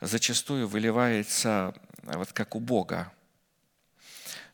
зачастую 0.00 0.68
выливается 0.68 1.74
вот 2.02 2.32
как 2.32 2.54
у 2.54 2.60
Бога. 2.60 3.12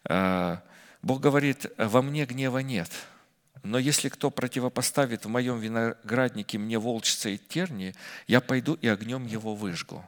А, 0.05 0.63
Бог 1.03 1.21
говорит, 1.21 1.67
во 1.77 2.03
мне 2.03 2.27
гнева 2.27 2.59
нет– 2.59 2.91
но 3.63 3.79
если 3.79 4.09
кто 4.09 4.31
противопоставит 4.31 5.25
в 5.25 5.29
моем 5.29 5.59
винограднике 5.59 6.59
мне 6.59 6.79
волчца 6.79 7.29
и 7.29 7.39
терни, 7.39 7.95
я 8.27 8.41
пойду 8.41 8.75
и 8.75 8.89
огнем 8.89 9.27
его 9.27 9.55
выжгу. 9.55 10.05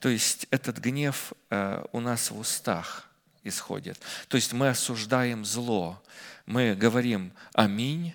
То 0.00 0.08
есть 0.08 0.46
этот 0.50 0.78
гнев 0.78 1.32
э, 1.50 1.84
у 1.92 2.00
нас 2.00 2.30
в 2.30 2.38
устах 2.38 3.08
исходит. 3.44 4.00
То 4.28 4.36
есть 4.36 4.52
мы 4.52 4.68
осуждаем 4.68 5.44
зло. 5.44 6.02
Мы 6.46 6.74
говорим 6.74 7.32
«Аминь, 7.52 8.14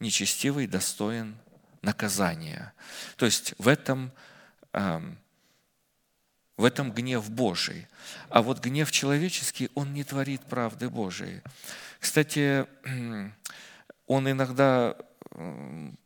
нечестивый 0.00 0.66
достоин 0.66 1.36
наказания». 1.82 2.72
То 3.16 3.26
есть 3.26 3.54
в 3.58 3.68
этом, 3.68 4.12
эм, 4.72 5.18
в 6.56 6.64
этом 6.64 6.92
гнев 6.92 7.30
Божий. 7.30 7.86
А 8.28 8.42
вот 8.42 8.60
гнев 8.60 8.90
человеческий, 8.90 9.70
он 9.74 9.92
не 9.92 10.04
творит 10.04 10.42
правды 10.42 10.88
Божией. 10.88 11.42
Кстати, 12.00 12.66
он 14.06 14.30
иногда 14.30 14.96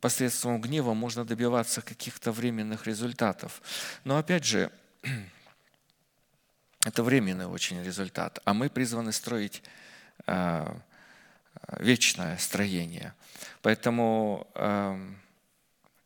посредством 0.00 0.60
гнева 0.60 0.94
можно 0.94 1.24
добиваться 1.24 1.82
каких-то 1.82 2.32
временных 2.32 2.86
результатов. 2.86 3.60
Но 4.04 4.16
опять 4.16 4.44
же, 4.44 4.70
это 6.84 7.02
временный 7.02 7.46
очень 7.46 7.82
результат, 7.82 8.38
а 8.44 8.54
мы 8.54 8.70
призваны 8.70 9.12
строить 9.12 9.62
а, 10.26 10.80
вечное 11.78 12.36
строение. 12.38 13.14
Поэтому 13.62 14.46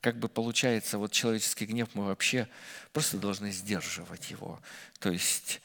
как 0.01 0.17
бы 0.17 0.29
получается, 0.29 0.99
вот 0.99 1.13
человеческий 1.13 1.65
гнев 1.65 1.89
мы 1.95 2.07
вообще 2.07 2.49
просто 2.93 3.19
должны 3.19 3.53
сдерживать 3.53 4.33
его. 4.33 4.61
То 4.99 5.11
есть 5.11 5.61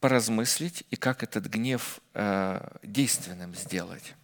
поразмыслить 0.00 0.84
и 0.90 0.96
как 0.96 1.22
этот 1.22 1.46
гнев 1.46 2.00
э, 2.14 2.60
действенным 2.82 3.54
сделать. 3.54 4.14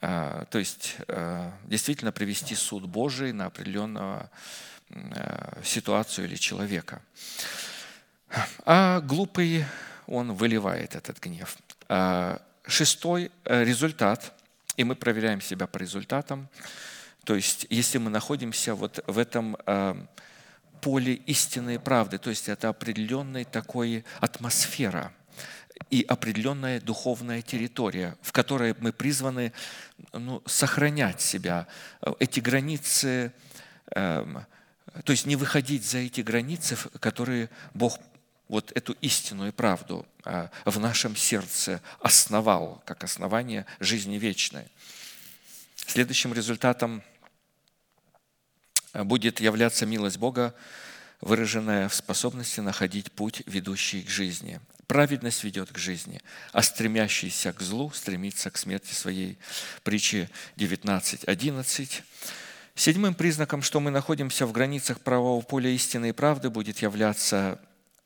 Э, 0.00 0.44
то 0.50 0.58
есть 0.58 0.96
э, 1.08 1.50
действительно 1.66 2.12
привести 2.12 2.54
суд 2.54 2.86
Божий 2.86 3.32
на 3.32 3.46
определенную 3.46 4.30
ситуацию 5.62 6.26
или 6.26 6.34
человека. 6.34 7.00
А 8.64 9.00
глупый, 9.00 9.64
он 10.08 10.32
выливает 10.32 10.96
этот 10.96 11.20
гнев. 11.20 11.56
Шестой 12.66 13.30
результат, 13.44 14.32
и 14.76 14.82
мы 14.82 14.96
проверяем 14.96 15.40
себя 15.40 15.68
по 15.68 15.78
результатам, 15.78 16.48
то 17.24 17.36
есть 17.36 17.68
если 17.70 17.98
мы 17.98 18.10
находимся 18.10 18.74
вот 18.74 18.98
в 19.06 19.16
этом 19.16 19.56
поле 20.80 21.14
истинной 21.26 21.78
правды, 21.78 22.18
то 22.18 22.30
есть 22.30 22.48
это 22.48 22.68
определенная 22.68 23.44
такой 23.44 24.04
атмосфера. 24.20 25.12
и 25.88 26.02
определенная 26.02 26.78
духовная 26.78 27.40
территория, 27.40 28.16
в 28.20 28.32
которой 28.32 28.76
мы 28.80 28.92
призваны 28.92 29.52
ну, 30.12 30.42
сохранять 30.44 31.22
себя. 31.22 31.66
Эти 32.18 32.38
границы, 32.40 33.32
эм, 33.92 34.44
то 35.04 35.12
есть 35.12 35.24
не 35.24 35.36
выходить 35.36 35.84
за 35.84 35.98
эти 35.98 36.20
границы, 36.20 36.76
которые 37.00 37.48
Бог 37.72 37.98
вот 38.50 38.72
эту 38.72 38.92
истину 39.00 39.46
и 39.48 39.52
правду 39.52 40.06
э, 40.24 40.48
в 40.64 40.80
нашем 40.80 41.16
сердце 41.16 41.80
основал, 42.00 42.82
как 42.84 43.04
основание 43.04 43.64
жизни 43.78 44.18
вечной. 44.18 44.66
Следующим 45.76 46.34
результатом 46.34 47.02
будет 48.94 49.40
являться 49.40 49.86
милость 49.86 50.18
Бога, 50.18 50.54
выраженная 51.20 51.88
в 51.88 51.94
способности 51.94 52.60
находить 52.60 53.12
путь, 53.12 53.42
ведущий 53.46 54.02
к 54.02 54.08
жизни. 54.08 54.60
Праведность 54.86 55.44
ведет 55.44 55.70
к 55.70 55.78
жизни, 55.78 56.20
а 56.52 56.62
стремящийся 56.62 57.52
к 57.52 57.60
злу 57.60 57.92
стремится 57.94 58.50
к 58.50 58.58
смерти 58.58 58.92
своей. 58.92 59.38
Притчи 59.84 60.28
19.11. 60.56 62.02
Седьмым 62.74 63.14
признаком, 63.14 63.62
что 63.62 63.78
мы 63.78 63.90
находимся 63.90 64.46
в 64.46 64.52
границах 64.52 65.00
правового 65.00 65.42
поля 65.42 65.70
истины 65.70 66.08
и 66.08 66.12
правды, 66.12 66.50
будет 66.50 66.78
являться 66.82 67.60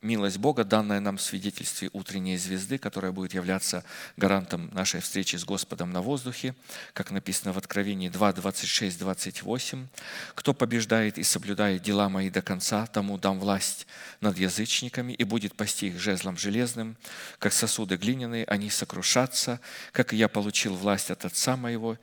милость 0.05 0.39
Бога, 0.39 0.64
данная 0.64 1.01
нам 1.01 1.16
в 1.16 1.22
свидетельстве 1.22 1.90
утренней 1.93 2.36
звезды, 2.36 2.78
которая 2.78 3.10
будет 3.10 3.35
являться 3.35 3.85
гарантом 4.16 4.70
нашей 4.72 5.01
встречи 5.01 5.36
с 5.36 5.44
Господом 5.44 5.90
на 5.90 6.02
воздухе, 6.02 6.55
как 6.93 7.10
написано 7.10 7.52
в 7.52 7.59
Откровении 7.59 8.10
2, 8.10 8.32
26, 8.35 8.98
28. 8.98 9.86
«Кто 10.35 10.55
побеждает 10.55 11.18
и 11.18 11.22
соблюдает 11.22 11.82
дела 11.82 12.09
мои 12.09 12.31
до 12.31 12.43
конца, 12.43 12.86
тому 12.86 13.18
дам 13.18 13.40
власть 13.40 13.86
над 14.20 14.39
язычниками 14.39 15.12
и 15.12 15.24
будет 15.24 15.56
пасти 15.56 15.86
их 15.86 15.98
жезлом 15.98 16.36
железным, 16.36 16.97
как 17.39 17.52
сосуды 17.52 17.97
глиняные, 17.97 18.44
они 18.44 18.70
сокрушатся, 18.70 19.60
как 19.93 20.12
и 20.12 20.16
я 20.16 20.28
получил 20.28 20.74
власть 20.74 21.10
от 21.10 21.24
Отца 21.24 21.56
моего, 21.56 21.98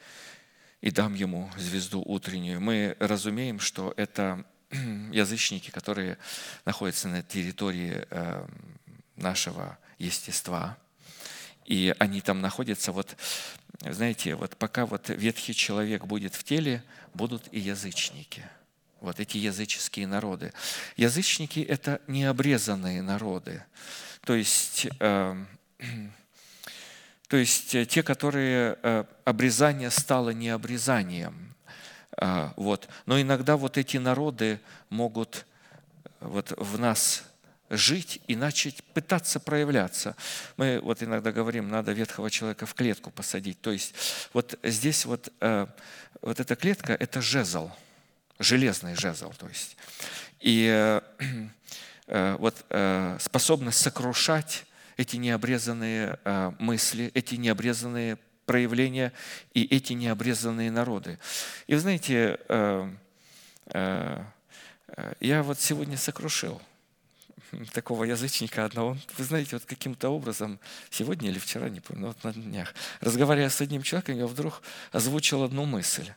и 0.82 0.90
дам 0.90 1.14
ему 1.14 1.50
звезду 1.58 2.02
утреннюю». 2.04 2.60
Мы 2.60 2.98
разумеем, 3.00 3.60
что 3.60 3.94
это 3.96 4.44
язычники, 5.12 5.70
которые 5.70 6.18
находятся 6.66 7.08
на 7.08 7.22
территории 7.22 8.06
э, 8.10 8.46
нашего 9.16 9.78
естества, 9.98 10.78
и 11.66 11.96
они 12.00 12.22
там 12.22 12.42
находятся, 12.42 12.92
вот, 12.92 13.16
знаете, 13.82 14.36
вот 14.36 14.58
пока 14.58 14.86
вот 14.86 15.10
ветхий 15.10 15.54
человек 15.54 16.06
будет 16.06 16.36
в 16.36 16.44
теле, 16.44 16.84
будут 17.14 17.48
и 17.52 17.60
язычники. 17.60 18.44
Вот 19.00 19.20
эти 19.20 19.38
языческие 19.38 20.08
народы. 20.08 20.54
Язычники– 20.96 21.60
это 21.70 22.02
необрезанные 22.08 23.02
народы. 23.02 23.64
То 24.24 24.36
есть, 24.36 24.88
э, 25.00 25.46
то 27.28 27.38
есть 27.38 27.88
те, 27.88 28.04
которые 28.04 28.78
э, 28.82 29.06
обрезание 29.26 29.90
стало 29.90 30.32
необрезанием. 30.32 31.51
А, 32.18 32.54
вот. 32.56 32.88
Но 33.06 33.20
иногда 33.20 33.58
вот 33.58 33.78
эти 33.78 33.98
народы 33.98 34.60
могут 34.90 35.46
вот 36.20 36.54
в 36.58 36.80
нас 36.80 37.24
жить 37.72 38.22
и 38.28 38.36
начать 38.36 38.84
пытаться 38.94 39.40
проявляться. 39.40 40.16
Мы 40.58 40.80
вот 40.82 41.02
иногда 41.02 41.32
говорим, 41.32 41.70
надо 41.70 41.94
ветхого 41.94 42.30
человека 42.30 42.66
в 42.66 42.74
клетку 42.74 43.12
посадить. 43.12 43.62
То 43.62 43.72
есть 43.72 43.96
вот 44.34 44.60
здесь 44.64 45.06
вот, 45.06 45.32
э, 45.40 45.68
вот 46.22 46.40
эта 46.40 46.56
клетка– 46.56 46.94
это 47.00 47.22
жезл, 47.22 47.72
железный 48.40 48.96
жезл. 48.96 49.32
То 49.38 49.48
есть. 49.48 49.78
И 50.42 50.68
э, 50.70 51.02
э, 52.08 52.36
вот 52.40 52.66
способность 53.22 53.80
сокрушать 53.80 54.66
эти 54.98 55.16
необрезанные 55.16 56.20
мысли, 56.60 57.10
эти 57.14 57.36
необрезанные 57.36 58.18
проявления 58.52 59.14
и 59.54 59.64
эти 59.64 59.94
необрезанные 59.94 60.72
народы. 60.72 61.18
И 61.68 61.74
вы 61.74 61.80
знаете, 61.80 62.38
э, 62.50 62.92
э, 63.68 64.24
э, 64.88 65.14
я 65.22 65.42
вот 65.42 65.58
сегодня 65.58 65.96
сокрушил 65.98 66.62
такого 67.74 68.04
язычника 68.04 68.66
одного. 68.66 68.98
Вы 69.18 69.24
знаете, 69.24 69.56
вот 69.56 69.64
каким-то 69.64 70.10
образом, 70.10 70.60
сегодня 70.90 71.30
или 71.30 71.40
вчера, 71.40 71.70
не 71.70 71.80
помню, 71.80 72.08
вот 72.08 72.22
на 72.26 72.34
днях, 72.34 72.74
разговаривая 73.00 73.50
с 73.50 73.62
одним 73.62 73.84
человеком, 73.84 74.18
я 74.18 74.28
вдруг 74.28 74.62
озвучил 74.92 75.44
одну 75.44 75.64
мысль. 75.64 76.12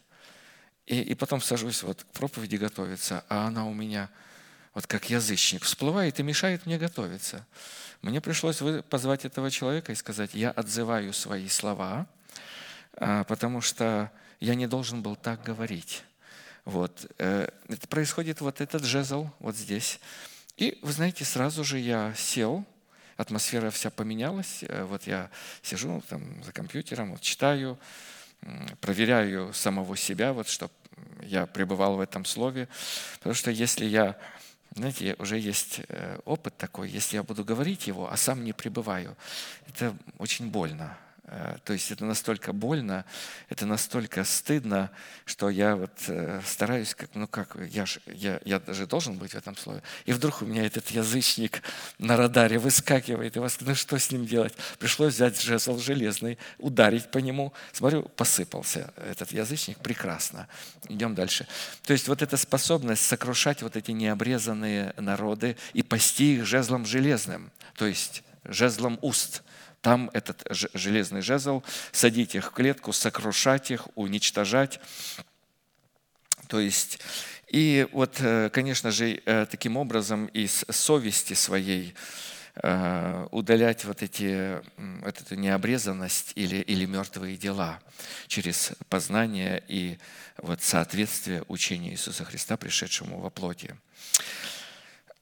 И, 0.86 1.00
и 1.00 1.14
потом 1.14 1.40
сажусь 1.40 1.84
вот 1.84 2.02
к 2.02 2.06
проповеди 2.18 2.56
готовиться, 2.56 3.24
а 3.28 3.46
она 3.46 3.64
у 3.64 3.72
меня 3.72 4.10
вот 4.74 4.88
как 4.88 5.08
язычник 5.08 5.62
всплывает 5.62 6.18
и 6.18 6.24
мешает 6.24 6.66
мне 6.66 6.78
готовиться. 6.78 7.46
Мне 8.02 8.20
пришлось 8.20 8.60
позвать 8.90 9.24
этого 9.24 9.52
человека 9.52 9.92
и 9.92 9.94
сказать, 9.94 10.34
я 10.34 10.50
отзываю 10.50 11.12
свои 11.12 11.48
слова– 11.48 12.08
потому 12.98 13.60
что 13.60 14.10
я 14.40 14.54
не 14.54 14.66
должен 14.66 15.02
был 15.02 15.16
так 15.16 15.42
говорить. 15.42 16.04
Вот. 16.64 17.10
Э, 17.18 17.48
это 17.68 17.88
происходит 17.88 18.40
вот 18.40 18.60
этот 18.60 18.84
жезл 18.84 19.28
вот 19.38 19.56
здесь. 19.56 20.00
И, 20.56 20.78
вы 20.82 20.92
знаете, 20.92 21.24
сразу 21.24 21.64
же 21.64 21.78
я 21.78 22.14
сел, 22.14 22.64
атмосфера 23.16 23.70
вся 23.70 23.90
поменялась. 23.90 24.62
Э, 24.62 24.84
вот 24.84 25.06
я 25.06 25.30
сижу 25.62 26.02
там 26.08 26.42
за 26.42 26.52
компьютером, 26.52 27.12
вот 27.12 27.20
читаю, 27.20 27.78
проверяю 28.80 29.52
самого 29.54 29.96
себя, 29.96 30.34
вот, 30.34 30.48
чтобы 30.48 30.72
я 31.22 31.46
пребывал 31.46 31.96
в 31.96 32.00
этом 32.00 32.24
слове. 32.24 32.68
Потому 33.18 33.34
что 33.34 33.50
если 33.50 33.84
я, 33.86 34.18
знаете, 34.74 35.16
уже 35.18 35.38
есть 35.38 35.80
э, 35.88 36.18
опыт 36.24 36.56
такой, 36.56 36.88
если 36.88 37.16
я 37.16 37.22
буду 37.22 37.44
говорить 37.44 37.86
его, 37.86 38.10
а 38.10 38.16
сам 38.16 38.44
не 38.44 38.52
пребываю, 38.52 39.16
это 39.66 39.96
очень 40.18 40.50
больно. 40.50 40.98
Э, 41.26 41.56
то 41.64 41.72
есть 41.72 41.90
это 41.90 42.04
настолько 42.04 42.52
больно, 42.52 43.04
это 43.48 43.64
настолько 43.64 44.24
стыдно, 44.24 44.90
что 45.24 45.48
я 45.48 45.74
вот 45.74 45.90
э, 46.08 46.40
стараюсь, 46.44 46.94
как, 46.94 47.08
ну 47.14 47.26
как, 47.26 47.56
я, 47.70 47.86
ж, 47.86 47.98
я, 48.06 48.40
я 48.44 48.60
даже 48.60 48.86
должен 48.86 49.16
быть 49.16 49.32
в 49.32 49.34
этом 49.34 49.56
слове. 49.56 49.82
И 50.04 50.12
вдруг 50.12 50.42
у 50.42 50.44
меня 50.44 50.66
этот 50.66 50.90
язычник 50.90 51.62
на 51.98 52.18
радаре 52.18 52.58
выскакивает, 52.58 53.36
и 53.36 53.38
вас, 53.38 53.56
ну 53.60 53.74
что 53.74 53.98
с 53.98 54.10
ним 54.10 54.26
делать? 54.26 54.54
Пришлось 54.78 55.14
взять 55.14 55.40
жезл 55.40 55.78
железный, 55.78 56.38
ударить 56.58 57.10
по 57.10 57.18
нему. 57.18 57.54
Смотрю, 57.72 58.02
посыпался 58.02 58.92
этот 58.96 59.32
язычник, 59.32 59.78
прекрасно. 59.78 60.46
Идем 60.88 61.14
дальше. 61.14 61.46
То 61.84 61.94
есть 61.94 62.06
вот 62.06 62.20
эта 62.20 62.36
способность 62.36 63.06
сокрушать 63.06 63.62
вот 63.62 63.76
эти 63.76 63.92
необрезанные 63.92 64.92
народы 64.98 65.56
и 65.72 65.82
пасти 65.82 66.34
их 66.34 66.44
жезлом 66.44 66.84
железным, 66.84 67.50
то 67.76 67.86
есть 67.86 68.22
жезлом 68.44 68.98
уст– 69.00 69.42
там 69.84 70.10
этот 70.14 70.42
железный 70.50 71.20
жезл, 71.20 71.62
садить 71.92 72.34
их 72.34 72.46
в 72.46 72.50
клетку, 72.52 72.94
сокрушать 72.94 73.70
их, 73.70 73.86
уничтожать. 73.96 74.80
То 76.48 76.58
есть, 76.58 77.00
и 77.48 77.86
вот, 77.92 78.16
э, 78.20 78.48
конечно 78.48 78.90
же, 78.90 79.20
э, 79.26 79.44
таким 79.44 79.76
образом 79.76 80.24
из 80.26 80.64
совести 80.70 81.34
своей 81.34 81.94
э, 82.62 83.26
удалять 83.30 83.84
вот, 83.84 84.02
эти, 84.02 84.62
вот 84.78 85.20
эту 85.20 85.34
необрезанность 85.34 86.32
или, 86.34 86.56
или 86.56 86.86
мертвые 86.86 87.36
дела 87.36 87.78
через 88.26 88.72
познание 88.88 89.62
и 89.68 89.98
вот 90.38 90.62
соответствие 90.62 91.44
учению 91.48 91.92
Иисуса 91.92 92.24
Христа, 92.24 92.56
пришедшему 92.56 93.20
во 93.20 93.28
плоти. 93.28 93.76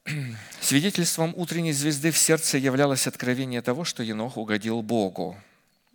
Свидетельством 0.61 1.33
утренней 1.35 1.71
звезды 1.73 2.11
в 2.11 2.17
сердце 2.17 2.57
являлось 2.57 3.07
откровение 3.07 3.61
того, 3.61 3.85
что 3.85 4.03
Енох 4.03 4.37
угодил 4.37 4.81
Богу. 4.81 5.37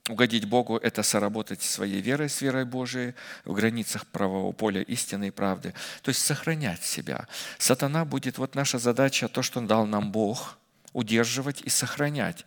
Угодить 0.08 0.46
Богу– 0.46 0.76
это 0.82 1.02
соработать 1.02 1.60
своей 1.62 2.00
верой 2.00 2.30
с 2.30 2.40
верой 2.40 2.64
Божией 2.64 3.14
в 3.44 3.52
границах 3.52 4.06
правового 4.06 4.52
поля 4.52 4.80
истины 4.80 5.28
и 5.28 5.30
правды. 5.30 5.74
То 6.02 6.08
есть 6.08 6.24
сохранять 6.24 6.82
себя. 6.82 7.28
Сатана 7.58 8.06
будет, 8.06 8.38
вот 8.38 8.54
наша 8.54 8.78
задача, 8.78 9.28
то, 9.28 9.42
что 9.42 9.60
дал 9.60 9.86
нам 9.86 10.10
Бог, 10.10 10.56
удерживать 10.94 11.60
и 11.60 11.68
сохранять. 11.68 12.46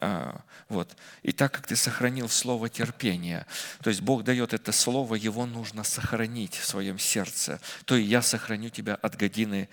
А, 0.00 0.40
вот. 0.68 0.96
И 1.22 1.30
так 1.30 1.52
как 1.52 1.68
ты 1.68 1.76
сохранил 1.76 2.28
слово 2.28 2.68
терпения, 2.68 3.46
то 3.80 3.90
есть 3.90 4.00
Бог 4.00 4.24
дает 4.24 4.52
это 4.52 4.72
слово, 4.72 5.14
его 5.14 5.46
нужно 5.46 5.84
сохранить 5.84 6.56
в 6.56 6.66
своем 6.66 6.98
сердце, 6.98 7.60
то 7.84 7.96
и 7.96 8.02
я 8.02 8.22
сохраню 8.22 8.70
тебя 8.70 8.96
от 8.96 9.16
годины 9.16 9.68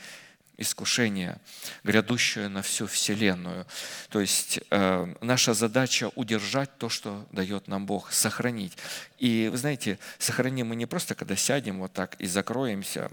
искушение, 0.58 1.40
грядущее 1.84 2.48
на 2.48 2.62
всю 2.62 2.88
Вселенную. 2.88 3.66
То 4.10 4.20
есть 4.20 4.60
э, 4.70 5.14
наша 5.22 5.54
задача 5.54 6.12
удержать 6.16 6.78
то, 6.78 6.90
что 6.90 7.28
дает 7.32 7.68
нам 7.68 7.86
Бог, 7.86 8.12
сохранить. 8.12 8.78
И 9.18 9.50
вы 9.52 9.58
знаете, 9.58 10.00
сохраним 10.18 10.68
мы 10.68 10.76
не 10.76 10.86
просто, 10.86 11.16
когда 11.16 11.36
сядем 11.36 11.80
вот 11.80 11.94
так 11.94 12.16
и 12.16 12.28
закроемся, 12.28 13.12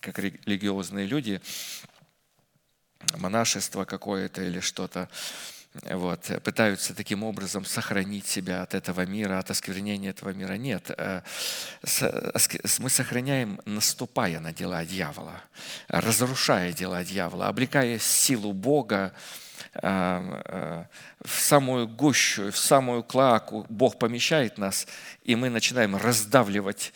как 0.00 0.18
религиозные 0.18 1.06
люди, 1.06 1.40
монашество 3.16 3.84
какое-то 3.84 4.42
или 4.42 4.60
что-то. 4.60 5.08
Вот, 5.72 6.30
пытаются 6.42 6.94
таким 6.94 7.22
образом 7.22 7.64
сохранить 7.64 8.26
себя 8.26 8.62
от 8.62 8.74
этого 8.74 9.06
мира, 9.06 9.38
от 9.38 9.50
осквернения 9.50 10.10
этого 10.10 10.30
мира. 10.30 10.54
Нет, 10.54 10.90
э, 10.96 11.22
мы 12.80 12.90
сохраняем, 12.90 13.60
наступая 13.64 14.40
на 14.40 14.52
дела 14.52 14.84
дьявола, 14.84 15.40
разрушая 15.86 16.72
дела 16.72 17.04
дьявола, 17.04 17.46
облекая 17.46 18.00
силу 18.00 18.52
Бога, 18.52 19.12
э, 19.74 19.80
э, 19.82 20.84
в 21.24 21.40
самую 21.40 21.86
гущу, 21.86 22.50
в 22.50 22.58
самую 22.58 23.04
клаку 23.04 23.64
Бог 23.68 23.96
помещает 23.96 24.58
нас, 24.58 24.88
и 25.22 25.36
мы 25.36 25.50
начинаем 25.50 25.94
раздавливать 25.94 26.92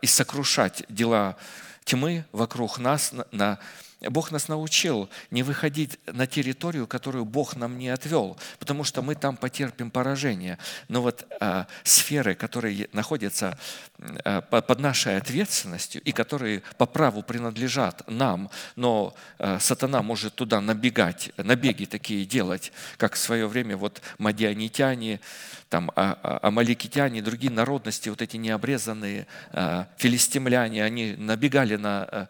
и 0.00 0.06
сокрушать 0.06 0.84
дела 0.88 1.36
тьмы 1.84 2.24
вокруг 2.30 2.78
нас 2.78 3.12
на 3.32 3.58
Бог 4.00 4.30
нас 4.30 4.48
научил 4.48 5.08
не 5.30 5.42
выходить 5.42 5.98
на 6.06 6.26
территорию, 6.26 6.86
которую 6.86 7.24
Бог 7.24 7.56
нам 7.56 7.78
не 7.78 7.88
отвел, 7.88 8.36
потому 8.58 8.84
что 8.84 9.00
мы 9.00 9.14
там 9.14 9.36
потерпим 9.36 9.90
поражение. 9.90 10.58
Но 10.88 11.00
вот 11.00 11.26
э, 11.40 11.64
сферы, 11.82 12.34
которые 12.34 12.88
находятся 12.92 13.58
э, 13.98 14.42
под 14.42 14.80
нашей 14.80 15.16
ответственностью 15.16 16.02
и 16.02 16.12
которые 16.12 16.62
по 16.76 16.84
праву 16.84 17.22
принадлежат 17.22 18.02
нам, 18.06 18.50
но 18.76 19.14
э, 19.38 19.58
сатана 19.60 20.02
может 20.02 20.34
туда 20.34 20.60
набегать, 20.60 21.32
набеги 21.38 21.86
такие 21.86 22.26
делать, 22.26 22.72
как 22.98 23.14
в 23.14 23.18
свое 23.18 23.46
время 23.46 23.78
вот 23.78 24.02
мадианитяне, 24.18 25.20
там 25.68 25.90
а, 25.96 26.18
а, 26.22 26.48
амаликитяне, 26.48 27.22
другие 27.22 27.52
народности, 27.52 28.08
вот 28.08 28.22
эти 28.22 28.36
необрезанные 28.36 29.26
а, 29.52 29.88
филистимляне, 29.96 30.84
они 30.84 31.14
набегали 31.16 31.76
на 31.76 32.28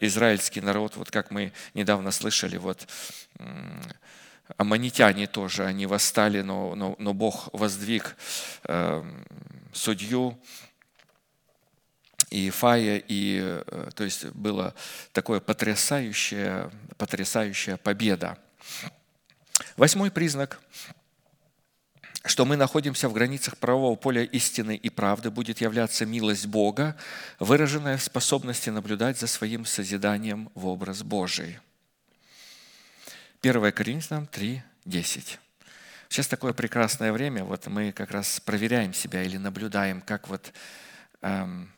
израильский 0.00 0.60
народ, 0.60 0.96
вот 0.96 1.10
как 1.10 1.30
мы 1.30 1.52
недавно 1.74 2.10
слышали, 2.10 2.56
вот 2.56 2.86
аммонитяне 4.56 5.26
тоже, 5.26 5.64
они 5.64 5.86
восстали, 5.86 6.42
но, 6.42 6.74
но, 6.74 6.96
но 6.98 7.14
Бог 7.14 7.48
воздвиг 7.52 8.16
судью, 9.72 10.38
и 12.34 12.50
Фая, 12.50 13.00
и, 13.06 13.38
э, 13.42 13.90
то 13.94 14.02
есть 14.02 14.26
была 14.26 14.74
такая 15.12 15.38
потрясающая, 15.38 16.68
потрясающая 16.98 17.76
победа. 17.76 18.36
Восьмой 19.76 20.10
признак 20.10 20.60
что 22.24 22.46
мы 22.46 22.56
находимся 22.56 23.08
в 23.08 23.12
границах 23.12 23.58
правового 23.58 23.96
поля 23.96 24.22
истины 24.24 24.76
и 24.76 24.88
правды, 24.88 25.30
будет 25.30 25.60
являться 25.60 26.06
милость 26.06 26.46
Бога, 26.46 26.96
выраженная 27.38 27.98
в 27.98 28.02
способности 28.02 28.70
наблюдать 28.70 29.18
за 29.18 29.26
своим 29.26 29.66
созиданием 29.66 30.50
в 30.54 30.66
образ 30.66 31.02
Божий. 31.02 31.58
1 33.42 33.72
Коринфянам 33.72 34.26
3, 34.26 34.62
10. 34.86 35.38
Сейчас 36.08 36.26
такое 36.26 36.54
прекрасное 36.54 37.12
время, 37.12 37.44
вот 37.44 37.66
мы 37.66 37.92
как 37.92 38.10
раз 38.10 38.40
проверяем 38.40 38.94
себя 38.94 39.22
или 39.22 39.36
наблюдаем, 39.36 40.00
как, 40.00 40.28
вот, 40.28 40.52
эм, 41.20 41.70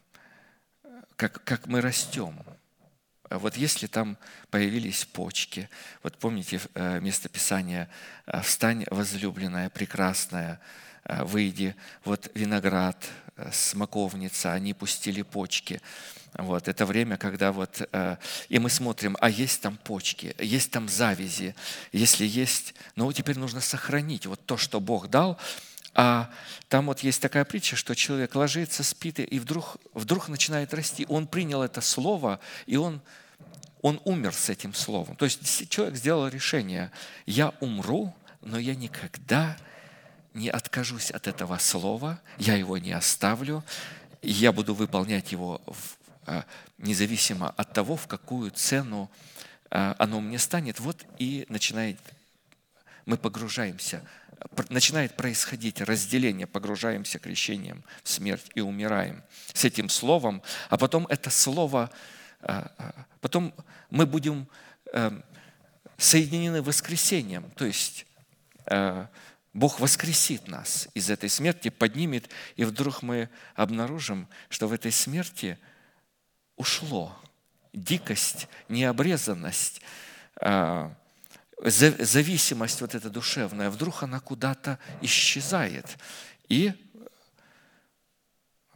как, 1.17 1.43
как 1.43 1.67
мы 1.67 1.81
растем– 1.81 2.39
вот 3.31 3.57
если 3.57 3.87
там 3.87 4.17
появились 4.51 5.05
почки, 5.05 5.69
вот 6.03 6.17
помните 6.19 6.61
э, 6.75 7.01
место 7.01 7.29
Писания 7.29 7.89
э, 8.27 8.41
«Встань, 8.43 8.85
возлюбленная, 8.91 9.69
прекрасная, 9.71 10.61
э, 11.05 11.25
выйди». 11.25 11.75
Вот 12.05 12.31
виноград, 12.35 12.97
смоковница, 13.53 14.53
они 14.53 14.75
пустили 14.75 15.23
почки. 15.23 15.81
Вот, 16.35 16.69
это 16.69 16.87
время, 16.87 17.17
когда 17.17 17.53
вот, 17.53 17.87
и 18.49 18.59
мы 18.59 18.71
смотрим, 18.71 19.17
а 19.21 19.29
есть 19.29 19.61
там 19.63 19.77
почки, 19.77 20.35
есть 20.39 20.71
там 20.71 20.89
завязи, 20.89 21.55
если 21.93 22.27
есть, 22.27 22.75
ну 22.95 23.11
теперь 23.13 23.39
нужно 23.39 23.61
сохранить 23.61 24.27
вот 24.27 24.45
то, 24.45 24.57
что 24.59 24.81
Бог 24.81 25.09
дал, 25.09 25.39
а 25.99 26.29
там 26.69 26.87
вот 26.87 27.01
есть 27.01 27.23
такая 27.23 27.47
притча, 27.47 27.75
что 27.75 27.95
человек 27.95 28.35
ложится, 28.35 28.85
спит, 28.85 29.19
и 29.19 29.39
вдруг, 29.39 29.79
вдруг 29.95 30.29
начинает 30.29 30.75
расти. 30.75 31.07
Он 31.09 31.27
принял 31.27 31.63
это 31.63 31.81
слово, 31.81 32.39
и 32.67 32.77
он, 32.77 33.01
он 33.81 33.99
умер 34.05 34.35
с 34.35 34.51
этим 34.51 34.75
словом. 34.75 35.17
То 35.17 35.25
есть 35.25 35.71
человек 35.71 35.97
сделал 35.97 36.29
решение, 36.29 36.93
я 37.25 37.55
умру, 37.61 38.15
но 38.43 38.59
я 38.59 38.75
никогда 38.75 39.57
не 40.35 40.51
откажусь 40.51 41.11
от 41.11 41.29
этого 41.29 41.57
слова, 41.57 42.21
я 42.37 42.57
его 42.57 42.77
не 42.77 42.93
оставлю, 42.93 43.65
я 44.21 44.53
буду 44.53 44.75
выполнять 44.75 45.33
его 45.33 45.63
а, 46.27 46.45
независимо 46.77 47.55
от 47.57 47.73
того, 47.73 47.97
в 47.97 48.07
какую 48.07 48.51
цену 48.51 49.11
а, 49.71 49.97
оно 49.99 50.21
мне 50.21 50.39
станет. 50.39 50.79
Вот 50.79 51.07
и 51.19 51.47
начинает, 51.49 51.99
мы 53.07 53.17
погружаемся 53.17 54.03
начинает 54.69 55.17
происходить 55.17 55.81
разделение, 55.81 56.47
погружаемся 56.47 57.19
крещением 57.19 57.85
в 58.03 58.09
смерть 58.09 58.51
и 58.55 58.61
умираем 58.61 59.23
с 59.53 59.65
этим 59.65 59.89
словом, 59.89 60.43
а 60.69 60.77
потом 60.77 61.07
это 61.07 61.31
слово, 61.31 61.91
а, 62.41 62.71
а, 62.79 63.07
потом 63.21 63.55
мы 63.91 64.07
будем 64.07 64.49
эм, 64.93 65.25
соединены 65.97 66.63
воскресением, 66.63 67.51
то 67.53 67.65
есть 67.65 68.07
э, 68.67 69.07
Бог 69.53 69.81
воскресит 69.81 70.49
нас 70.49 70.89
из 70.93 71.09
этой 71.09 71.31
смерти, 71.31 71.71
поднимет, 71.71 72.29
и 72.57 72.65
вдруг 72.65 73.03
мы 73.03 73.31
обнаружим, 73.55 74.29
что 74.51 74.69
в 74.69 74.73
этой 74.73 74.93
смерти 74.93 75.59
ушло. 76.57 77.17
Дикость, 77.73 78.49
необрезанность, 78.69 79.81
э, 80.41 80.91
зависимость 81.63 82.81
вот 82.81 82.95
эта 82.95 83.11
душевная, 83.11 83.71
вдруг 83.71 84.03
она 84.03 84.21
куда-то 84.21 84.79
исчезает. 85.01 85.97
И 86.49 86.73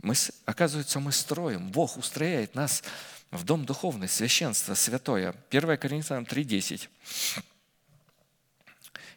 мы, 0.03 0.15
оказывается, 0.47 0.99
мы 1.01 1.13
строим, 1.13 1.71
Бог 1.71 1.97
устрояет 1.97 2.55
нас 2.55 2.83
в 3.31 3.45
дом 3.45 3.65
духовный, 3.65 4.09
священство 4.09 4.75
святое. 4.75 5.35
1 5.51 5.79
Коринфянам 5.79 6.25
3.10. 6.25 6.89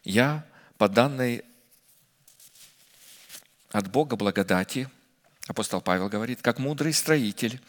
«Я, 0.04 0.46
по 0.76 0.88
данной 0.88 1.44
от 3.72 3.90
Бога 3.90 4.14
благодати, 4.14 4.88
апостол 5.48 5.80
Павел 5.80 6.08
говорит, 6.08 6.42
как 6.42 6.58
мудрый 6.58 6.92
строитель, 6.92 7.60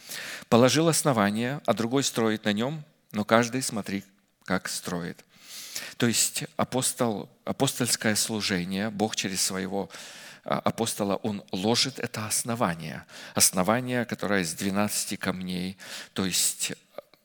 положил 0.50 0.88
основание, 0.88 1.62
а 1.66 1.74
другой 1.74 2.04
строит 2.04 2.46
на 2.46 2.54
нем, 2.54 2.84
но 3.12 3.26
каждый 3.26 3.64
смотри, 3.64 4.04
как 4.44 4.68
строит. 4.68 5.26
То 5.98 6.08
есть 6.08 6.44
апостол, 6.58 7.30
апостольское 7.46 8.16
служение, 8.16 8.90
Бог 8.90 9.16
через 9.16 9.42
своего 9.42 9.90
а, 10.44 10.60
апостола, 10.60 11.16
он 11.18 11.44
ложит 11.52 12.00
это 12.00 12.28
основание. 12.28 13.06
Основание, 13.34 14.06
которое 14.06 14.42
из 14.42 14.54
12 14.54 15.18
камней, 15.20 15.78
то 16.14 16.26
есть 16.26 16.74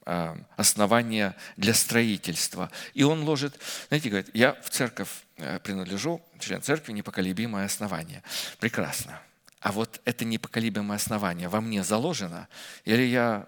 а, 0.06 0.38
основание 0.56 1.34
для 1.56 1.74
строительства. 1.74 2.70
И 2.94 3.02
он 3.02 3.24
ложит, 3.24 3.58
знаете, 3.88 4.08
говорит, 4.08 4.30
я 4.34 4.54
в 4.62 4.70
церковь 4.70 5.10
э, 5.36 5.58
принадлежу, 5.60 6.22
член 6.38 6.62
церкви, 6.62 6.92
непоколебимое 6.92 7.66
основание. 7.66 8.22
Прекрасно. 8.58 9.20
А 9.60 9.72
вот 9.72 10.00
это 10.04 10.24
непоколебимое 10.24 10.96
основание 10.96 11.48
во 11.48 11.60
мне 11.60 11.84
заложено, 11.84 12.48
или 12.86 13.02
я 13.02 13.46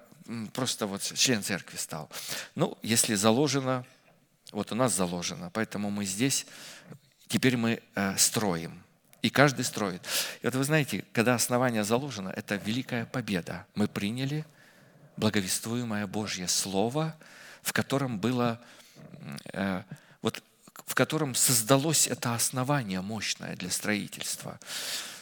просто 0.53 0.87
вот 0.87 1.03
член 1.03 1.43
церкви 1.43 1.79
стал? 1.79 2.11
Ну, 2.55 2.77
если 2.83 3.15
заложено, 3.15 3.87
вот 4.53 4.71
у 4.71 4.75
нас 4.75 4.95
заложено, 4.95 5.51
поэтому 5.53 5.91
мы 5.91 6.05
здесь, 6.05 6.47
теперь 7.29 7.57
мы 7.57 7.83
э, 7.95 8.17
строим. 8.17 8.83
И 9.23 9.31
каждый 9.31 9.65
строит. 9.65 10.03
И 10.43 10.47
вот 10.47 10.55
вы 10.55 10.65
знаете, 10.65 11.05
когда 11.13 11.35
основание 11.35 11.85
заложено, 11.85 12.29
это 12.29 12.57
великая 12.57 13.07
победа. 13.07 13.67
Мы 13.75 13.87
приняли 13.89 14.45
благовествуемое 15.17 16.07
Божье 16.07 16.49
Слово, 16.49 17.17
в 17.63 17.73
котором 17.73 18.19
было, 18.19 18.61
э, 19.53 19.83
вот, 20.21 20.43
в 20.87 20.95
котором 20.95 21.35
создалось 21.35 22.07
это 22.07 22.35
основание 22.35 23.01
мощное 23.01 23.57
для 23.57 23.71
строительства. 23.71 24.59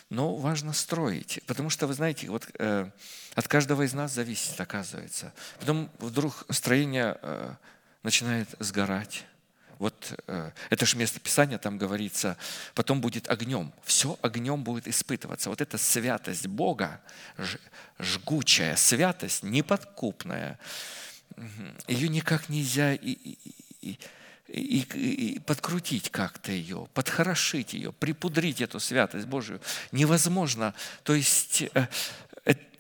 Но 0.09 0.35
важно 0.35 0.73
строить, 0.73 1.41
потому 1.47 1.71
что, 1.71 1.87
вы 1.87 1.95
знаете, 1.95 2.29
вот 2.31 2.49
э, 2.59 2.91
от 3.35 3.49
каждого 3.49 3.83
из 3.83 3.93
нас 3.93 4.13
зависит, 4.13 4.61
оказывается. 4.61 5.33
Потом 5.61 5.89
вдруг 5.99 6.47
строение 6.51 7.17
э, 7.23 7.55
начинает 8.03 8.49
сгорать. 8.59 9.25
Вот 9.79 10.15
э, 10.27 10.51
это 10.69 10.85
же 10.85 10.99
место 10.99 11.21
Писания, 11.21 11.57
там 11.57 11.79
говорится, 11.79 12.37
потом 12.75 13.01
будет 13.01 13.31
огнем. 13.31 13.73
Все 13.83 14.19
огнем 14.21 14.63
будет 14.63 14.87
испытываться. 14.87 15.49
Вот 15.49 15.63
эта 15.63 15.79
святость 15.79 16.47
Бога, 16.47 17.01
жгучая 17.99 18.77
святость, 18.77 19.43
неподкупная, 19.43 20.59
ее 21.89 22.09
никак 22.09 22.51
нельзя 22.51 22.93
и, 22.93 23.13
и, 23.81 23.99
и, 24.49 24.81
и, 24.83 25.39
подкрутить 25.39 26.11
как-то 26.11 26.53
ее, 26.53 26.87
подхорошить 26.93 27.73
ее, 27.73 27.93
припудрить 27.93 28.61
эту 28.61 28.81
святость 28.81 29.27
Божию 29.27 29.63
невозможно. 29.93 30.75
То 31.05 31.15
есть 31.15 31.63
э, 31.73 31.87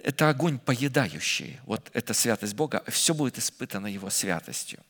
это 0.02 0.28
огонь 0.28 0.58
поедающий. 0.58 1.58
Вот 1.64 1.90
эта 1.92 2.14
святость 2.14 2.54
Бога, 2.54 2.82
все 2.88 3.14
будет 3.14 3.38
испытано 3.38 3.86
Его 3.86 4.10
святостью. 4.10 4.80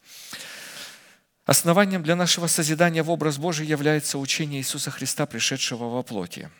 Основанием 1.44 2.02
для 2.02 2.16
нашего 2.16 2.46
созидания 2.46 3.02
в 3.02 3.10
образ 3.10 3.38
Божий 3.38 3.66
является 3.66 4.18
учение 4.18 4.60
Иисуса 4.60 4.90
Христа, 4.90 5.26
пришедшего 5.26 5.84
во 5.88 6.02
плоти. 6.02 6.50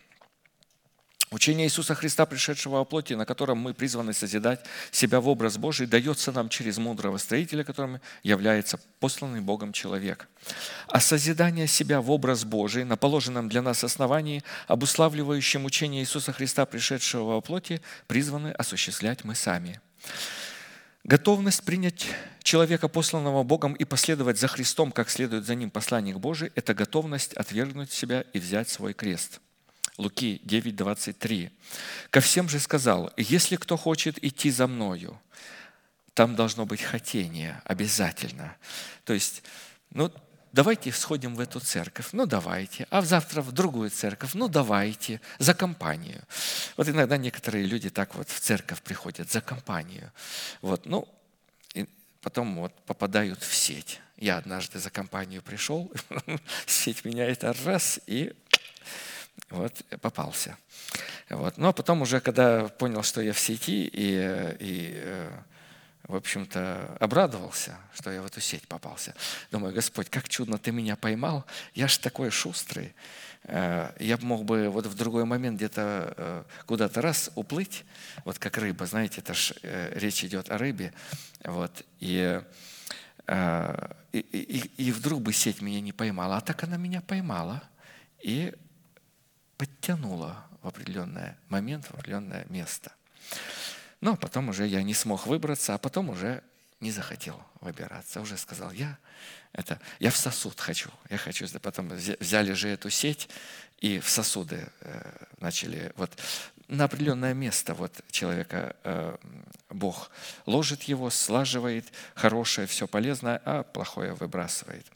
Учение 1.32 1.68
Иисуса 1.68 1.94
Христа, 1.94 2.26
пришедшего 2.26 2.78
во 2.78 2.84
плоти, 2.84 3.12
на 3.12 3.24
котором 3.24 3.58
мы 3.58 3.72
призваны 3.72 4.12
созидать 4.12 4.64
себя 4.90 5.20
в 5.20 5.28
образ 5.28 5.58
Божий, 5.58 5.86
дается 5.86 6.32
нам 6.32 6.48
через 6.48 6.78
мудрого 6.78 7.18
строителя, 7.18 7.62
которым 7.62 8.00
является 8.24 8.80
посланный 8.98 9.40
Богом 9.40 9.72
человек. 9.72 10.28
А 10.88 10.98
созидание 10.98 11.68
себя 11.68 12.00
в 12.00 12.10
образ 12.10 12.44
Божий 12.44 12.82
на 12.82 12.96
положенном 12.96 13.48
для 13.48 13.62
нас 13.62 13.84
основании, 13.84 14.42
обуславливающем 14.66 15.64
учение 15.64 16.02
Иисуса 16.02 16.32
Христа, 16.32 16.66
пришедшего 16.66 17.34
во 17.34 17.40
плоти, 17.40 17.80
призваны 18.08 18.48
осуществлять 18.48 19.22
мы 19.22 19.36
сами. 19.36 19.80
Готовность 21.04 21.62
принять 21.62 22.08
человека, 22.42 22.88
посланного 22.88 23.44
Богом, 23.44 23.74
и 23.74 23.84
последовать 23.84 24.40
за 24.40 24.48
Христом, 24.48 24.90
как 24.90 25.08
следует 25.08 25.46
за 25.46 25.54
ним 25.54 25.70
посланник 25.70 26.16
Божий, 26.16 26.50
это 26.56 26.74
готовность 26.74 27.34
отвергнуть 27.34 27.92
себя 27.92 28.24
и 28.32 28.40
взять 28.40 28.68
свой 28.68 28.94
крест. 28.94 29.40
Луки 30.00 30.40
9, 30.44 30.76
23. 30.76 31.50
«Ко 32.10 32.20
всем 32.20 32.48
же 32.48 32.58
сказал, 32.58 33.12
если 33.16 33.56
кто 33.56 33.76
хочет 33.76 34.22
идти 34.24 34.50
за 34.50 34.66
мною, 34.66 35.20
там 36.14 36.34
должно 36.34 36.64
быть 36.64 36.80
хотение 36.80 37.60
обязательно». 37.64 38.56
То 39.04 39.12
есть, 39.12 39.42
ну, 39.90 40.10
давайте 40.52 40.90
сходим 40.92 41.34
в 41.34 41.40
эту 41.40 41.60
церковь, 41.60 42.08
ну 42.12 42.24
давайте, 42.26 42.86
а 42.90 43.02
завтра 43.02 43.42
в 43.42 43.52
другую 43.52 43.90
церковь, 43.90 44.32
ну 44.34 44.48
давайте, 44.48 45.20
за 45.38 45.52
компанию. 45.52 46.22
Вот 46.78 46.88
иногда 46.88 47.18
некоторые 47.18 47.66
люди 47.66 47.90
так 47.90 48.14
вот 48.14 48.28
в 48.30 48.40
церковь 48.40 48.80
приходят 48.80 49.30
за 49.30 49.42
компанию. 49.42 50.12
Вот, 50.62 50.86
ну, 50.86 51.06
и 51.74 51.86
потом 52.22 52.56
вот 52.56 52.74
попадают 52.86 53.42
в 53.42 53.54
сеть. 53.54 54.00
Я 54.16 54.38
однажды 54.38 54.78
за 54.78 54.90
компанию 54.90 55.42
пришел, 55.42 55.92
сеть 56.66 57.04
меняет 57.04 57.44
раз, 57.44 58.00
и 58.06 58.32
вот 59.50 59.84
попался. 60.00 60.56
Вот. 61.28 61.58
Но 61.58 61.72
потом 61.72 62.02
уже, 62.02 62.20
когда 62.20 62.68
понял, 62.68 63.02
что 63.02 63.20
я 63.20 63.32
в 63.32 63.38
сети, 63.38 63.84
и, 63.84 64.56
и 64.60 64.92
э, 64.94 65.30
в 66.04 66.14
общем-то, 66.14 66.96
обрадовался, 67.00 67.76
что 67.94 68.10
я 68.10 68.22
в 68.22 68.26
эту 68.26 68.40
сеть 68.40 68.66
попался. 68.68 69.14
Думаю, 69.50 69.74
Господь, 69.74 70.08
как 70.08 70.28
чудно 70.28 70.58
ты 70.58 70.70
меня 70.70 70.96
поймал. 70.96 71.44
Я 71.74 71.88
ж 71.88 71.98
такой 71.98 72.30
шустрый. 72.30 72.94
Э, 73.42 73.90
я 73.98 74.16
мог 74.18 74.44
бы 74.44 74.68
вот 74.68 74.86
в 74.86 74.94
другой 74.94 75.24
момент 75.24 75.56
где-то 75.56 76.14
э, 76.16 76.44
куда-то 76.66 77.02
раз 77.02 77.30
уплыть, 77.34 77.84
вот 78.24 78.38
как 78.38 78.56
рыба, 78.56 78.86
знаете, 78.86 79.20
это 79.20 79.34
ж 79.34 79.52
речь 79.62 80.24
идет 80.24 80.50
о 80.50 80.58
рыбе. 80.58 80.92
Вот, 81.42 81.84
и, 82.00 82.40
и, 84.12 84.18
и, 84.18 84.70
и 84.76 84.92
вдруг 84.92 85.22
бы 85.22 85.32
сеть 85.32 85.60
меня 85.60 85.80
не 85.80 85.92
поймала. 85.92 86.36
А 86.36 86.40
так 86.40 86.62
она 86.64 86.76
меня 86.76 87.00
поймала 87.00 87.62
и 88.22 88.52
подтянула 89.60 90.42
в 90.62 90.68
определенный 90.68 91.34
момент, 91.50 91.84
в 91.84 91.90
определенное 91.90 92.46
место. 92.48 92.92
Но 94.00 94.16
потом 94.16 94.48
уже 94.48 94.66
я 94.66 94.82
не 94.82 94.94
смог 94.94 95.26
выбраться, 95.26 95.74
а 95.74 95.78
потом 95.78 96.08
уже 96.08 96.42
не 96.80 96.90
захотел 96.90 97.38
выбираться. 97.60 98.22
Уже 98.22 98.38
сказал, 98.38 98.72
я, 98.72 98.96
это, 99.52 99.78
я 99.98 100.10
в 100.10 100.16
сосуд 100.16 100.58
хочу. 100.58 100.88
Я 101.10 101.18
хочу. 101.18 101.46
Потом 101.60 101.88
взяли 101.88 102.54
же 102.54 102.68
эту 102.70 102.88
сеть 102.88 103.28
и 103.80 104.00
в 104.00 104.08
сосуды 104.08 104.66
э, 104.80 105.26
начали. 105.40 105.92
Вот 105.96 106.10
на 106.68 106.84
определенное 106.84 107.34
место 107.34 107.74
вот 107.74 108.00
человека 108.10 108.74
э, 108.82 109.16
Бог 109.68 110.10
ложит 110.46 110.84
его, 110.84 111.10
слаживает, 111.10 111.84
хорошее, 112.14 112.66
все 112.66 112.86
полезное, 112.86 113.42
а 113.44 113.62
плохое 113.62 114.14
выбрасывает. 114.14 114.86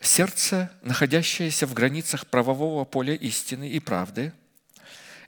Сердце, 0.00 0.72
находящееся 0.80 1.66
в 1.66 1.74
границах 1.74 2.26
правового 2.26 2.86
поля 2.86 3.14
истины 3.14 3.68
и 3.68 3.80
правды, 3.80 4.32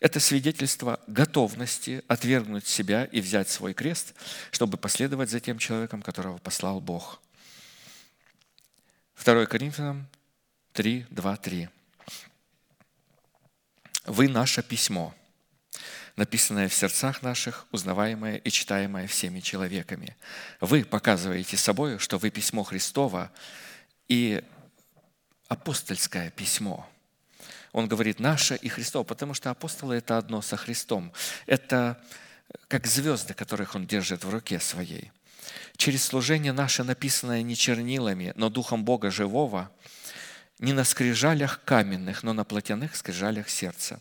это 0.00 0.18
свидетельство 0.18 0.98
готовности 1.06 2.02
отвергнуть 2.08 2.66
себя 2.66 3.04
и 3.04 3.20
взять 3.20 3.50
свой 3.50 3.74
крест, 3.74 4.14
чтобы 4.50 4.78
последовать 4.78 5.30
за 5.30 5.40
тем 5.40 5.58
человеком, 5.58 6.00
которого 6.00 6.38
послал 6.38 6.80
Бог. 6.80 7.20
2 9.22 9.46
Коринфянам 9.46 10.08
3, 10.72 11.06
2, 11.10 11.36
3. 11.36 11.68
«Вы 14.06 14.28
наше 14.28 14.62
письмо, 14.62 15.14
написанное 16.16 16.68
в 16.68 16.74
сердцах 16.74 17.22
наших, 17.22 17.66
узнаваемое 17.70 18.38
и 18.38 18.50
читаемое 18.50 19.06
всеми 19.06 19.40
человеками. 19.40 20.16
Вы 20.60 20.84
показываете 20.84 21.56
собой, 21.58 21.98
что 21.98 22.18
вы 22.18 22.30
письмо 22.30 22.64
Христово, 22.64 23.30
и 24.08 24.42
апостольское 25.52 26.30
письмо. 26.30 26.88
Он 27.72 27.88
говорит 27.88 28.20
«наше 28.20 28.56
и 28.56 28.68
Христово», 28.68 29.04
потому 29.04 29.34
что 29.34 29.50
апостолы– 29.50 29.94
это 29.96 30.18
одно 30.18 30.42
со 30.42 30.56
Христом. 30.56 31.12
Это 31.46 32.02
как 32.68 32.86
звезды, 32.86 33.34
которых 33.34 33.74
он 33.74 33.86
держит 33.86 34.24
в 34.24 34.30
руке 34.30 34.60
своей. 34.60 35.10
Через 35.76 36.04
служение 36.04 36.52
наше, 36.52 36.84
написанное 36.84 37.42
не 37.42 37.56
чернилами, 37.56 38.32
но 38.36 38.50
Духом 38.50 38.84
Бога 38.84 39.10
живого, 39.10 39.70
не 40.58 40.72
на 40.72 40.84
скрижалях 40.84 41.60
каменных, 41.64 42.22
но 42.22 42.32
на 42.32 42.44
плотяных 42.44 42.94
скрижалях 42.94 43.48
сердца. 43.48 44.00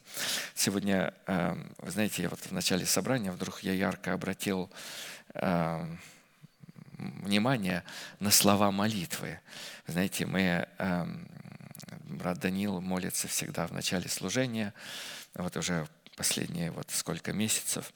Сегодня, 0.53 1.13
эм, 1.25 1.73
вы 1.79 1.91
знаете, 1.91 2.27
вот 2.27 2.39
в 2.39 2.51
начале 2.51 2.85
собрания 2.85 3.31
вдруг 3.31 3.63
я 3.63 3.73
ярко 3.73 4.13
обратил 4.13 4.69
эм, 5.33 5.99
внимание 6.97 7.83
на 8.19 8.31
слова 8.31 8.71
молитвы. 8.71 9.39
Знаете, 9.87 10.25
мы 10.25 10.67
эм, 10.77 11.27
брат 12.17 12.39
Данил 12.39 12.81
молится 12.81 13.27
всегда 13.27 13.67
в 13.67 13.71
начале 13.71 14.09
служения, 14.09 14.73
вот 15.33 15.57
уже 15.57 15.87
последние 16.15 16.71
вот 16.71 16.89
сколько 16.91 17.33
месяцев. 17.33 17.91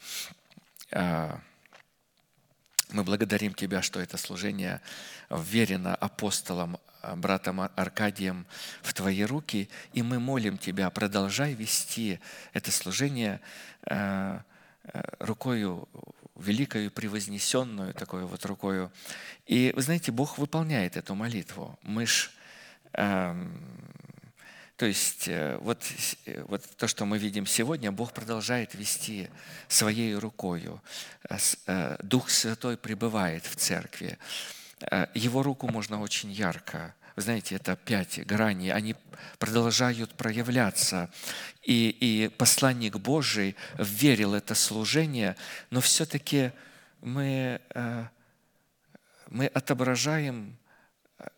А, 0.92 1.40
мы 2.92 3.04
благодарим 3.04 3.54
Тебя, 3.54 3.82
что 3.82 4.00
это 4.00 4.18
служение 4.18 4.82
верено 5.30 5.96
апостолам, 5.96 6.78
а, 7.02 7.16
братом 7.16 7.62
Аркадием 7.62 8.46
в 8.82 8.94
Твои 8.94 9.24
руки, 9.24 9.70
и 9.94 10.02
мы 10.02 10.20
молим 10.20 10.58
Тебя, 10.58 10.90
продолжай 10.90 11.54
вести 11.54 12.20
это 12.54 12.72
служение 12.72 13.42
а, 13.84 14.44
рукою 15.20 15.88
великою, 16.36 16.92
превознесенную, 16.92 17.94
такой 17.94 18.26
вот 18.26 18.46
рукою. 18.46 18.92
И 19.46 19.72
вы 19.76 19.82
знаете, 19.82 20.12
Бог 20.12 20.38
выполняет 20.38 20.98
эту 20.98 21.16
молитву. 21.16 21.80
Мы 21.82 22.06
ж 22.06 22.30
то 24.78 24.86
есть 24.86 25.30
э, 25.30 25.58
вот, 25.62 25.82
э, 26.26 26.44
вот 26.48 26.62
то, 26.76 26.88
что 26.88 27.06
мы 27.06 27.18
видим 27.18 27.46
сегодня, 27.46 27.92
Бог 27.92 28.12
продолжает 28.12 28.76
вести 28.76 29.30
своей 29.70 30.16
рукою. 30.16 30.82
Э, 31.68 31.98
Дух 32.04 32.30
Святой 32.30 32.78
пребывает 32.78 33.46
в 33.46 33.56
церкви. 33.56 34.18
Его 35.14 35.42
руку 35.44 35.68
можно 35.68 36.02
очень 36.02 36.32
ярко 36.32 36.94
вы 37.16 37.22
знаете, 37.22 37.56
это 37.56 37.78
пять 37.78 38.26
граней, 38.26 38.74
они 38.74 38.94
продолжают 39.40 40.14
проявляться. 40.16 41.10
И, 41.64 41.96
и 42.02 42.28
посланник 42.28 42.98
Божий 42.98 43.56
верил 43.78 44.34
это 44.34 44.54
служение, 44.54 45.38
но 45.70 45.80
все-таки 45.80 46.52
мы, 47.00 47.62
мы 49.30 49.46
отображаем 49.48 50.58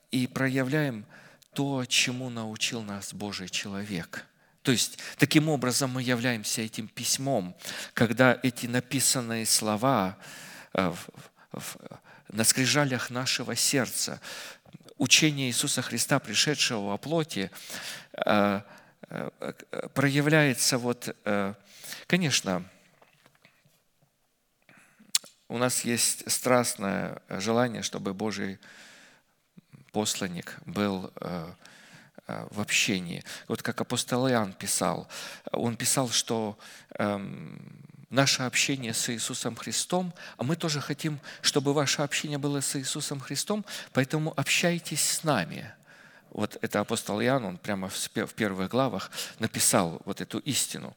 и 0.10 0.26
проявляем 0.26 1.06
то, 1.58 1.84
чему 1.86 2.30
научил 2.30 2.84
нас 2.84 3.16
Божий 3.16 3.50
человек. 3.50 4.28
То 4.62 4.72
есть, 4.72 5.00
таким 5.18 5.50
образом 5.50 5.90
мы 5.90 6.04
являемся 6.04 6.62
этим 6.62 6.88
письмом, 6.88 7.58
когда 7.96 8.38
эти 8.44 8.68
написанные 8.68 9.48
слова 9.48 10.20
э, 10.76 10.94
на 12.28 12.44
скрижалях 12.44 13.10
нашего 13.10 13.56
сердца, 13.56 14.22
учение 15.00 15.48
Иисуса 15.48 15.82
Христа, 15.82 16.20
пришедшего 16.20 16.90
во 16.90 16.98
плоти, 17.00 17.50
э, 18.14 18.62
э, 19.10 19.30
проявляется 19.96 20.78
вот, 20.78 21.16
конечно, 22.06 22.64
у 25.48 25.58
нас 25.58 25.84
есть 25.86 26.30
страстное 26.32 27.20
желание, 27.30 27.82
чтобы 27.82 28.14
Божий 28.14 28.60
посланник 29.98 30.58
был 30.66 31.12
э, 31.16 31.52
э, 32.28 32.48
в 32.52 32.62
общении. 32.62 33.24
Вот 33.48 33.64
как 33.64 33.82
апостол 33.82 34.30
Иоанн 34.30 34.54
писал, 34.54 35.08
он 35.52 35.76
писал, 35.76 36.10
что 36.10 36.56
эм, 37.00 37.60
наше 38.12 38.44
общение 38.44 38.94
с 38.94 39.10
Иисусом 39.10 39.56
Христом, 39.56 40.14
а 40.38 40.44
мы 40.44 40.56
тоже 40.56 40.82
хотим, 40.82 41.20
чтобы 41.42 41.74
ваше 41.74 42.04
общение 42.04 42.38
было 42.38 42.62
с 42.62 42.76
Иисусом 42.76 43.20
Христом, 43.20 43.66
поэтому 43.92 44.34
общайтесь 44.40 45.02
с 45.02 45.24
нами. 45.24 45.74
вот 46.30 46.58
это 46.62 46.80
апостол 46.80 47.20
Иоанн, 47.20 47.46
он 47.46 47.58
прямо 47.58 47.90
в 47.90 48.34
первых 48.36 48.70
главах 48.70 49.10
написал 49.40 50.00
вот 50.06 50.22
эту 50.22 50.38
истину. 50.40 50.96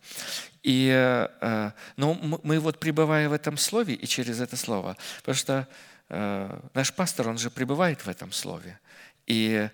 И, 0.63 0.91
э, 0.93 1.71
но 1.97 2.15
мы 2.45 2.59
вот 2.59 2.79
пребывая 2.79 3.31
в 3.31 3.33
этом 3.33 3.57
слове 3.57 3.95
и 3.95 4.07
через 4.07 4.41
это 4.41 4.57
слово, 4.57 4.97
потому 5.21 5.37
что 5.37 5.67
э, 6.11 6.61
наш 6.75 6.93
пастор, 6.93 7.29
он 7.29 7.39
же 7.39 7.51
пребывает 7.51 8.05
в 8.05 8.09
этом 8.09 8.33
слове. 8.33 8.79
И, 9.27 9.69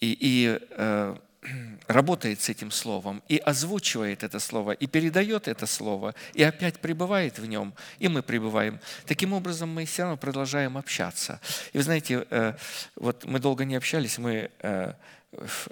и, 0.00 0.18
и 0.20 0.58
э, 0.70 1.16
работает 1.88 2.40
с 2.40 2.48
этим 2.48 2.70
словом, 2.70 3.22
и 3.28 3.38
озвучивает 3.38 4.22
это 4.22 4.38
слово, 4.38 4.72
и 4.72 4.86
передает 4.86 5.48
это 5.48 5.66
слово, 5.66 6.14
и 6.34 6.42
опять 6.42 6.80
пребывает 6.80 7.38
в 7.38 7.46
нем, 7.46 7.74
и 7.98 8.08
мы 8.08 8.22
пребываем. 8.22 8.80
Таким 9.06 9.32
образом, 9.32 9.70
мы 9.70 9.84
все 9.84 10.02
равно 10.02 10.16
продолжаем 10.16 10.76
общаться. 10.76 11.40
И 11.72 11.78
вы 11.78 11.84
знаете, 11.84 12.26
э, 12.30 12.54
вот 12.96 13.24
мы 13.24 13.38
долго 13.40 13.64
не 13.64 13.76
общались, 13.76 14.18
мы 14.18 14.50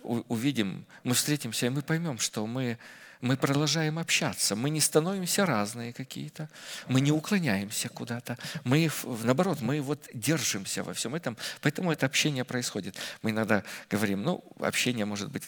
увидим, 0.02 0.84
мы 1.02 1.14
встретимся, 1.14 1.66
и 1.66 1.70
мы 1.70 1.80
поймем, 1.80 2.18
что 2.18 2.46
мы, 2.46 2.78
мы 3.20 3.36
продолжаем 3.36 3.98
общаться. 3.98 4.56
Мы 4.56 4.70
не 4.70 4.80
становимся 4.80 5.46
разные 5.46 5.92
какие-то, 5.92 6.48
мы 6.88 7.00
не 7.00 7.12
уклоняемся 7.12 7.88
куда-то. 7.88 8.38
Мы, 8.64 8.90
наоборот, 9.22 9.60
мы 9.60 9.80
вот 9.80 10.08
держимся 10.12 10.82
во 10.82 10.92
всем 10.92 11.14
этом, 11.14 11.36
поэтому 11.60 11.92
это 11.92 12.06
общение 12.06 12.44
происходит. 12.44 12.96
Мы 13.22 13.30
иногда 13.30 13.62
говорим, 13.90 14.22
ну, 14.22 14.44
общение 14.60 15.04
может 15.04 15.30
быть 15.30 15.44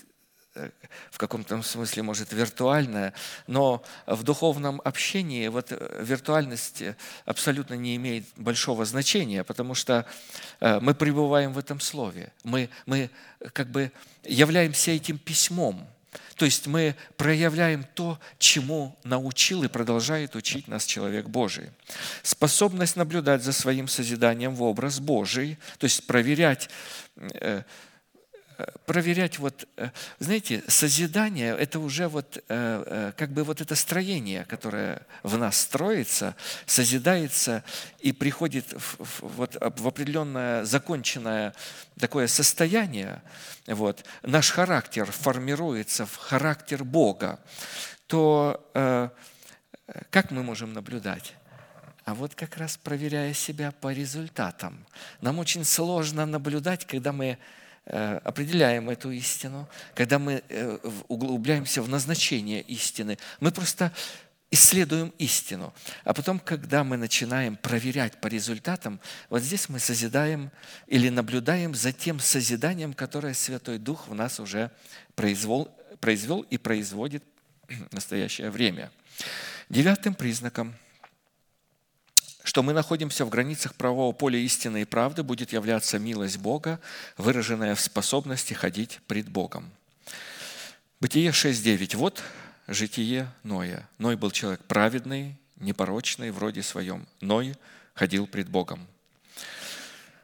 э, 0.54 0.70
в 1.10 1.18
каком-то 1.18 1.60
смысле, 1.62 2.02
может, 2.02 2.32
виртуальное, 2.32 3.12
но 3.46 3.84
в 4.06 4.22
духовном 4.22 4.80
общении 4.84 5.48
вот 5.48 5.68
э, 5.70 6.02
виртуальность 6.02 6.82
э, 6.82 6.96
абсолютно 7.26 7.74
не 7.74 7.96
имеет 7.96 8.24
большого 8.36 8.84
значения, 8.84 9.44
потому 9.44 9.74
что 9.74 10.06
мы 10.60 10.94
пребываем 10.94 11.52
в 11.52 11.58
этом 11.58 11.80
слове. 11.80 12.32
Мы, 12.42 12.68
мы 12.86 13.10
как 13.52 13.68
бы 13.70 13.92
являемся 14.24 14.90
этим 14.90 15.18
письмом. 15.18 15.88
То 16.38 16.44
есть 16.44 16.68
мы 16.68 16.94
проявляем 17.16 17.84
то, 17.94 18.18
чему 18.38 18.96
научил 19.02 19.64
и 19.64 19.68
продолжает 19.68 20.36
учить 20.36 20.68
нас 20.68 20.86
человек 20.86 21.26
Божий. 21.26 21.70
Способность 22.22 22.94
наблюдать 22.94 23.42
за 23.42 23.52
своим 23.52 23.88
созиданием 23.88 24.54
в 24.54 24.62
образ 24.62 25.00
Божий, 25.00 25.58
то 25.78 25.84
есть 25.84 26.06
проверять 26.06 26.70
э, 27.16 27.64
проверять 28.86 29.38
вот, 29.38 29.68
э, 29.76 29.90
знаете, 30.18 30.64
созидание– 30.66 31.56
это 31.58 31.78
уже 31.78 32.08
вот 32.08 32.38
э, 32.38 32.42
э, 32.48 33.12
как 33.16 33.30
бы 33.30 33.44
вот 33.44 33.60
это 33.60 33.76
строение, 33.76 34.44
которое 34.44 35.02
в 35.22 35.38
нас 35.38 35.58
строится, 35.58 36.34
созидается 36.66 37.62
и 38.00 38.12
приходит 38.12 38.72
в, 38.72 39.04
в- 39.04 39.36
вот 39.36 39.54
в 39.54 39.86
определенное 39.86 40.64
законченное 40.64 41.54
такое 42.00 42.26
состояние, 42.26 43.22
вот, 43.66 44.04
наш 44.22 44.50
характер 44.50 45.06
формируется 45.10 46.04
в 46.06 46.16
характер 46.16 46.82
Бога, 46.84 47.38
то 48.08 48.68
э, 48.74 49.08
как 50.10 50.30
мы 50.32 50.42
можем 50.42 50.72
наблюдать? 50.72 51.34
А 52.04 52.14
вот 52.14 52.34
как 52.34 52.56
раз 52.56 52.76
проверяя 52.76 53.34
себя 53.34 53.70
по 53.70 53.92
результатам. 53.92 54.86
Нам 55.20 55.38
очень 55.38 55.64
сложно 55.64 56.24
наблюдать, 56.24 56.86
когда 56.86 57.12
мы 57.12 57.26
э, 57.26 57.38
определяем 57.88 58.90
эту 58.90 59.10
истину, 59.10 59.68
когда 59.94 60.18
мы 60.18 60.42
э, 60.48 60.78
углубляемся 61.08 61.82
в 61.82 61.88
назначение 61.88 62.60
истины. 62.62 63.18
Мы 63.40 63.50
просто 63.50 63.92
исследуем 64.50 65.12
истину. 65.18 65.74
А 66.04 66.14
потом, 66.14 66.38
когда 66.38 66.84
мы 66.84 66.96
начинаем 66.96 67.56
проверять 67.56 68.20
по 68.20 68.26
результатам, 68.28 69.00
вот 69.28 69.42
здесь 69.42 69.68
мы 69.68 69.78
созидаем 69.78 70.50
или 70.86 71.08
наблюдаем 71.08 71.74
за 71.74 71.92
тем 71.92 72.18
созиданием, 72.20 72.94
которое 72.94 73.34
Святой 73.34 73.78
Дух 73.78 74.08
в 74.08 74.14
нас 74.14 74.40
уже 74.40 74.70
произвел, 75.14 75.70
произвел 76.00 76.42
и 76.42 76.56
производит 76.56 77.24
в 77.68 77.92
настоящее 77.92 78.50
время. 78.50 78.90
Девятым 79.68 80.14
признаком– 80.14 80.74
что 82.48 82.62
мы 82.62 82.72
находимся 82.72 83.26
в 83.26 83.28
границах 83.28 83.74
правового 83.74 84.12
поля 84.12 84.38
истины 84.38 84.80
и 84.80 84.86
правды, 84.86 85.22
будет 85.22 85.52
являться 85.52 85.98
милость 85.98 86.38
Бога, 86.38 86.80
выраженная 87.18 87.74
в 87.74 87.80
способности 87.82 88.54
ходить 88.54 89.00
пред 89.06 89.28
Богом. 89.28 89.70
Бытие 90.98 91.28
6.9. 91.28 91.98
Вот 91.98 92.22
житие 92.66 93.30
Ноя. 93.42 93.86
Ной 93.98 94.16
был 94.16 94.30
человек 94.30 94.64
праведный, 94.64 95.36
непорочный, 95.56 96.30
вроде 96.30 96.62
своем. 96.62 97.06
Ной 97.20 97.54
ходил 97.92 98.26
пред 98.26 98.48
Богом. 98.48 98.86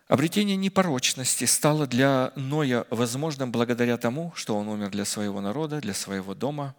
Обретение 0.09 0.57
непорочности 0.57 1.45
стало 1.45 1.87
для 1.87 2.33
Ноя 2.37 2.87
возможным 2.89 3.53
благодаря 3.53 3.99
тому, 3.99 4.33
что 4.35 4.57
он 4.57 4.69
умер 4.69 4.89
для 4.89 5.05
своего 5.05 5.43
народа, 5.43 5.79
для 5.79 5.93
своего 5.93 6.35
дома 6.35 6.75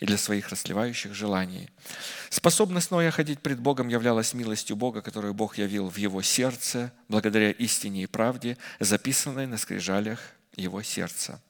и 0.00 0.06
для 0.06 0.16
своих 0.16 0.48
расливающих 0.48 1.14
желаний. 1.14 1.68
Способность 2.30 2.90
Ноя 2.90 3.10
ходить 3.10 3.40
пред 3.40 3.60
Богом 3.60 3.88
являлась 3.88 4.34
милостью 4.34 4.76
Бога, 4.76 5.02
которую 5.02 5.34
Бог 5.34 5.58
явил 5.58 5.88
в 5.88 5.96
его 5.96 6.22
сердце, 6.22 6.92
благодаря 7.08 7.50
истине 7.50 8.02
и 8.02 8.06
правде, 8.06 8.56
записанной 8.80 9.46
на 9.46 9.58
скрижалях 9.58 10.18
его 10.56 10.82
сердца. 10.82 11.40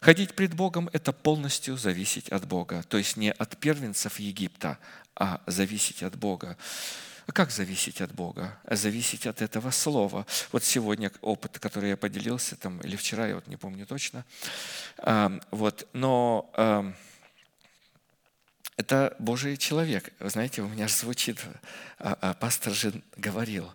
Ходить 0.00 0.34
пред 0.34 0.54
Богом– 0.54 0.88
это 0.94 1.12
полностью 1.12 1.76
зависеть 1.76 2.30
от 2.30 2.46
Бога, 2.46 2.82
то 2.88 2.96
есть 2.96 3.18
не 3.18 3.30
от 3.30 3.58
первенцев 3.58 4.18
Египта, 4.18 4.78
а 5.14 5.42
зависеть 5.46 6.02
от 6.02 6.16
Бога. 6.16 6.56
А 7.26 7.32
как 7.32 7.50
зависеть 7.50 8.00
от 8.00 8.12
Бога? 8.12 8.58
Зависеть 8.68 9.26
от 9.26 9.42
этого 9.42 9.70
слова. 9.70 10.26
Вот 10.50 10.64
сегодня 10.64 11.12
опыт, 11.20 11.58
который 11.58 11.90
я 11.90 11.96
поделился, 11.98 12.56
там, 12.56 12.80
или 12.80 12.96
вчера, 12.96 13.28
я 13.28 13.34
вот 13.34 13.46
не 13.46 13.56
помню 13.56 13.86
точно. 13.86 14.24
Вот, 15.50 15.86
но 15.92 16.94
это 18.80 19.14
Божий 19.18 19.56
человек. 19.58 20.10
Вы 20.20 20.30
знаете, 20.30 20.62
у 20.62 20.68
меня 20.68 20.88
же 20.88 20.94
звучит, 20.94 21.38
а, 21.98 22.16
а 22.20 22.34
пастор 22.34 22.72
же 22.72 23.02
говорил, 23.16 23.70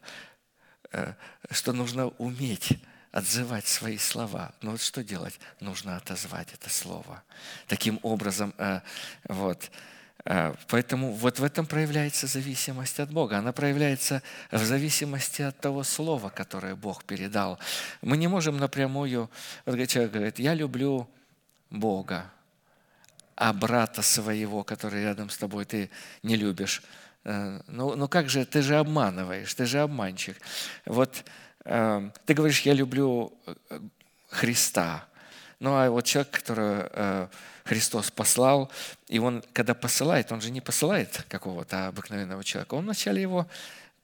э, 0.91 1.14
что 1.52 1.73
нужно 1.73 2.07
уметь 2.18 2.80
отзывать 3.11 3.68
свои 3.68 3.99
слова. 3.99 4.52
Но 4.61 4.72
вот 4.72 4.82
что 4.82 5.03
делать? 5.03 5.40
Нужно 5.60 5.95
отозвать 5.95 6.53
это 6.53 6.69
слово. 6.69 7.23
Таким 7.68 7.99
образом, 8.02 8.53
э, 8.57 8.82
вот. 9.30 9.69
Э, 10.26 10.56
Поэтому 10.69 11.14
вот 11.14 11.38
в 11.38 11.44
этом 11.44 11.68
проявляется 11.68 12.26
зависимость 12.26 12.99
от 12.99 13.11
Бога. 13.11 13.38
Она 13.38 13.52
проявляется 13.52 14.23
в 14.52 14.64
зависимости 14.65 15.44
от 15.44 15.60
того 15.60 15.84
слова, 15.84 16.30
которое 16.30 16.76
Бог 16.76 17.03
передал. 17.03 17.60
Мы 18.02 18.18
не 18.18 18.27
можем 18.27 18.57
напрямую, 18.57 19.30
вот 19.68 19.88
человек 19.88 20.11
говорит, 20.11 20.40
я 20.40 20.56
люблю 20.56 21.07
Бога, 21.69 22.32
а 23.36 23.53
брата 23.53 24.02
своего, 24.02 24.64
который 24.64 25.03
рядом 25.03 25.30
с 25.30 25.38
тобой, 25.38 25.66
ты 25.66 25.90
не 26.24 26.36
любишь. 26.36 26.82
Э, 27.24 27.60
Ну, 27.68 27.95
ну 27.95 28.07
как 28.07 28.30
же, 28.30 28.45
ты 28.45 28.62
же 28.62 28.78
обманываешь, 28.78 29.53
ты 29.53 29.66
же 29.66 29.82
обманщик. 29.82 30.38
Вот 30.86 31.24
э, 31.66 32.10
ты 32.26 32.34
говоришь, 32.34 32.62
я 32.62 32.74
люблю 32.74 33.34
э, 33.45 33.80
Христа. 34.30 35.06
Ну 35.60 35.72
а 35.76 35.90
вот 35.90 36.06
человек, 36.06 36.32
которого 36.32 37.30
Христос 37.64 38.12
послал, 38.12 38.70
и 39.07 39.20
он, 39.20 39.44
когда 39.53 39.74
посылает, 39.74 40.32
он 40.32 40.41
же 40.41 40.52
не 40.52 40.62
посылает 40.62 41.26
какого-то 41.30 41.88
обыкновенного 41.88 42.44
человека, 42.44 42.76
он 42.76 42.84
вначале 42.84 43.22
его 43.22 43.48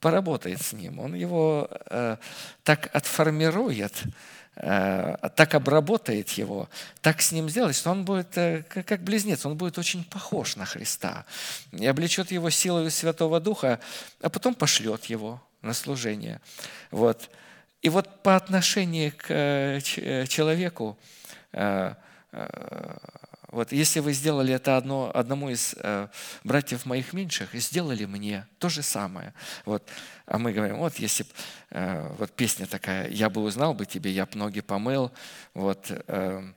поработает 0.02 0.61
с 0.61 0.73
ним, 0.73 0.99
он 0.99 1.14
его 1.14 1.69
э, 1.72 2.18
так 2.64 2.90
отформирует, 2.94 4.03
э, 4.56 5.15
так 5.36 5.56
обработает 5.56 6.30
его, 6.32 6.68
так 7.02 7.22
с 7.22 7.32
ним 7.32 7.49
сделает, 7.49 7.76
что 7.76 7.91
он 7.91 8.03
будет 8.03 8.38
э, 8.38 8.64
как 8.68 8.86
как 8.88 9.03
близнец, 9.03 9.45
он 9.45 9.56
будет 9.56 9.78
очень 9.78 10.03
похож 10.03 10.56
на 10.56 10.65
Христа. 10.65 11.26
И 11.72 11.86
облечет 11.86 12.32
его 12.32 12.49
силой 12.49 12.91
Святого 12.91 13.40
Духа, 13.40 13.80
а 14.22 14.30
потом 14.30 14.56
пошлет 14.56 15.06
его 15.06 15.41
на 15.61 15.73
служение. 15.73 16.41
Вот. 16.90 17.30
И 17.84 17.90
вот 17.90 18.23
по 18.23 18.36
отношению 18.36 19.14
к 19.15 19.26
э, 19.30 19.80
э, 19.98 20.28
человеку, 20.28 20.98
э, 21.53 21.94
вот 23.52 23.73
если 23.73 23.99
вы 23.99 24.14
сделали 24.14 24.53
это 24.53 24.78
одно, 24.78 25.11
одному 25.14 25.49
из 25.49 25.76
э, 25.78 26.07
братьев 26.44 26.86
моих 26.86 27.11
меньших, 27.11 27.53
сделали 27.53 28.06
мне 28.06 28.48
то 28.60 28.69
же 28.69 28.82
самое. 28.82 29.34
Вот. 29.65 29.88
А 30.26 30.38
мы 30.38 30.53
говорим, 30.53 30.78
вот 30.78 30.95
если 30.99 31.26
э, 31.69 32.15
вот 32.18 32.32
песня 32.32 32.65
такая, 32.65 33.10
я 33.10 33.30
бы 33.30 33.41
узнал 33.41 33.73
бы 33.73 33.86
тебе, 33.86 34.11
я 34.11 34.26
б 34.26 34.38
ноги 34.38 34.61
помыл. 34.61 35.11
Вот, 35.53 35.88
э, 35.90 36.52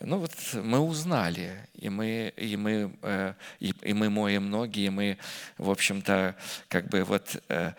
ну 0.00 0.18
вот 0.18 0.32
мы 0.54 0.80
узнали, 0.80 1.68
и 1.74 1.88
мы, 1.88 2.32
и 2.36 2.56
мы, 2.56 2.92
э, 3.02 3.34
и, 3.60 3.72
и 3.82 3.92
мы 3.92 4.10
моем 4.10 4.50
ноги, 4.50 4.80
и 4.80 4.90
мы, 4.90 5.18
в 5.56 5.70
общем-то, 5.70 6.34
как 6.68 6.88
бы 6.88 7.04
вот 7.04 7.40
э, 7.48 7.72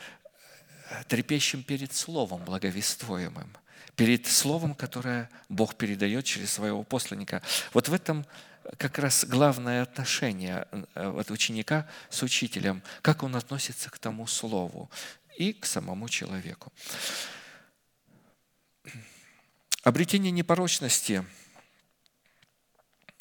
трепещем 1.07 1.64
перед 1.64 1.94
Словом 1.94 2.44
благовествуемым, 2.45 3.52
перед 4.00 4.28
Словом, 4.28 4.76
которое 4.76 5.30
Бог 5.50 5.76
передает 5.76 6.24
через 6.24 6.54
своего 6.54 6.84
посланника. 6.84 7.42
Вот 7.74 7.90
в 7.90 7.94
этом 7.94 8.26
как 8.78 8.98
раз 8.98 9.26
главное 9.26 9.84
отношение 9.84 10.66
э, 10.72 11.10
вот 11.10 11.30
ученика 11.32 11.86
с 12.10 12.24
учителем, 12.24 12.82
как 13.02 13.24
он 13.24 13.36
относится 13.36 13.90
к 13.90 14.00
тому 14.00 14.26
Слову 14.26 14.90
и 15.38 15.52
к 15.52 15.66
самому 15.66 16.08
человеку. 16.08 16.72
Обретение 19.84 20.32
непорочности, 20.32 21.26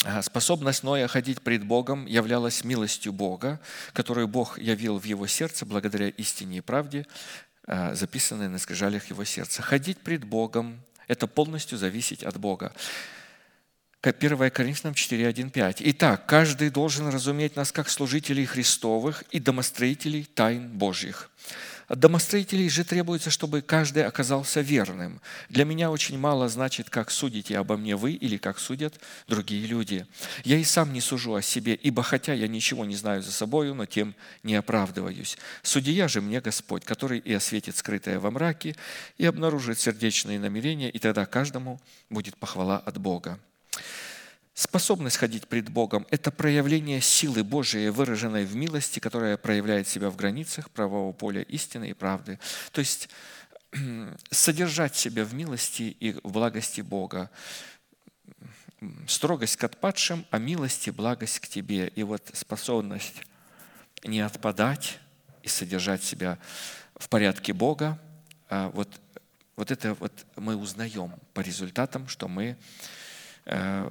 а, 0.05 0.23
способность 0.23 0.85
Ноя 0.85 1.09
ходить 1.09 1.43
пред 1.43 1.65
Богом 1.65 2.07
являлась 2.07 2.63
милостью 2.63 3.13
Бога, 3.13 3.61
которую 3.93 4.29
Бог 4.29 4.61
явил 4.61 5.01
в 5.01 5.05
его 5.05 5.27
сердце 5.27 5.67
благодаря 5.67 6.09
истине 6.11 6.59
и 6.59 6.61
правде, 6.61 7.05
а, 7.71 7.95
записанной 7.95 8.49
на 8.49 8.59
скрижалях 8.59 9.11
его 9.11 9.25
сердца. 9.25 9.61
Ходить 9.61 9.99
пред 9.99 10.25
Богом– 10.25 10.81
это 11.07 11.27
полностью 11.27 11.77
зависеть 11.77 12.25
от 12.25 12.39
Бога. 12.39 12.73
1 14.01 14.51
Коринфянам 14.51 14.95
4, 14.95 15.29
1, 15.29 15.51
5. 15.51 15.83
Итак, 15.85 16.25
каждый 16.25 16.71
должен 16.71 17.09
разуметь 17.09 17.57
нас 17.57 17.71
как 17.71 17.91
служителей 17.91 18.47
Христовых 18.47 19.23
и 19.33 19.39
домостроителей 19.39 20.25
тайн 20.25 20.71
Божьих. 20.71 21.31
От 21.89 22.01
домостроителей 22.01 22.69
же 22.69 22.85
требуется, 22.85 23.31
чтобы 23.31 23.63
каждый 23.63 24.05
оказался 24.05 24.61
верным. 24.61 25.23
Для 25.49 25.65
меня 25.65 25.91
очень 25.91 26.19
мало 26.19 26.49
значит, 26.51 26.91
как 26.91 27.11
судите 27.11 27.57
обо 27.57 27.79
мне 27.79 27.97
вы 27.97 28.13
или 28.13 28.37
как 28.37 28.59
судят 28.59 29.01
другие 29.27 29.67
люди. 29.67 30.07
Я 30.45 30.59
и 30.59 30.65
сам 30.65 30.93
не 30.93 31.01
сужу 31.01 31.35
о 31.35 31.41
себе, 31.41 31.75
ибо 31.75 32.03
хотя 32.03 32.35
я 32.35 32.47
ничего 32.47 32.85
не 32.85 32.95
знаю 32.95 33.23
за 33.23 33.33
собою, 33.33 33.75
но 33.75 33.87
тем 33.87 34.15
не 34.43 34.55
оправдываюсь. 34.55 35.39
Судья 35.63 36.09
же 36.09 36.21
мне 36.21 36.43
Господь, 36.43 36.85
который 36.85 37.21
и 37.21 37.33
осветит 37.33 37.75
скрытое 37.75 38.21
во 38.21 38.31
мраке, 38.31 38.77
и 39.17 39.25
обнаружит 39.25 39.79
сердечные 39.79 40.39
намерения, 40.39 40.91
и 40.91 40.99
тогда 40.99 41.25
каждому 41.25 41.81
будет 42.11 42.37
похвала 42.37 42.77
от 42.79 42.99
Бога. 42.99 43.41
Способность 44.59 45.19
ходить 45.19 45.47
пред 45.47 45.69
Богом– 45.69 46.05
это 46.11 46.33
проявление 46.33 47.01
силы 47.01 47.45
Божией, 47.45 47.91
выраженной 47.91 48.45
в 48.45 48.57
милости, 48.57 48.99
которая 48.99 49.37
проявляет 49.37 49.87
себя 49.87 50.11
в 50.11 50.17
границах 50.17 50.69
правового 50.71 51.13
поля 51.13 51.43
истины 51.43 51.91
и 51.91 51.93
правды. 51.93 52.41
То 52.73 52.81
есть 52.81 53.09
содержать 54.33 54.97
себя 54.97 55.25
в 55.25 55.33
милости 55.33 55.97
и 56.01 56.15
в 56.25 56.33
благости 56.33 56.81
Бога. 56.81 57.31
Строгость 59.07 59.55
к 59.59 59.63
отпадшим, 59.63 60.27
а 60.33 60.39
милость 60.39 60.89
и 60.89 60.91
благость 60.91 61.39
к 61.39 61.47
тебе. 61.47 61.93
И 61.95 62.03
вот 62.03 62.29
способность 62.33 63.23
не 64.03 64.19
отпадать 64.19 64.99
и 65.45 65.49
содержать 65.49 66.03
себя 66.03 66.37
в 66.97 67.09
порядке 67.09 67.53
Бога, 67.53 67.97
а 68.49 68.71
вот, 68.71 68.89
вот 69.55 69.71
это 69.71 69.95
вот 69.95 70.27
мы 70.35 70.57
узнаем 70.57 71.13
по 71.33 71.43
результатам, 71.43 72.09
что 72.09 72.27
мы 72.27 72.57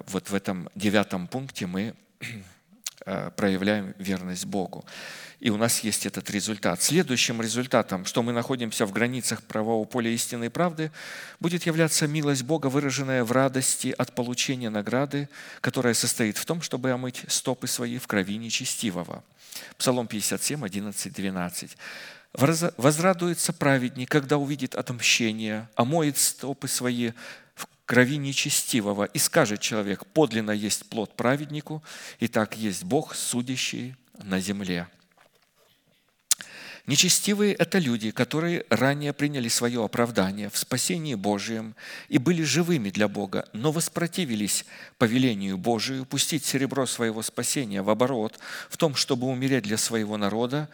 вот 0.08 0.30
в 0.30 0.36
этом 0.36 0.70
девятом 0.76 1.28
пункте 1.28 1.66
мы 1.66 1.96
э, 3.06 3.32
проявляем 3.36 3.94
верность 3.98 4.46
Богу. 4.46 4.86
И 5.40 5.52
у 5.52 5.58
нас 5.58 5.82
есть 5.82 6.06
этот 6.08 6.32
результат. 6.32 6.82
Следующим 6.82 7.42
результатом, 7.42 8.06
что 8.06 8.24
мы 8.24 8.34
находимся 8.34 8.88
в 8.88 8.92
границах 8.92 9.44
правового 9.44 9.86
поля 9.86 10.10
истинной 10.10 10.50
правды, 10.50 10.92
будет 11.40 11.68
являться 11.68 12.08
милость 12.08 12.44
Бога, 12.44 12.68
выраженная 12.68 13.24
в 13.24 13.32
радости 13.32 13.94
от 13.96 14.16
получения 14.16 14.72
награды, 14.72 15.30
которая 15.62 15.94
состоит 15.94 16.38
в 16.38 16.46
том, 16.46 16.62
чтобы 16.62 16.92
омыть 16.92 17.24
стопы 17.28 17.68
свои 17.68 18.00
в 18.00 18.08
крови 18.08 18.38
нечестивого. 18.38 19.24
Псалом 19.78 20.08
57, 20.08 20.66
11, 20.66 21.14
12. 21.14 21.78
«Возрадуется 22.34 23.54
праведник, 23.54 24.10
когда 24.10 24.38
увидит 24.38 24.76
отмщение, 24.76 25.70
омоет 25.76 26.18
стопы 26.18 26.68
свои 26.68 27.12
крови 27.88 28.18
нечестивого. 28.18 29.06
И 29.06 29.18
скажет 29.18 29.62
человек, 29.62 30.06
подлинно 30.06 30.52
есть 30.52 30.86
плод 30.90 31.16
праведнику, 31.16 31.82
и 32.20 32.28
так 32.28 32.56
есть 32.56 32.84
Бог, 32.84 33.16
судящий 33.16 33.96
на 34.22 34.40
земле. 34.40 34.88
Нечестивые– 36.86 37.54
это 37.60 37.80
люди, 37.80 38.12
которые 38.12 38.66
ранее 38.70 39.12
приняли 39.12 39.50
свое 39.50 39.84
оправдание 39.84 40.50
в 40.50 40.58
спасении 40.58 41.16
Божием 41.16 41.76
и 42.08 42.18
были 42.18 42.44
живыми 42.44 42.90
для 42.90 43.08
Бога, 43.10 43.48
но 43.52 43.72
воспротивились 43.72 44.66
повелению 44.98 45.58
Божию 45.58 46.06
пустить 46.06 46.46
серебро 46.46 46.86
своего 46.86 47.22
спасения 47.24 47.82
в 47.82 47.90
оборот 47.90 48.40
в 48.70 48.78
том, 48.78 48.96
чтобы 48.96 49.28
умереть 49.28 49.64
для 49.64 49.78
своего 49.78 50.16
народа, 50.16 50.70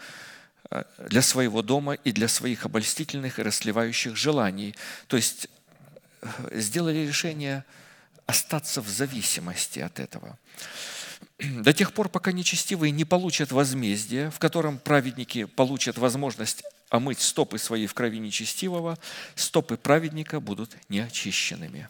э, 0.70 0.84
для 1.10 1.24
своего 1.24 1.64
дома 1.64 1.94
и 1.94 2.12
для 2.12 2.28
своих 2.28 2.66
обольстительных 2.66 3.40
и 3.40 3.44
расливающих 3.44 4.16
желаний. 4.16 4.76
То 5.08 5.18
есть 5.18 5.48
сделали 6.52 7.06
решение 7.08 7.64
остаться 8.26 8.82
в 8.82 8.88
зависимости 8.88 9.80
от 9.80 10.00
этого. 10.00 10.38
До 11.40 11.74
тех 11.74 11.94
пор, 11.94 12.10
пока 12.10 12.32
нечестивые 12.32 12.92
не 12.92 13.06
получат 13.06 13.52
возмездие, 13.52 14.30
в 14.30 14.40
котором 14.40 14.78
праведники 14.78 15.46
получат 15.46 15.98
возможность 15.98 16.64
омыть 16.90 17.20
стопы 17.20 17.58
свои 17.58 17.88
в 17.88 17.94
крови 17.94 18.20
нечестивого, 18.20 18.98
стопы 19.36 19.78
праведника 19.78 20.40
будут 20.40 20.76
неочищенными. 20.90 21.90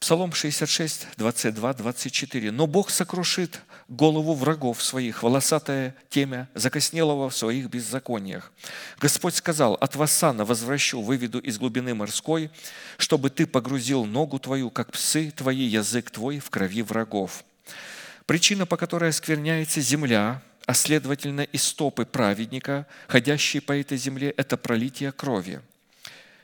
Псалом 0.00 0.32
66, 0.32 1.08
22, 1.18 1.74
24. 1.74 2.50
«Но 2.52 2.66
Бог 2.66 2.88
сокрушит 2.88 3.60
голову 3.86 4.32
врагов 4.32 4.82
своих, 4.82 5.22
волосатое 5.22 5.94
темя 6.08 6.48
закоснелого 6.54 7.28
в 7.28 7.36
своих 7.36 7.68
беззакониях. 7.68 8.50
Господь 8.98 9.34
сказал, 9.34 9.74
от 9.74 9.96
Вассана 9.96 10.46
возвращу, 10.46 11.02
выведу 11.02 11.38
из 11.38 11.58
глубины 11.58 11.94
морской, 11.94 12.50
чтобы 12.96 13.28
ты 13.28 13.46
погрузил 13.46 14.06
ногу 14.06 14.38
твою, 14.38 14.70
как 14.70 14.90
псы 14.90 15.32
твои, 15.32 15.64
язык 15.64 16.10
твой 16.10 16.38
в 16.38 16.48
крови 16.48 16.80
врагов». 16.80 17.44
Причина, 18.24 18.64
по 18.64 18.78
которой 18.78 19.10
оскверняется 19.10 19.82
земля, 19.82 20.40
а 20.64 20.72
следовательно 20.72 21.42
и 21.42 21.58
стопы 21.58 22.06
праведника, 22.06 22.86
ходящие 23.06 23.60
по 23.60 23.78
этой 23.78 23.98
земле, 23.98 24.30
это 24.30 24.56
пролитие 24.56 25.12
крови– 25.12 25.60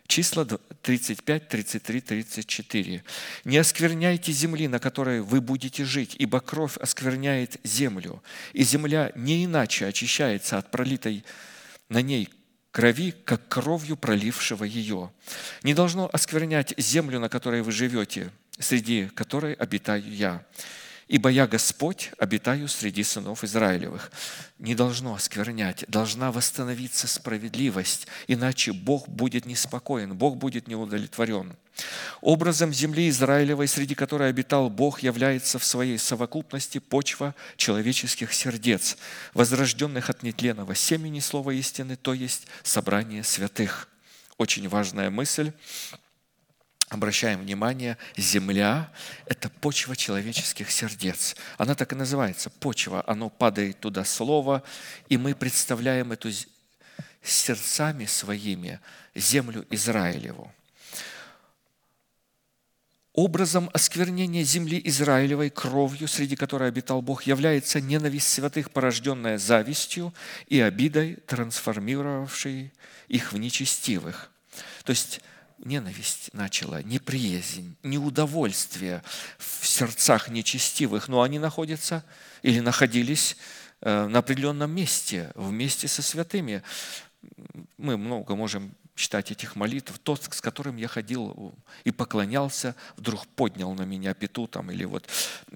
Числа 0.07 0.45
35, 0.45 1.49
33, 1.49 2.01
34. 2.01 3.05
«Не 3.45 3.59
оскверняйте 3.59 4.33
земли, 4.33 4.69
на 4.69 4.78
которой 4.78 5.20
вы 5.20 5.41
будете 5.41 5.85
жить, 5.85 6.15
ибо 6.19 6.41
кровь 6.41 6.77
оскверняет 6.78 7.59
землю, 7.65 8.23
и 8.53 8.62
земля 8.62 9.12
не 9.15 9.45
иначе 9.45 9.87
очищается 9.87 10.59
от 10.59 10.70
пролитой 10.70 11.24
на 11.89 12.03
ней 12.03 12.28
крови, 12.70 13.15
как 13.24 13.49
кровью 13.49 13.97
пролившего 13.97 14.65
ее. 14.65 15.11
Не 15.62 15.73
должно 15.73 16.11
осквернять 16.12 16.74
землю, 16.77 17.19
на 17.19 17.28
которой 17.28 17.62
вы 17.62 17.73
живете, 17.73 18.31
среди 18.59 19.07
которой 19.07 19.55
обитаю 19.55 20.15
я. 20.15 20.45
Ибо 21.09 21.28
я 21.28 21.47
Господь, 21.47 22.11
обитаю 22.19 22.66
среди 22.66 23.05
сынов 23.05 23.45
Израилевых. 23.45 24.11
Не 24.59 24.74
должно 24.74 25.15
осквернять, 25.15 25.85
должна 25.87 26.33
восстановиться 26.33 27.07
справедливость, 27.07 28.09
иначе 28.27 28.73
Бог 28.73 29.09
будет 29.09 29.47
неспокоен, 29.47 30.15
Бог 30.16 30.37
будет 30.37 30.66
неудовлетворен. 30.66 31.55
Образом 32.23 32.73
земли 32.73 33.09
Израилевой, 33.09 33.69
среди 33.69 33.95
которой 33.95 34.31
обитал 34.31 34.69
Бог, 34.69 35.01
является 35.01 35.61
в 35.61 35.65
своей 35.65 35.99
совокупности 35.99 36.78
почва 36.78 37.37
человеческих 37.57 38.33
сердец, 38.33 38.97
возрожденных 39.33 40.11
от 40.11 40.24
нетленного 40.24 40.74
семени 40.74 41.20
слова 41.20 41.53
истины, 41.53 41.95
то 41.95 42.15
есть 42.15 42.49
собрание 42.65 43.23
святых. 43.23 43.89
Очень 44.39 44.69
важная 44.69 45.11
мысль 45.11 45.53
обращаем 46.89 47.41
внимание, 47.41 47.99
земля– 48.17 48.91
это 49.27 49.49
почва 49.49 49.97
человеческих 49.97 50.71
сердец. 50.71 51.37
Она 51.59 51.75
так 51.75 51.93
и 51.93 51.97
называется– 51.97 52.51
почва. 52.61 53.03
Оно 53.07 53.29
падает 53.29 53.81
туда 53.81 54.05
слово, 54.05 54.63
и 55.09 55.17
мы 55.17 55.35
представляем 55.35 56.13
эту 56.13 56.31
сердцами 57.23 58.07
своими 58.07 58.81
землю 59.15 59.67
Израилеву. 59.71 60.53
Образом 63.17 63.71
осквернения 63.73 64.45
земли 64.45 64.79
Израилевой 64.85 65.49
кровью, 65.49 66.07
среди 66.07 66.37
которой 66.37 66.69
обитал 66.69 67.01
Бог, 67.01 67.23
является 67.23 67.81
ненависть 67.81 68.29
святых, 68.29 68.71
порожденная 68.71 69.39
завистью 69.39 70.13
и 70.49 70.61
обидой, 70.61 71.17
трансформировавшей 71.27 72.75
их 73.09 73.33
в 73.33 73.39
нечестивых. 73.39 74.31
То 74.85 74.91
есть 74.91 75.23
ненависть 75.59 76.31
начала, 76.33 76.83
неприязнь, 76.83 77.77
неудовольствие 77.83 79.03
в 79.39 79.66
сердцах 79.66 80.28
нечестивых, 80.28 81.09
но 81.09 81.23
они 81.23 81.39
находятся 81.39 82.05
или 82.43 82.61
находились 82.61 83.37
э, 83.81 84.07
на 84.07 84.20
определенном 84.20 84.70
месте, 84.70 85.33
вместе 85.35 85.89
со 85.89 86.03
святыми. 86.03 86.62
Мы 87.77 87.97
много 87.97 88.37
можем 88.37 88.74
читать 88.97 89.31
этих 89.31 89.55
молитв. 89.57 89.99
Тот, 89.99 90.24
с 90.24 90.41
которым 90.41 90.77
я 90.77 90.89
ходил 90.89 91.55
и 91.85 91.91
поклонялся, 91.91 92.74
вдруг 92.97 93.27
поднял 93.28 93.73
на 93.74 93.83
меня 93.83 94.15
пету 94.15 94.47
там, 94.49 94.70
или 94.70 94.85
вот. 94.85 95.07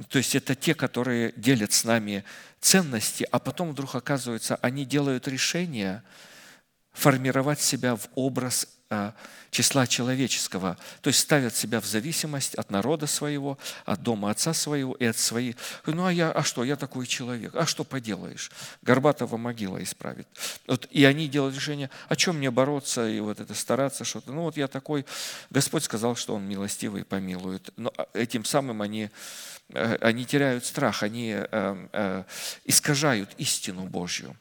То 0.08 0.18
есть 0.18 0.34
это 0.34 0.54
те, 0.54 0.74
которые 0.74 1.32
делят 1.36 1.72
с 1.72 1.84
нами 1.84 2.24
ценности, 2.60 3.26
а 3.30 3.38
потом 3.38 3.72
вдруг 3.72 3.94
оказывается, 3.94 4.56
они 4.56 4.84
делают 4.84 5.26
решение 5.26 6.02
формировать 6.92 7.60
себя 7.60 7.96
в 7.96 8.08
образ 8.14 8.68
числа 9.50 9.86
человеческого, 9.86 10.76
то 11.00 11.08
есть 11.08 11.20
ставят 11.20 11.54
себя 11.54 11.80
в 11.80 11.86
зависимость 11.86 12.54
от 12.54 12.70
народа 12.70 13.06
своего, 13.06 13.56
от 13.84 14.02
дома 14.02 14.30
отца 14.30 14.52
своего 14.52 14.94
и 14.94 15.04
от 15.04 15.16
своих. 15.16 15.56
Ну 15.86 16.06
а 16.06 16.12
я, 16.12 16.32
а 16.32 16.42
что, 16.42 16.64
я 16.64 16.76
такой 16.76 17.06
человек, 17.06 17.54
а 17.54 17.66
что 17.66 17.84
поделаешь? 17.84 18.50
Горбатого 18.82 19.36
могила 19.36 19.82
исправит. 19.82 20.26
Вот, 20.66 20.88
и 20.90 21.04
они 21.04 21.28
делают 21.28 21.54
решение, 21.54 21.90
о 22.08 22.16
чем 22.16 22.38
мне 22.38 22.50
бороться 22.50 23.08
и 23.08 23.20
вот 23.20 23.38
это 23.38 23.54
стараться 23.54 24.04
что-то. 24.04 24.32
Ну 24.32 24.42
вот 24.42 24.56
я 24.56 24.66
такой, 24.66 25.04
Господь 25.50 25.84
сказал, 25.84 26.16
что 26.16 26.34
Он 26.34 26.42
милостивый 26.42 27.04
помилует. 27.04 27.70
Но 27.76 27.92
а, 27.96 28.08
этим 28.12 28.44
самым 28.44 28.82
они, 28.82 29.10
э, 29.68 29.96
они 30.00 30.24
теряют 30.24 30.64
страх, 30.64 31.04
они 31.04 31.34
э, 31.36 31.86
э, 31.92 32.24
искажают 32.64 33.30
истину 33.38 33.84
Божью. 33.84 34.36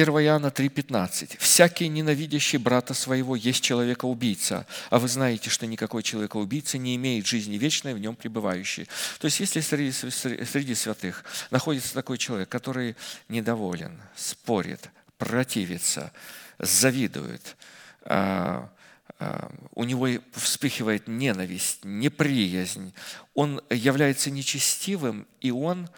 1 0.00 0.14
Иоанна 0.24 0.46
3,15. 0.46 1.36
«Всякий, 1.38 1.86
ненавидящий 1.88 2.58
брата 2.58 2.94
своего, 2.94 3.36
есть 3.36 3.62
человека-убийца, 3.62 4.66
а 4.88 4.98
вы 4.98 5.08
знаете, 5.08 5.50
что 5.50 5.66
никакой 5.66 6.02
человека-убийца 6.02 6.78
не 6.78 6.96
имеет 6.96 7.26
жизни 7.26 7.58
вечной 7.58 7.92
в 7.92 7.98
нем 7.98 8.16
пребывающей». 8.16 8.88
То 9.18 9.26
есть, 9.26 9.40
если 9.40 9.60
среди, 9.60 9.92
среди 9.92 10.74
святых 10.74 11.22
находится 11.50 11.92
такой 11.92 12.16
человек, 12.16 12.48
который 12.48 12.96
недоволен, 13.28 14.00
спорит, 14.16 14.88
противится, 15.18 16.12
завидует, 16.58 17.58
а, 18.02 18.70
а, 19.18 19.52
у 19.74 19.84
него 19.84 20.08
вспыхивает 20.32 21.08
ненависть, 21.08 21.80
неприязнь, 21.84 22.94
он 23.34 23.60
является 23.68 24.30
нечестивым, 24.30 25.26
и 25.42 25.50
он 25.50 25.90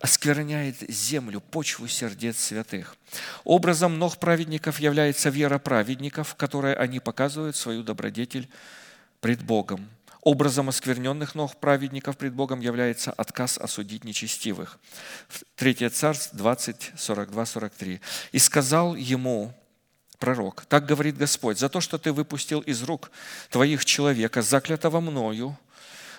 оскверняет 0.00 0.76
землю, 0.88 1.40
почву 1.40 1.86
сердец 1.86 2.38
святых. 2.38 2.96
Образом 3.44 3.96
многих 3.96 4.18
праведников 4.18 4.80
является 4.80 5.28
вера 5.28 5.58
праведников, 5.58 6.34
которой 6.36 6.74
они 6.74 7.00
показывают 7.00 7.54
свою 7.54 7.82
добродетель 7.82 8.48
пред 9.20 9.42
Богом. 9.42 9.88
Образом 10.22 10.68
оскверненных 10.68 11.34
ног 11.34 11.56
праведников 11.56 12.16
пред 12.16 12.34
Богом 12.34 12.60
является 12.60 13.10
отказ 13.12 13.58
осудить 13.58 14.04
нечестивых. 14.04 14.78
3 15.56 15.88
Царств 15.90 16.34
20, 16.34 16.92
42, 16.96 17.46
43. 17.46 18.00
«И 18.32 18.38
сказал 18.38 18.96
ему 18.96 19.54
пророк, 20.18 20.66
так 20.66 20.84
говорит 20.86 21.16
Господь, 21.16 21.58
за 21.58 21.68
то, 21.68 21.80
что 21.80 21.98
ты 21.98 22.12
выпустил 22.12 22.60
из 22.60 22.82
рук 22.82 23.10
твоих 23.48 23.84
человека, 23.84 24.42
заклятого 24.42 25.00
мною, 25.00 25.58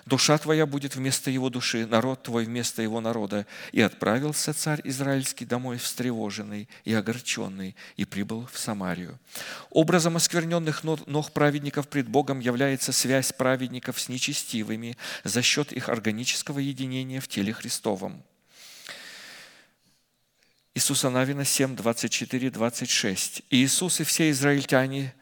душа 0.06 0.38
твоя 0.38 0.66
будет 0.66 0.96
вместо 0.96 1.30
его 1.30 1.50
души, 1.50 1.86
народ 1.86 2.22
твой 2.22 2.44
вместо 2.44 2.82
его 2.82 3.00
народа. 3.00 3.46
И 3.72 3.80
отправился 3.80 4.52
царь 4.54 4.80
израильский 4.84 5.44
домой 5.44 5.78
встревоженный 5.78 6.68
и 6.84 6.94
огорченный, 6.94 7.76
и 7.96 8.04
прибыл 8.04 8.48
в 8.52 8.58
Самарию. 8.58 9.18
Образом 9.70 10.16
оскверненных 10.16 10.84
ног 10.84 11.32
праведников 11.32 11.88
пред 11.88 12.08
Богом 12.08 12.40
является 12.40 12.92
связь 12.92 13.32
праведников 13.32 14.00
с 14.00 14.08
нечестивыми 14.08 14.96
за 15.24 15.42
счет 15.42 15.72
их 15.72 15.88
органического 15.88 16.58
единения 16.58 17.20
в 17.20 17.28
теле 17.28 17.52
Христовом. 17.52 18.22
Иисуса 20.74 21.10
Навина 21.10 21.44
7, 21.44 21.76
24, 21.76 22.50
26. 22.50 23.42
И 23.50 23.62
Иисус 23.62 24.00
и 24.00 24.04
все 24.04 24.30
израильтяне 24.30 25.14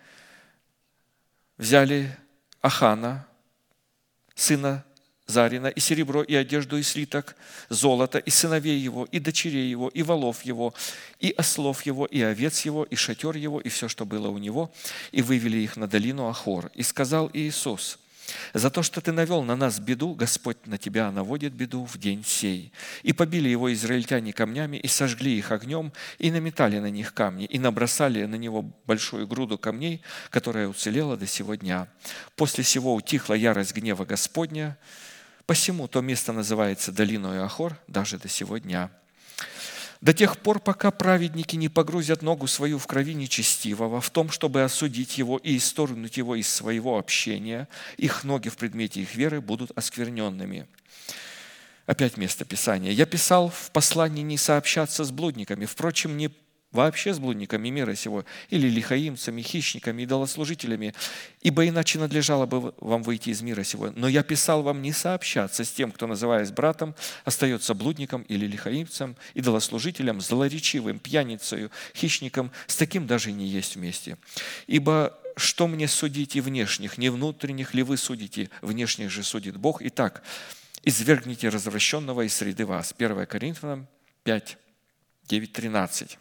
взяли 1.59 2.17
Ахана, 2.63 3.27
сына 4.41 4.85
Зарина, 5.27 5.69
и 5.69 5.81
серебро, 5.81 6.23
и 6.23 6.35
одежду, 6.35 6.77
и 6.77 6.83
слиток, 6.83 7.37
золото, 7.69 8.19
и 8.19 8.31
сыновей 8.31 8.79
его, 8.79 9.07
и 9.13 9.21
дочерей 9.21 9.71
его, 9.71 9.89
и 9.89 10.03
волов 10.03 10.43
его, 10.43 10.75
и 11.21 11.33
ослов 11.39 11.83
его, 11.83 12.05
и 12.07 12.21
овец 12.21 12.63
его, 12.63 12.83
и 12.83 12.97
шатер 12.97 13.37
его, 13.37 13.61
и 13.61 13.69
все, 13.69 13.87
что 13.87 14.05
было 14.05 14.29
у 14.29 14.39
него, 14.39 14.73
и 15.13 15.23
вывели 15.23 15.59
их 15.59 15.77
на 15.77 15.87
долину 15.87 16.27
Ахор. 16.27 16.73
И 16.75 16.83
сказал 16.83 17.31
Иисус– 17.33 17.99
за 18.55 18.71
то, 18.71 18.83
что 18.83 19.01
ты 19.01 19.13
навел 19.13 19.43
на 19.43 19.57
нас 19.57 19.79
беду, 19.81 20.15
Господь 20.15 20.67
на 20.67 20.79
тебя 20.79 21.11
наводит 21.11 21.53
беду 21.53 21.85
в 21.85 21.99
день 21.99 22.25
сей. 22.25 22.73
И 23.03 23.13
побили 23.13 23.49
его 23.49 23.73
израильтяне 23.73 24.33
камнями, 24.33 24.77
и 24.77 24.89
сожгли 24.89 25.37
их 25.37 25.53
огнем, 25.53 25.93
и 26.19 26.31
наметали 26.31 26.79
на 26.79 26.91
них 26.91 27.15
камни, 27.15 27.45
и 27.47 27.59
набросали 27.59 28.25
на 28.25 28.37
него 28.37 28.63
большую 28.87 29.27
груду 29.27 29.59
камней, 29.59 30.03
которая 30.31 30.69
уцелела 30.69 31.17
до 31.17 31.27
сего 31.27 31.55
дня. 31.55 31.89
После 32.37 32.65
сего 32.65 32.95
утихла 32.95 33.35
ярость 33.35 33.75
гнева 33.75 34.05
Господня, 34.05 34.79
посему 35.47 35.89
то 35.89 36.01
место 36.01 36.33
называется 36.33 36.93
долиной 36.93 37.41
Ахор 37.41 37.79
даже 37.89 38.19
до 38.19 38.29
сего 38.29 38.59
дня 38.59 38.91
до 40.01 40.15
тех 40.15 40.39
пор, 40.39 40.61
пока 40.61 40.91
праведники 40.91 41.57
не 41.57 41.69
погрузят 41.69 42.23
ногу 42.23 42.47
свою 42.47 42.79
в 42.79 42.87
крови 42.87 43.15
нечестивого, 43.15 44.01
в 44.01 44.09
том, 44.11 44.31
чтобы 44.31 44.63
осудить 44.63 45.19
его 45.19 45.37
и 45.37 45.59
исторгнуть 45.59 46.17
его 46.17 46.37
из 46.37 46.49
своего 46.49 46.99
общения, 46.99 47.69
их 47.99 48.25
ноги 48.25 48.49
в 48.49 48.57
предмете 48.57 49.03
их 49.03 49.15
веры 49.15 49.41
будут 49.41 49.73
оскверненными. 49.77 50.67
Опять 51.85 52.17
место 52.17 52.45
Писания. 52.45 52.93
«Я 52.93 53.05
писал 53.05 53.51
в 53.51 53.71
послании 53.73 54.23
не 54.23 54.39
сообщаться 54.39 55.05
с 55.05 55.11
блудниками, 55.11 55.67
впрочем, 55.67 56.17
не 56.17 56.31
вообще 56.73 57.13
с 57.13 57.19
блудниками 57.19 57.69
мира 57.69 57.95
сего, 57.95 58.25
или 58.49 58.69
лихаимцами, 58.69 59.43
хищниками, 59.43 60.03
идолослужителями, 60.03 60.95
ибо 61.43 61.67
иначе 61.67 61.99
надлежало 61.99 62.47
бы 62.47 62.75
вам 62.79 63.03
выйти 63.03 63.31
из 63.31 63.43
мира 63.43 63.65
сего. 63.65 63.91
Но 63.95 64.09
я 64.09 64.23
писал 64.23 64.63
вам 64.63 64.83
не 64.83 64.93
сообщаться 64.93 65.65
с 65.65 65.71
тем, 65.73 65.91
кто, 65.91 66.07
называясь 66.07 66.51
братом, 66.51 66.95
остается 67.25 67.75
блудником 67.75 68.23
или 68.23 68.47
лихаимцем, 68.47 69.17
идолослужителем, 69.35 70.21
злоречивым, 70.21 70.99
пьяницею, 70.99 71.71
хищником, 71.95 72.51
с 72.67 72.77
таким 72.77 73.07
даже 73.07 73.33
не 73.33 73.47
есть 73.47 73.77
вместе. 73.77 74.17
Ибо 74.67 75.19
что 75.37 75.67
мне 75.69 75.89
судить 75.89 76.37
и 76.37 76.41
внешних, 76.41 76.99
не 76.99 77.09
внутренних 77.09 77.75
ли 77.75 77.83
вы 77.83 77.97
судите, 77.97 78.51
внешних 78.63 79.11
же 79.11 79.23
судит 79.23 79.57
Бог. 79.57 79.81
Итак, 79.83 80.23
извергните 80.85 81.49
развращенного 81.49 82.23
из 82.27 82.35
среды 82.35 82.67
вас. 82.67 82.95
1 82.97 83.27
Коринфянам 83.27 83.89
5, 84.25 84.59
9, 85.29 85.53
13. 85.53 86.19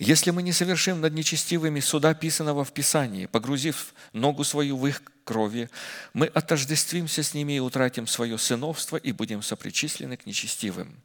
Если 0.00 0.30
мы 0.30 0.42
не 0.42 0.52
совершим 0.52 1.02
над 1.02 1.12
нечестивыми 1.12 1.78
суда, 1.80 2.14
писанного 2.14 2.64
в 2.64 2.72
Писании, 2.72 3.26
погрузив 3.26 3.92
ногу 4.14 4.44
свою 4.44 4.78
в 4.78 4.86
их 4.86 5.02
крови, 5.24 5.68
мы 6.14 6.26
отождествимся 6.26 7.22
с 7.22 7.34
ними 7.34 7.52
и 7.52 7.60
утратим 7.60 8.06
свое 8.06 8.38
сыновство 8.38 8.96
и 8.96 9.12
будем 9.12 9.42
сопричислены 9.42 10.16
к 10.16 10.24
нечестивым. 10.24 10.96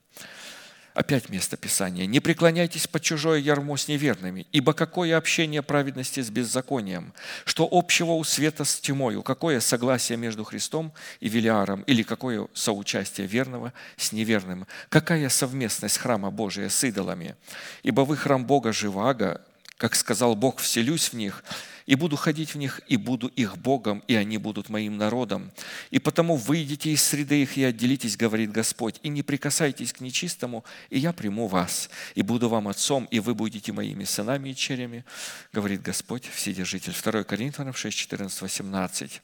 Опять 0.95 1.27
место 1.27 1.57
Писания. 1.57 2.05
«Не 2.05 2.21
преклоняйтесь 2.21 2.87
под 2.87 3.01
чужое 3.01 3.39
ярмо 3.39 3.75
с 3.75 3.89
неверными, 3.89 4.47
ибо 4.53 4.73
какое 4.73 5.17
общение 5.17 5.61
праведности 5.61 6.21
с 6.21 6.29
беззаконием? 6.29 7.13
Что 7.43 7.67
общего 7.69 8.11
у 8.13 8.23
света 8.23 8.63
с 8.63 8.79
тьмою? 8.79 9.21
Какое 9.21 9.59
согласие 9.59 10.17
между 10.17 10.45
Христом 10.45 10.93
и 11.19 11.27
Велиаром? 11.27 11.81
Или 11.81 12.01
какое 12.01 12.47
соучастие 12.53 13.27
верного 13.27 13.73
с 13.97 14.13
неверным? 14.13 14.67
Какая 14.87 15.27
совместность 15.27 15.97
храма 15.97 16.31
Божия 16.31 16.69
с 16.69 16.81
идолами? 16.85 17.35
Ибо 17.83 18.01
вы 18.01 18.15
храм 18.15 18.45
Бога 18.45 18.71
живаго, 18.71 19.41
как 19.75 19.95
сказал 19.95 20.33
Бог, 20.33 20.59
вселюсь 20.59 21.09
в 21.09 21.13
них, 21.13 21.43
и 21.85 21.95
буду 21.95 22.15
ходить 22.15 22.53
в 22.53 22.57
них, 22.57 22.81
и 22.87 22.97
буду 22.97 23.27
их 23.27 23.57
Богом, 23.57 24.03
и 24.07 24.15
они 24.15 24.37
будут 24.37 24.69
моим 24.69 24.97
народом. 24.97 25.51
И 25.91 25.99
потому 25.99 26.35
выйдите 26.35 26.91
из 26.91 27.03
среды 27.03 27.43
их 27.43 27.57
и 27.57 27.63
отделитесь, 27.63 28.17
говорит 28.17 28.51
Господь, 28.51 28.99
и 29.03 29.09
не 29.09 29.21
прикасайтесь 29.21 29.93
к 29.93 30.01
нечистому, 30.01 30.65
и 30.89 30.99
я 30.99 31.13
приму 31.13 31.47
вас, 31.47 31.89
и 32.15 32.21
буду 32.21 32.49
вам 32.49 32.67
отцом, 32.67 33.07
и 33.11 33.19
вы 33.19 33.35
будете 33.35 33.71
моими 33.71 34.03
сынами 34.03 34.49
и 34.49 34.55
черями, 34.55 35.05
говорит 35.53 35.81
Господь, 35.81 36.25
Вседержитель. 36.25 36.93
2 36.93 37.23
Коринфянам 37.23 37.73
6, 37.73 37.95
14, 37.95 38.41
18. 38.41 39.21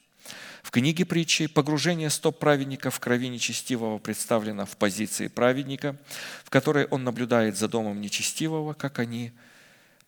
В 0.61 0.69
книге 0.69 1.05
притчи 1.05 1.47
погружение 1.47 2.11
стоп 2.11 2.37
праведника 2.37 2.91
в 2.91 2.99
крови 2.99 3.27
нечестивого 3.27 3.97
представлено 3.97 4.67
в 4.67 4.77
позиции 4.77 5.27
праведника, 5.27 5.97
в 6.43 6.51
которой 6.51 6.85
он 6.85 7.03
наблюдает 7.03 7.57
за 7.57 7.67
домом 7.67 7.99
нечестивого, 7.99 8.73
как 8.73 8.99
они 8.99 9.31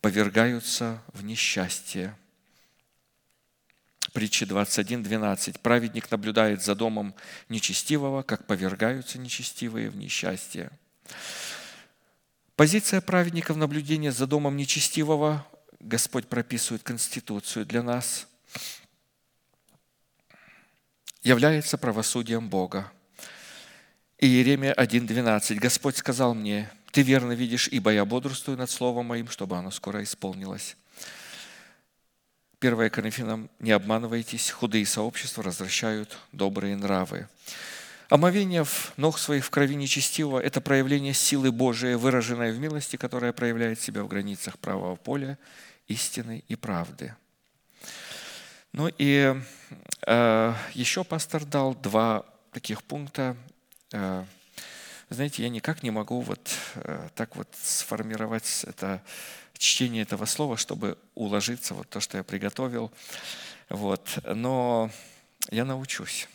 повергаются 0.02 1.02
в 1.14 1.24
несчастье. 1.24 2.16
Притча 4.14 4.45
21.12. 4.45 5.60
Праведник 5.60 6.10
наблюдает 6.11 6.64
за 6.64 6.76
домом 6.76 7.15
нечестивого, 7.49 8.22
как 8.22 8.45
повергаются 8.45 9.18
нечестивые 9.18 9.90
в 9.90 9.98
несчастье. 9.98 10.69
Позиция 12.56 13.02
праведника 13.02 13.53
в 13.53 13.57
наблюдении 13.57 14.10
за 14.10 14.27
домом 14.27 14.56
нечестивого 14.56 15.45
Господь 15.80 16.27
прописывает 16.27 16.84
Конституцию 16.84 17.65
для 17.65 17.81
нас, 17.81 18.27
является 21.23 21.77
правосудием 21.77 22.49
Бога. 22.49 22.91
Иеремия 24.19 24.73
1.12. 24.73 25.56
Господь 25.56 25.98
сказал 25.98 26.35
мне, 26.35 26.72
ты 26.91 27.02
верно 27.02 27.34
видишь, 27.34 27.68
ибо 27.68 27.91
я 27.91 28.06
бодрствую 28.06 28.57
над 28.57 28.69
словом 28.69 29.07
моим, 29.07 29.27
чтобы 29.27 29.57
оно 29.57 29.72
скоро 29.72 30.03
исполнилось. 30.03 30.77
1 32.64 32.90
Коринфянам, 32.91 33.49
не 33.60 33.72
обманывайтесь, 33.72 34.49
худые 34.49 34.85
сообщества 34.85 35.41
возвращают 35.41 36.18
добрые 36.31 36.77
нравы. 36.77 37.27
Омовение 38.07 38.64
в 38.64 38.94
ног 38.95 39.19
своих 39.19 39.44
в 39.45 39.49
крови 39.49 39.76
нечестивого– 39.76 40.40
это 40.41 40.61
проявление 40.61 41.14
силы 41.14 41.52
Божией, 41.52 41.95
выраженной 41.95 42.53
в 42.53 42.60
милости, 42.60 42.95
которая 42.95 43.34
проявляет 43.34 43.81
себя 43.81 44.02
в 44.03 44.07
границах 44.07 44.57
правого 44.60 44.95
поля, 44.95 45.38
истины 45.90 46.41
и 46.48 46.56
правды. 46.56 47.14
Ну 48.72 48.90
и 48.98 49.35
э, 50.07 50.53
еще 50.73 51.03
пастор 51.03 51.44
дал 51.44 51.76
два 51.76 52.23
таких 52.53 52.81
пункта. 52.81 53.35
Э, 53.91 54.23
знаете, 55.10 55.44
я 55.44 55.49
никак 55.49 55.84
не 55.84 55.91
могу 55.91 56.22
вот 56.22 56.49
э, 56.76 57.10
так 57.14 57.35
вот 57.35 57.49
сформировать 57.61 58.64
это 58.65 59.02
чтение 59.58 60.04
этого 60.04 60.26
слова, 60.26 60.58
чтобы 60.58 60.98
уложиться 61.16 61.74
вот 61.74 61.90
то, 61.90 62.00
что 62.00 62.18
я 62.18 62.24
приготовил. 62.24 62.92
Вот. 63.70 64.20
Но 64.26 64.90
я 65.50 65.66
научусь, 65.66 66.28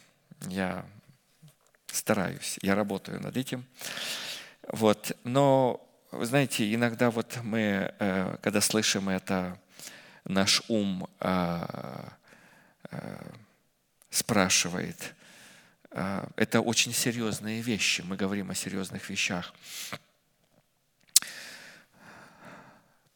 я 0.49 0.85
стараюсь, 1.93 2.59
я 2.63 2.75
работаю 2.75 3.21
над 3.21 3.37
этим. 3.37 3.65
Вот. 4.69 5.17
Но, 5.25 5.87
вы 6.11 6.27
знаете, 6.27 6.73
иногда 6.73 7.11
вот 7.11 7.39
мы, 7.43 7.95
э, 7.99 8.37
когда 8.43 8.61
слышим 8.61 9.09
это, 9.09 9.59
наш 10.25 10.63
ум 10.69 11.09
а, 11.21 12.13
а, 12.91 13.33
спрашивает, 14.11 15.15
это 15.91 16.61
очень 16.61 16.93
серьезные 16.93 17.63
вещи, 17.63 18.03
мы 18.03 18.17
говорим 18.17 18.51
о 18.51 18.55
серьезных 18.55 19.09
вещах. 19.09 19.55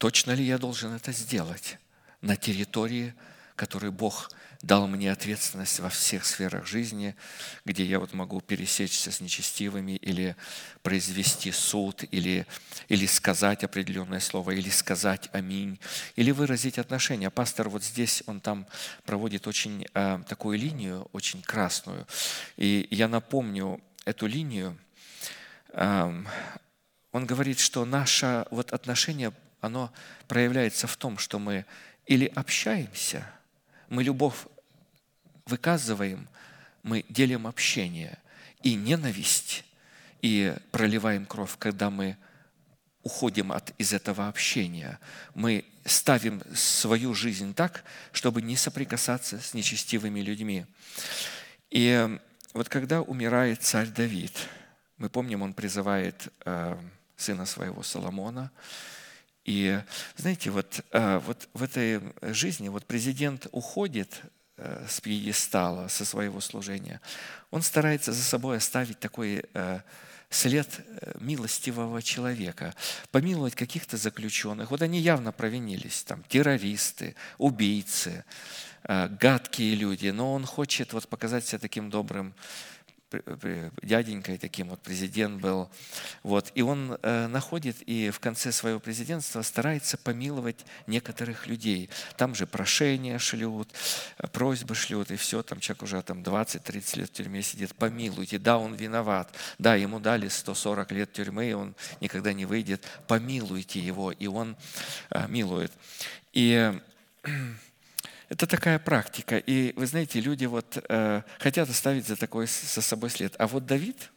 Точно 0.02 0.32
ли 0.32 0.42
я 0.42 0.58
должен 0.58 0.92
это 0.94 1.12
сделать 1.12 1.78
на 2.22 2.34
территории, 2.34 3.14
которую 3.54 3.92
Бог 3.92 4.32
дал 4.60 4.88
мне 4.88 5.12
ответственность 5.12 5.78
во 5.78 5.90
всех 5.90 6.24
сферах 6.24 6.66
жизни, 6.66 7.14
где 7.64 7.84
я 7.84 8.00
вот 8.00 8.12
могу 8.12 8.40
пересечься 8.40 9.12
с 9.12 9.20
нечестивыми 9.20 9.92
или 9.92 10.34
произвести 10.82 11.52
суд, 11.52 12.02
или, 12.10 12.48
или 12.88 13.06
сказать 13.06 13.62
определенное 13.62 14.18
слово, 14.18 14.50
или 14.50 14.70
сказать 14.70 15.30
аминь, 15.32 15.78
или 16.16 16.32
выразить 16.32 16.78
отношения. 16.78 17.30
Пастор 17.30 17.68
вот 17.68 17.84
здесь, 17.84 18.24
он 18.26 18.40
там 18.40 18.66
проводит 19.04 19.46
очень 19.46 19.86
э, 19.94 20.18
такую 20.28 20.58
линию, 20.58 21.08
очень 21.12 21.42
красную. 21.42 22.08
И 22.56 22.88
я 22.90 23.06
напомню 23.06 23.80
эту 24.04 24.26
линию. 24.26 24.76
Э, 25.68 26.12
он 27.12 27.24
говорит, 27.24 27.60
что 27.60 27.84
наше 27.84 28.46
вот 28.50 28.72
отношение, 28.72 29.32
оно 29.62 29.90
проявляется 30.28 30.86
в 30.86 30.98
том, 30.98 31.16
что 31.16 31.38
мы 31.38 31.64
или 32.04 32.26
общаемся– 32.26 33.26
мы 33.92 34.04
любовь 34.04 34.46
выказываем, 35.44 36.26
мы 36.82 37.04
делим 37.10 37.46
общение 37.46 38.18
и 38.62 38.74
ненависть, 38.74 39.66
и 40.22 40.56
проливаем 40.70 41.26
кровь, 41.26 41.56
когда 41.58 41.90
мы 41.90 42.16
уходим 43.02 43.52
от, 43.52 43.74
из 43.76 43.92
этого 43.92 44.28
общения. 44.28 44.98
Мы 45.34 45.66
ставим 45.84 46.42
свою 46.54 47.12
жизнь 47.12 47.52
так, 47.52 47.84
чтобы 48.12 48.40
не 48.40 48.56
соприкасаться 48.56 49.38
с 49.38 49.52
нечестивыми 49.52 50.20
людьми. 50.20 50.64
И 51.68 52.18
вот 52.54 52.70
когда 52.70 53.02
умирает 53.02 53.62
царь 53.62 53.88
Давид, 53.88 54.32
мы 54.96 55.10
помним, 55.10 55.42
он 55.42 55.52
призывает 55.52 56.32
э, 56.46 56.78
сына 57.18 57.44
своего 57.44 57.82
Соломона, 57.82 58.50
и 59.44 59.80
знаете, 60.16 60.50
вот, 60.50 60.84
э, 60.92 61.18
вот 61.18 61.48
в 61.52 61.62
этой 61.62 62.00
жизни 62.22 62.68
вот 62.68 62.86
президент 62.86 63.48
уходит 63.50 64.22
э, 64.56 64.86
с 64.88 65.00
пьедестала, 65.00 65.88
со 65.88 66.04
своего 66.04 66.40
служения. 66.40 67.00
Он 67.50 67.62
старается 67.62 68.12
за 68.12 68.22
собой 68.22 68.58
оставить 68.58 69.00
такой 69.00 69.44
э, 69.52 69.80
след 70.30 70.68
милостивого 71.20 72.02
человека, 72.02 72.74
помиловать 73.10 73.54
каких-то 73.54 73.96
заключенных. 73.96 74.70
Вот 74.70 74.80
они 74.80 75.00
явно 75.00 75.32
провинились, 75.32 76.04
там, 76.04 76.22
террористы, 76.22 77.16
убийцы, 77.36 78.24
гадкие 78.88 79.74
люди, 79.74 80.08
но 80.08 80.32
он 80.32 80.46
хочет 80.46 80.94
вот 80.94 81.06
показать 81.06 81.44
себя 81.44 81.58
таким 81.58 81.90
добрым 81.90 82.34
дяденькой 83.82 84.38
таким 84.38 84.68
вот 84.68 84.80
президент 84.80 85.40
был. 85.40 85.70
Вот. 86.22 86.52
И 86.54 86.62
он 86.62 86.98
э, 87.02 87.26
находит 87.26 87.76
и 87.86 88.10
в 88.10 88.20
конце 88.20 88.52
своего 88.52 88.80
президентства 88.80 89.42
старается 89.42 89.96
помиловать 89.98 90.64
некоторых 90.86 91.46
людей. 91.46 91.90
Там 92.16 92.34
же 92.34 92.46
прошения 92.46 93.18
шлют, 93.18 93.68
э, 94.18 94.26
просьбы 94.28 94.74
шлют, 94.74 95.10
и 95.10 95.16
все, 95.16 95.42
там 95.42 95.60
человек 95.60 95.82
уже 95.82 96.02
там 96.02 96.22
20-30 96.22 96.98
лет 96.98 97.08
в 97.08 97.12
тюрьме 97.12 97.42
сидит. 97.42 97.74
Помилуйте, 97.74 98.38
да, 98.38 98.58
он 98.58 98.74
виноват, 98.74 99.34
да, 99.58 99.74
ему 99.74 100.00
дали 100.00 100.28
140 100.28 100.92
лет 100.92 101.12
тюрьмы, 101.12 101.50
и 101.50 101.52
он 101.52 101.74
никогда 102.00 102.32
не 102.32 102.46
выйдет. 102.46 102.86
Помилуйте 103.08 103.80
его, 103.80 104.12
и 104.12 104.26
он 104.26 104.56
э, 105.10 105.26
милует. 105.28 105.72
И 106.32 106.72
Это 108.32 108.46
такая 108.46 108.78
практика. 108.78 109.36
И 109.36 109.74
вы 109.76 109.86
знаете, 109.86 110.18
люди 110.18 110.46
вот 110.46 110.82
э, 110.88 111.22
хотят 111.38 111.68
оставить 111.68 112.06
за 112.06 112.16
такой 112.16 112.46
за 112.46 112.80
собой 112.80 113.10
след. 113.10 113.34
А 113.38 113.46
вот 113.46 113.66
Давид, 113.66 114.10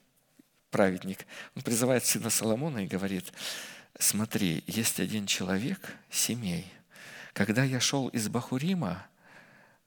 праведник, 0.72 1.26
он 1.54 1.64
призывает 1.64 2.06
сына 2.06 2.30
Соломона 2.30 2.86
и 2.86 2.88
говорит, 2.88 3.34
смотри, 4.00 4.64
есть 4.68 5.02
один 5.02 5.26
человек, 5.26 5.98
семей. 6.10 6.66
Когда 7.34 7.66
я 7.66 7.82
шел 7.82 8.08
из 8.08 8.30
Бахурима, 8.30 9.06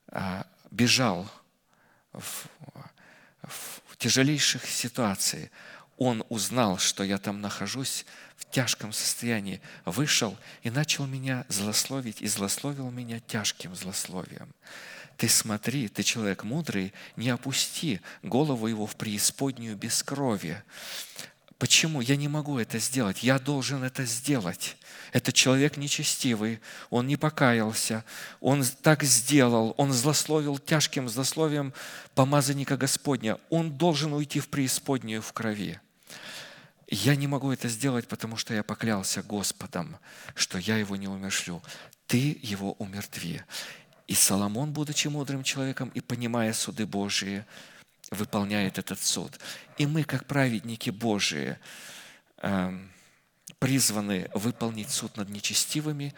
э, 0.08 0.42
бежал 0.70 1.26
в, 2.12 2.48
в 3.40 3.96
тяжелейших 3.96 4.66
ситуациях, 4.66 5.48
он 5.98 6.24
узнал, 6.28 6.78
что 6.78 7.02
я 7.04 7.18
там 7.18 7.40
нахожусь, 7.40 8.06
в 8.36 8.48
тяжком 8.50 8.92
состоянии, 8.92 9.60
вышел 9.84 10.36
и 10.62 10.70
начал 10.70 11.06
меня 11.06 11.44
злословить, 11.48 12.22
и 12.22 12.28
злословил 12.28 12.90
меня 12.90 13.18
тяжким 13.20 13.74
злословием. 13.74 14.54
Ты 15.16 15.28
смотри, 15.28 15.88
ты 15.88 16.04
человек 16.04 16.44
мудрый, 16.44 16.92
не 17.16 17.30
опусти 17.30 18.00
голову 18.22 18.68
его 18.68 18.86
в 18.86 18.94
преисподнюю 18.94 19.76
без 19.76 20.04
крови. 20.04 20.62
Почему? 21.58 22.00
Я 22.00 22.14
не 22.14 22.28
могу 22.28 22.60
это 22.60 22.78
сделать. 22.78 23.24
Я 23.24 23.40
должен 23.40 23.82
это 23.82 24.04
сделать. 24.04 24.76
Это 25.12 25.32
человек 25.32 25.76
нечестивый, 25.76 26.60
он 26.90 27.06
не 27.06 27.16
покаялся, 27.16 28.04
он 28.40 28.62
так 28.82 29.02
сделал, 29.02 29.74
он 29.78 29.92
злословил 29.92 30.58
тяжким 30.58 31.08
злословием 31.08 31.72
помазанника 32.14 32.76
Господня. 32.76 33.38
Он 33.50 33.72
должен 33.72 34.12
уйти 34.12 34.38
в 34.38 34.48
преисподнюю 34.48 35.22
в 35.22 35.32
крови. 35.32 35.80
Я 36.90 37.16
не 37.16 37.26
могу 37.26 37.52
это 37.52 37.68
сделать, 37.68 38.08
потому 38.08 38.38
что 38.38 38.54
я 38.54 38.62
поклялся 38.62 39.22
Господом, 39.22 39.98
что 40.34 40.56
я 40.56 40.78
его 40.78 40.96
не 40.96 41.06
умершлю. 41.06 41.62
Ты 42.06 42.38
его 42.42 42.72
умертви. 42.72 43.44
И 44.06 44.14
Соломон, 44.14 44.72
будучи 44.72 45.08
мудрым 45.08 45.42
человеком 45.42 45.90
и 45.90 46.00
понимая 46.00 46.54
суды 46.54 46.86
Божии, 46.86 47.44
выполняет 48.10 48.78
этот 48.78 49.02
суд. 49.02 49.38
И 49.76 49.86
мы, 49.86 50.02
как 50.02 50.24
праведники 50.24 50.88
Божии, 50.88 51.58
эм, 52.38 52.90
призваны 53.58 54.30
выполнить 54.32 54.88
суд 54.88 55.18
над 55.18 55.28
нечестивыми, 55.28 56.14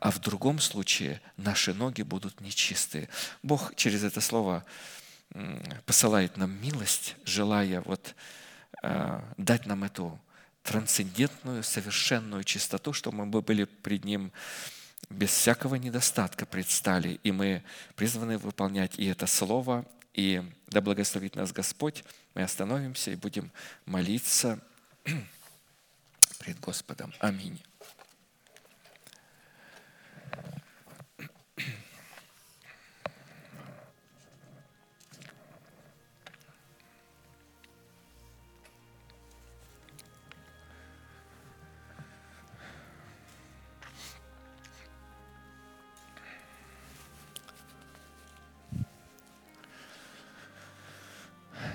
а 0.00 0.10
в 0.10 0.18
другом 0.18 0.58
случае 0.58 1.22
наши 1.38 1.72
ноги 1.72 2.02
будут 2.02 2.42
нечистые. 2.42 3.08
Бог 3.42 3.74
через 3.74 4.04
это 4.04 4.20
слово 4.20 4.66
посылает 5.86 6.36
нам 6.36 6.60
милость, 6.60 7.16
желая 7.24 7.80
вот 7.80 8.14
дать 9.36 9.66
нам 9.66 9.84
эту 9.84 10.18
трансцендентную, 10.62 11.62
совершенную 11.62 12.44
чистоту, 12.44 12.92
чтобы 12.92 13.24
мы 13.24 13.42
были 13.42 13.64
пред 13.64 14.04
Ним 14.04 14.32
без 15.10 15.30
всякого 15.30 15.74
недостатка 15.76 16.46
предстали, 16.46 17.20
и 17.22 17.32
мы 17.32 17.62
призваны 17.94 18.38
выполнять 18.38 18.98
и 18.98 19.06
это 19.06 19.26
Слово, 19.26 19.84
и 20.14 20.42
да 20.68 20.80
благословит 20.80 21.36
нас 21.36 21.52
Господь. 21.52 22.04
Мы 22.34 22.42
остановимся 22.42 23.10
и 23.10 23.16
будем 23.16 23.52
молиться 23.84 24.58
пред 26.38 26.58
Господом. 26.60 27.12
Аминь. 27.18 27.60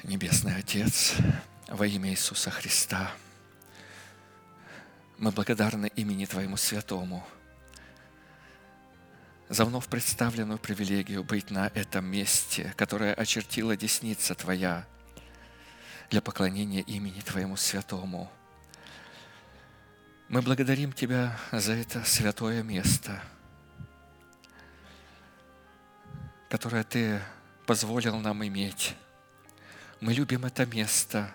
Небесный 0.09 0.55
Отец, 0.55 1.17
во 1.67 1.85
имя 1.85 2.09
Иисуса 2.09 2.49
Христа, 2.49 3.11
мы 5.19 5.29
благодарны 5.29 5.91
имени 5.95 6.25
Твоему 6.25 6.57
Святому 6.57 7.23
за 9.49 9.65
вновь 9.65 9.85
представленную 9.85 10.57
привилегию 10.57 11.23
быть 11.23 11.51
на 11.51 11.67
этом 11.75 12.05
месте, 12.05 12.73
которое 12.75 13.13
очертила 13.13 13.77
десница 13.77 14.33
Твоя 14.33 14.87
для 16.09 16.23
поклонения 16.23 16.81
имени 16.81 17.19
Твоему 17.19 17.55
Святому. 17.55 18.31
Мы 20.27 20.41
благодарим 20.41 20.91
Тебя 20.91 21.37
за 21.51 21.73
это 21.73 22.03
святое 22.03 22.63
место, 22.63 23.21
которое 26.49 26.83
Ты 26.83 27.21
позволил 27.67 28.17
нам 28.17 28.43
иметь– 28.43 28.95
мы 30.01 30.13
любим 30.13 30.45
это 30.45 30.65
место. 30.65 31.33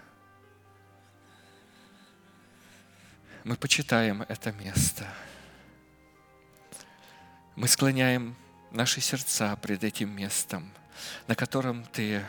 мы 3.45 3.57
почитаем 3.57 4.23
это 4.23 4.53
место. 4.53 5.07
Мы 7.57 7.69
склоняем 7.69 8.35
наши 8.71 9.03
сердца 9.03 9.55
пред 9.57 9.85
этим 9.85 10.11
местом, 10.11 10.73
на 11.29 11.35
котором 11.35 11.85
Ты 11.85 12.25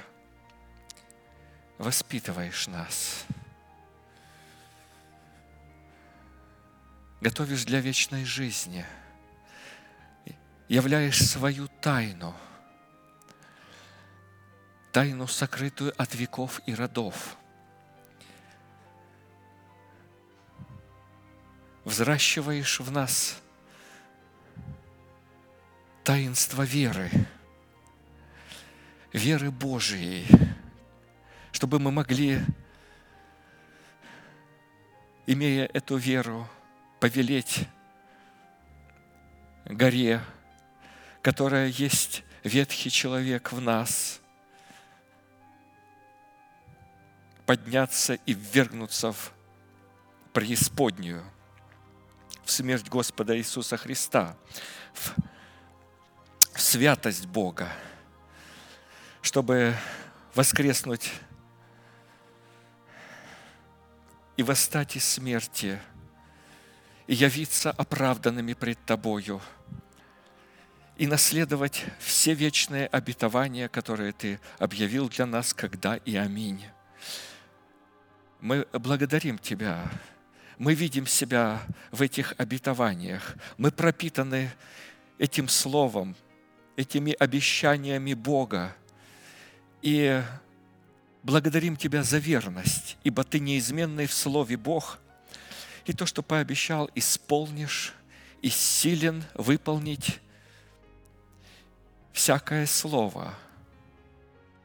воспитываешь 1.78 2.68
нас, 2.68 3.26
готовишь 7.22 7.64
для 7.64 7.80
вечной 7.80 8.26
жизни, 8.26 8.86
являешь 10.68 11.26
свою 11.26 11.70
тайну, 11.80 12.36
тайну, 14.96 15.28
сокрытую 15.28 15.94
от 16.02 16.16
веков 16.16 16.62
и 16.66 16.74
родов. 16.74 17.36
Взращиваешь 21.84 22.80
в 22.80 22.90
нас 22.94 23.42
таинство 26.06 26.62
веры, 26.62 27.12
веры 29.12 29.52
Божией, 29.52 30.30
чтобы 31.52 31.80
мы 31.80 31.92
могли, 31.92 32.40
имея 35.28 35.66
эту 35.74 35.98
веру, 35.98 36.48
повелеть 37.02 37.68
горе, 39.66 40.22
которая 41.22 41.68
есть 41.68 42.24
ветхий 42.46 42.90
человек 42.90 43.52
в 43.52 43.60
нас, 43.60 44.22
подняться 47.46 48.16
и 48.26 48.34
ввергнуться 48.34 49.12
в 49.12 49.32
преисподнюю, 50.34 51.24
в 52.44 52.52
смерть 52.52 52.88
Господа 52.90 53.38
Иисуса 53.38 53.78
Христа, 53.78 54.36
в, 54.94 55.14
святость 56.60 57.26
Бога, 57.26 57.70
чтобы 59.22 59.76
воскреснуть 60.34 61.12
и 64.38 64.44
восстать 64.44 64.96
из 64.96 65.06
смерти, 65.06 65.80
и 67.08 67.14
явиться 67.14 67.72
оправданными 67.72 68.54
пред 68.54 68.84
Тобою, 68.86 69.42
и 70.98 71.08
наследовать 71.08 71.84
все 72.00 72.34
вечные 72.34 72.88
обетования, 72.88 73.68
которые 73.68 74.12
Ты 74.12 74.40
объявил 74.60 75.10
для 75.10 75.26
нас, 75.26 75.54
когда 75.54 75.98
и 75.98 76.16
аминь. 76.16 76.66
Мы 78.46 78.68
благодарим 78.74 79.40
Тебя, 79.40 79.90
мы 80.60 80.76
видим 80.76 81.08
себя 81.08 81.64
в 81.90 82.04
этих 82.04 82.36
обетованиях, 82.38 83.34
мы 83.58 83.72
пропитаны 83.72 84.52
этим 85.18 85.48
словом, 85.48 86.16
этими 86.76 87.14
обещаниями 87.14 88.14
Бога, 88.14 88.76
и 89.82 90.22
благодарим 91.24 91.76
Тебя 91.76 92.04
за 92.04 92.20
верность, 92.20 92.98
ибо 93.04 93.24
Ты 93.24 93.40
неизменный 93.40 94.06
в 94.06 94.14
Слове 94.14 94.58
Бог, 94.58 95.00
и 95.86 95.94
то, 95.94 96.06
что 96.06 96.22
пообещал, 96.22 96.88
исполнишь, 96.94 97.96
и 98.44 98.50
силен 98.50 99.24
выполнить 99.34 100.20
всякое 102.14 102.68
Слово 102.68 103.34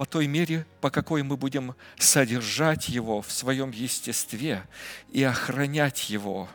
по 0.01 0.07
той 0.07 0.27
мере, 0.29 0.65
по 0.81 0.91
какой 0.91 1.23
мы 1.23 1.37
будем 1.37 1.75
содержать 1.99 2.89
его 2.89 3.21
в 3.21 3.31
своем 3.31 3.71
естестве 3.71 4.67
и 5.13 5.23
охранять 5.23 6.09
его, 6.09 6.49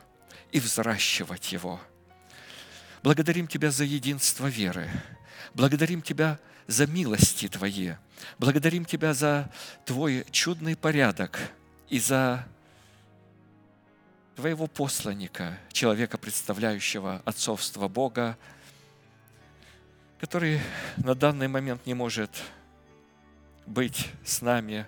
и 0.52 0.60
взращивать 0.60 1.52
его. 1.52 1.80
Благодарим 3.04 3.46
Тебя 3.46 3.70
за 3.70 3.84
единство 3.84 4.48
веры. 4.48 4.90
Благодарим 5.54 6.02
Тебя 6.02 6.40
за 6.66 6.88
милости 6.88 7.48
Твои– 7.48 7.92
Благодарим 8.40 8.84
Тебя 8.84 9.14
за 9.14 9.52
Твой 9.86 10.26
чудный 10.32 10.76
порядок 10.76 11.38
и 11.88 12.00
за 12.00 12.48
Твоего 14.36 14.66
посланника, 14.66 15.60
человека, 15.72 16.18
представляющего 16.18 17.22
отцовство 17.26 17.88
Бога, 17.90 18.40
который 20.20 20.60
на 20.98 21.14
данный 21.14 21.48
момент 21.48 21.86
не 21.86 21.94
может 21.94 22.32
быть 23.66 24.10
с 24.24 24.42
нами 24.42 24.86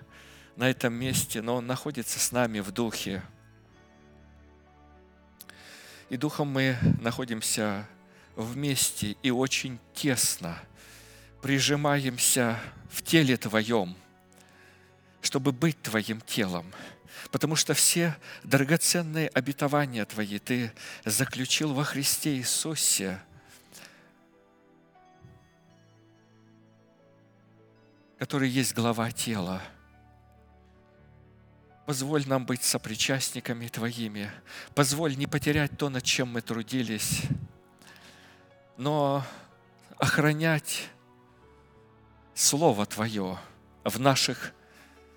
на 0.56 0.68
этом 0.68 0.94
месте, 0.94 1.42
но 1.42 1.56
он 1.56 1.66
находится 1.66 2.18
с 2.18 2.32
нами 2.32 2.60
в 2.60 2.70
духе. 2.70 3.22
И 6.10 6.16
духом 6.16 6.48
мы 6.48 6.76
находимся 7.00 7.86
вместе 8.36 9.16
и 9.22 9.30
очень 9.30 9.78
тесно– 9.94 10.58
прижимаемся 11.42 12.58
в 12.90 13.02
теле 13.02 13.36
Твоем, 13.36 13.96
чтобы 15.20 15.52
быть 15.52 15.80
Твоим 15.82 16.20
телом. 16.20 16.72
Потому 17.30 17.56
что 17.56 17.74
все 17.74 18.16
драгоценные 18.44 19.28
обетования 19.28 20.04
Твои 20.04 20.38
Ты 20.38 20.72
заключил 21.04 21.74
во 21.74 21.84
Христе 21.84 22.36
Иисусе, 22.36 23.20
который 28.18 28.48
есть 28.48 28.74
глава 28.74 29.10
тела. 29.12 29.62
Позволь 31.86 32.26
нам 32.26 32.44
быть 32.44 32.62
сопричастниками 32.62 33.68
Твоими. 33.68 34.30
Позволь 34.74 35.16
не 35.16 35.26
потерять 35.26 35.78
то, 35.78 35.88
над 35.88 36.04
чем 36.04 36.32
мы 36.32 36.42
трудились, 36.42 37.22
но 38.76 39.24
охранять 39.96 40.88
Слово 42.34 42.84
Твое 42.86 43.38
в 43.84 43.98
наших 43.98 44.52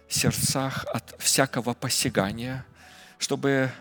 сердцах 0.07 0.85
от 0.85 1.13
всякого 1.19 1.73
посягания, 1.73 2.65
чтобы 3.17 3.71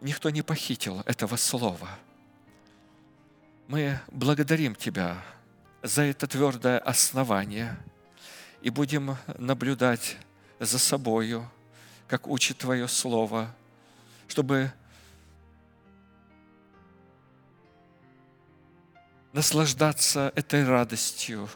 никто 0.00 0.30
не 0.30 0.42
похитил 0.42 1.00
этого 1.02 1.36
Слова. 1.36 1.88
Мы 3.68 4.00
благодарим 4.10 4.74
Тебя 4.74 5.22
за 5.82 6.02
это 6.02 6.26
твердое 6.26 6.78
основание 6.78 7.76
и 8.62 8.70
будем 8.70 9.16
наблюдать 9.38 10.16
за 10.58 10.78
собою, 10.78 11.50
как 12.06 12.26
учит 12.26 12.58
Твое 12.58 12.86
Слово, 12.88 13.54
чтобы 14.28 14.72
наслаждаться 19.32 20.32
этой 20.34 20.64
радостью 20.64 21.48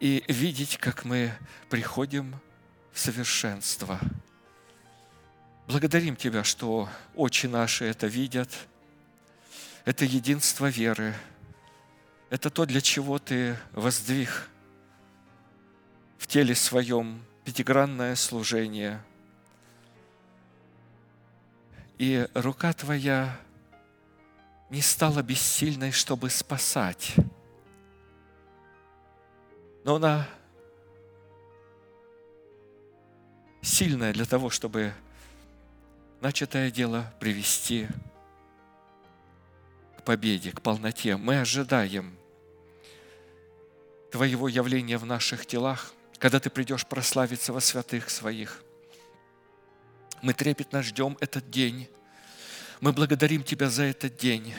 и 0.00 0.24
видеть, 0.28 0.76
как 0.76 1.04
мы 1.04 1.32
приходим 1.70 2.34
в 2.92 2.98
совершенство. 2.98 3.98
Благодарим 5.66 6.16
Тебя, 6.16 6.44
что 6.44 6.88
очи 7.14 7.46
наши 7.46 7.86
это 7.86 8.06
видят. 8.06 8.50
Это 9.86 10.04
единство 10.04 10.66
веры. 10.66 11.14
Это 12.30 12.50
то, 12.50 12.66
для 12.66 12.80
чего 12.80 13.18
Ты 13.18 13.56
воздвиг 13.72 14.48
в 16.18 16.26
теле 16.26 16.54
своем 16.54 17.22
пятигранное 17.44 18.16
служение. 18.16 19.02
И 21.98 22.26
рука 22.34 22.72
Твоя 22.72 23.38
не 24.70 24.80
стала 24.80 25.22
бессильной, 25.22 25.92
чтобы 25.92 26.30
спасать. 26.30 27.14
Но 29.84 29.96
она 29.96 30.26
сильная 33.60 34.12
для 34.12 34.24
того, 34.24 34.50
чтобы 34.50 34.92
начатое 36.20 36.70
дело 36.70 37.12
привести 37.20 37.86
победе, 40.04 40.52
к 40.52 40.60
полноте. 40.60 41.16
Мы 41.16 41.40
ожидаем 41.40 42.16
Твоего 44.10 44.46
явления 44.46 44.98
в 44.98 45.06
наших 45.06 45.46
телах, 45.46 45.92
когда 46.18 46.38
Ты 46.38 46.50
придешь 46.50 46.86
прославиться 46.86 47.52
во 47.52 47.60
святых 47.60 48.10
Своих. 48.10 48.62
Мы 50.22 50.32
трепетно 50.32 50.82
ждем 50.82 51.16
этот 51.20 51.50
день, 51.50 51.88
мы 52.80 52.92
благодарим 52.92 53.42
Тебя 53.42 53.70
за 53.70 53.84
этот 53.84 54.16
день. 54.16 54.54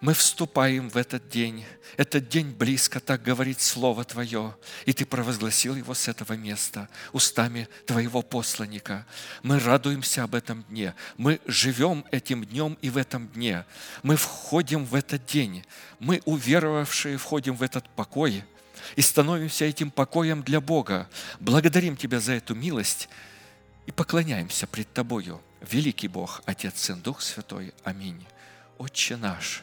Мы 0.00 0.14
вступаем 0.14 0.88
в 0.88 0.96
этот 0.96 1.28
день. 1.28 1.64
Этот 1.96 2.28
день 2.28 2.50
близко, 2.50 3.00
так 3.00 3.22
говорит 3.22 3.60
Слово 3.60 4.04
Твое. 4.04 4.56
И 4.84 4.92
Ты 4.92 5.06
провозгласил 5.06 5.74
его 5.74 5.94
с 5.94 6.08
этого 6.08 6.34
места, 6.34 6.88
устами 7.12 7.68
Твоего 7.86 8.22
посланника. 8.22 9.06
Мы 9.42 9.58
радуемся 9.58 10.24
об 10.24 10.34
этом 10.34 10.62
дне. 10.64 10.94
Мы 11.16 11.40
живем 11.46 12.04
этим 12.10 12.44
днем 12.44 12.78
и 12.82 12.90
в 12.90 12.96
этом 12.96 13.28
дне. 13.28 13.64
Мы 14.02 14.16
входим 14.16 14.84
в 14.84 14.94
этот 14.94 15.24
день. 15.26 15.64
Мы, 15.98 16.20
уверовавшие, 16.24 17.16
входим 17.16 17.56
в 17.56 17.62
этот 17.62 17.88
покой 17.90 18.44
и 18.94 19.02
становимся 19.02 19.64
этим 19.64 19.90
покоем 19.90 20.42
для 20.42 20.60
Бога. 20.60 21.08
Благодарим 21.40 21.96
Тебя 21.96 22.20
за 22.20 22.32
эту 22.32 22.54
милость 22.54 23.08
и 23.86 23.92
поклоняемся 23.92 24.66
пред 24.66 24.92
Тобою, 24.92 25.40
великий 25.60 26.08
Бог, 26.08 26.42
Отец, 26.44 26.80
Сын, 26.80 27.00
Дух 27.00 27.20
Святой. 27.22 27.72
Аминь. 27.84 28.26
Отче 28.78 29.16
наш, 29.16 29.62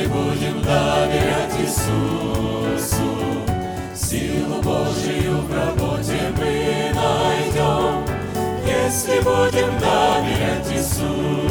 Если 0.00 0.06
будем 0.06 0.62
доверять 0.62 1.52
Иисусу. 1.60 3.04
Силу 3.94 4.62
Божию 4.62 5.40
в 5.42 5.54
работе 5.54 6.32
мы 6.36 6.92
найдем, 6.94 8.04
если 8.66 9.18
будем 9.20 9.78
доверять 9.78 10.72
Иисусу. 10.72 11.49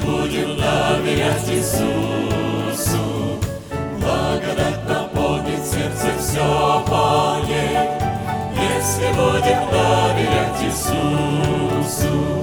Если 0.00 0.06
будем 0.06 0.56
доверять 0.56 1.48
Иисусу. 1.48 2.98
Благодать 3.98 4.88
наполнит 4.88 5.64
сердце 5.64 6.08
все 6.18 6.84
по 6.86 7.38
ней, 7.46 7.76
если 8.56 9.08
будем 9.12 9.70
доверять 9.70 10.62
Иисусу. 10.62 12.39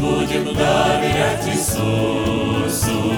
Будем 0.00 0.46
доверять 0.54 1.46
Иисусу. 1.46 3.14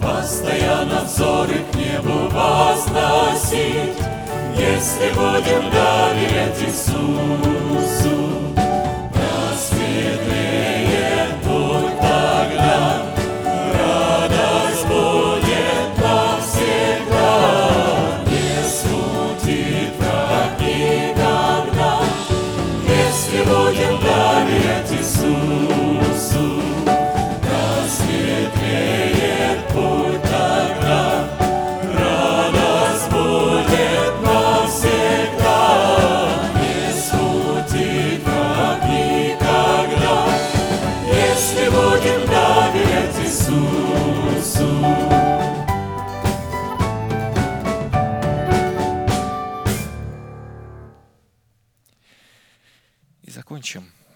Постоянно 0.00 1.02
взоры 1.04 1.64
к 1.72 1.74
небу 1.76 2.28
возносить, 2.30 3.96
если 4.56 5.08
будем 5.14 5.70
доверять 5.70 6.60
Иисусу. 6.62 8.43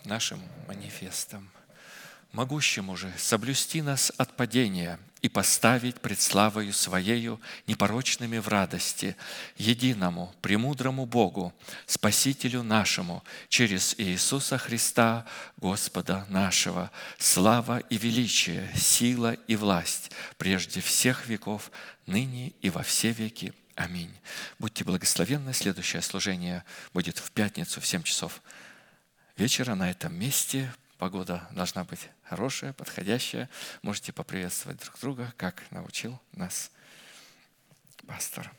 Нашим 0.08 0.42
манифестом. 0.66 1.48
Могущему 2.32 2.96
же 2.96 3.12
соблюсти 3.16 3.80
нас 3.82 4.12
от 4.16 4.36
падения 4.36 4.98
и 5.22 5.28
поставить 5.28 6.00
пред 6.00 6.20
славою 6.20 6.72
Своею 6.72 7.40
непорочными 7.66 8.38
в 8.38 8.48
радости, 8.48 9.16
единому, 9.56 10.34
премудрому 10.40 11.06
Богу, 11.06 11.52
Спасителю 11.86 12.62
нашему, 12.62 13.24
через 13.48 13.94
Иисуса 13.98 14.58
Христа, 14.58 15.26
Господа 15.56 16.26
нашего, 16.28 16.90
слава 17.18 17.78
и 17.78 17.96
величие, 17.96 18.70
сила 18.76 19.32
и 19.32 19.56
власть 19.56 20.10
прежде 20.36 20.80
всех 20.80 21.26
веков, 21.26 21.70
ныне 22.06 22.52
и 22.60 22.70
во 22.70 22.82
все 22.82 23.10
веки. 23.10 23.52
Аминь. 23.74 24.12
Будьте 24.58 24.84
благословенны. 24.84 25.54
Следующее 25.54 26.02
служение 26.02 26.64
будет 26.92 27.18
в 27.18 27.30
пятницу 27.30 27.80
в 27.80 27.86
7 27.86 28.02
часов 28.02 28.42
вечера 29.38 29.76
на 29.76 29.90
этом 29.90 30.14
месте. 30.14 30.72
Погода 30.98 31.48
должна 31.52 31.84
быть 31.84 32.08
хорошая, 32.24 32.72
подходящая. 32.72 33.48
Можете 33.82 34.12
поприветствовать 34.12 34.80
друг 34.80 34.98
друга, 35.00 35.32
как 35.36 35.62
научил 35.70 36.20
нас 36.32 36.72
пастор. 38.06 38.50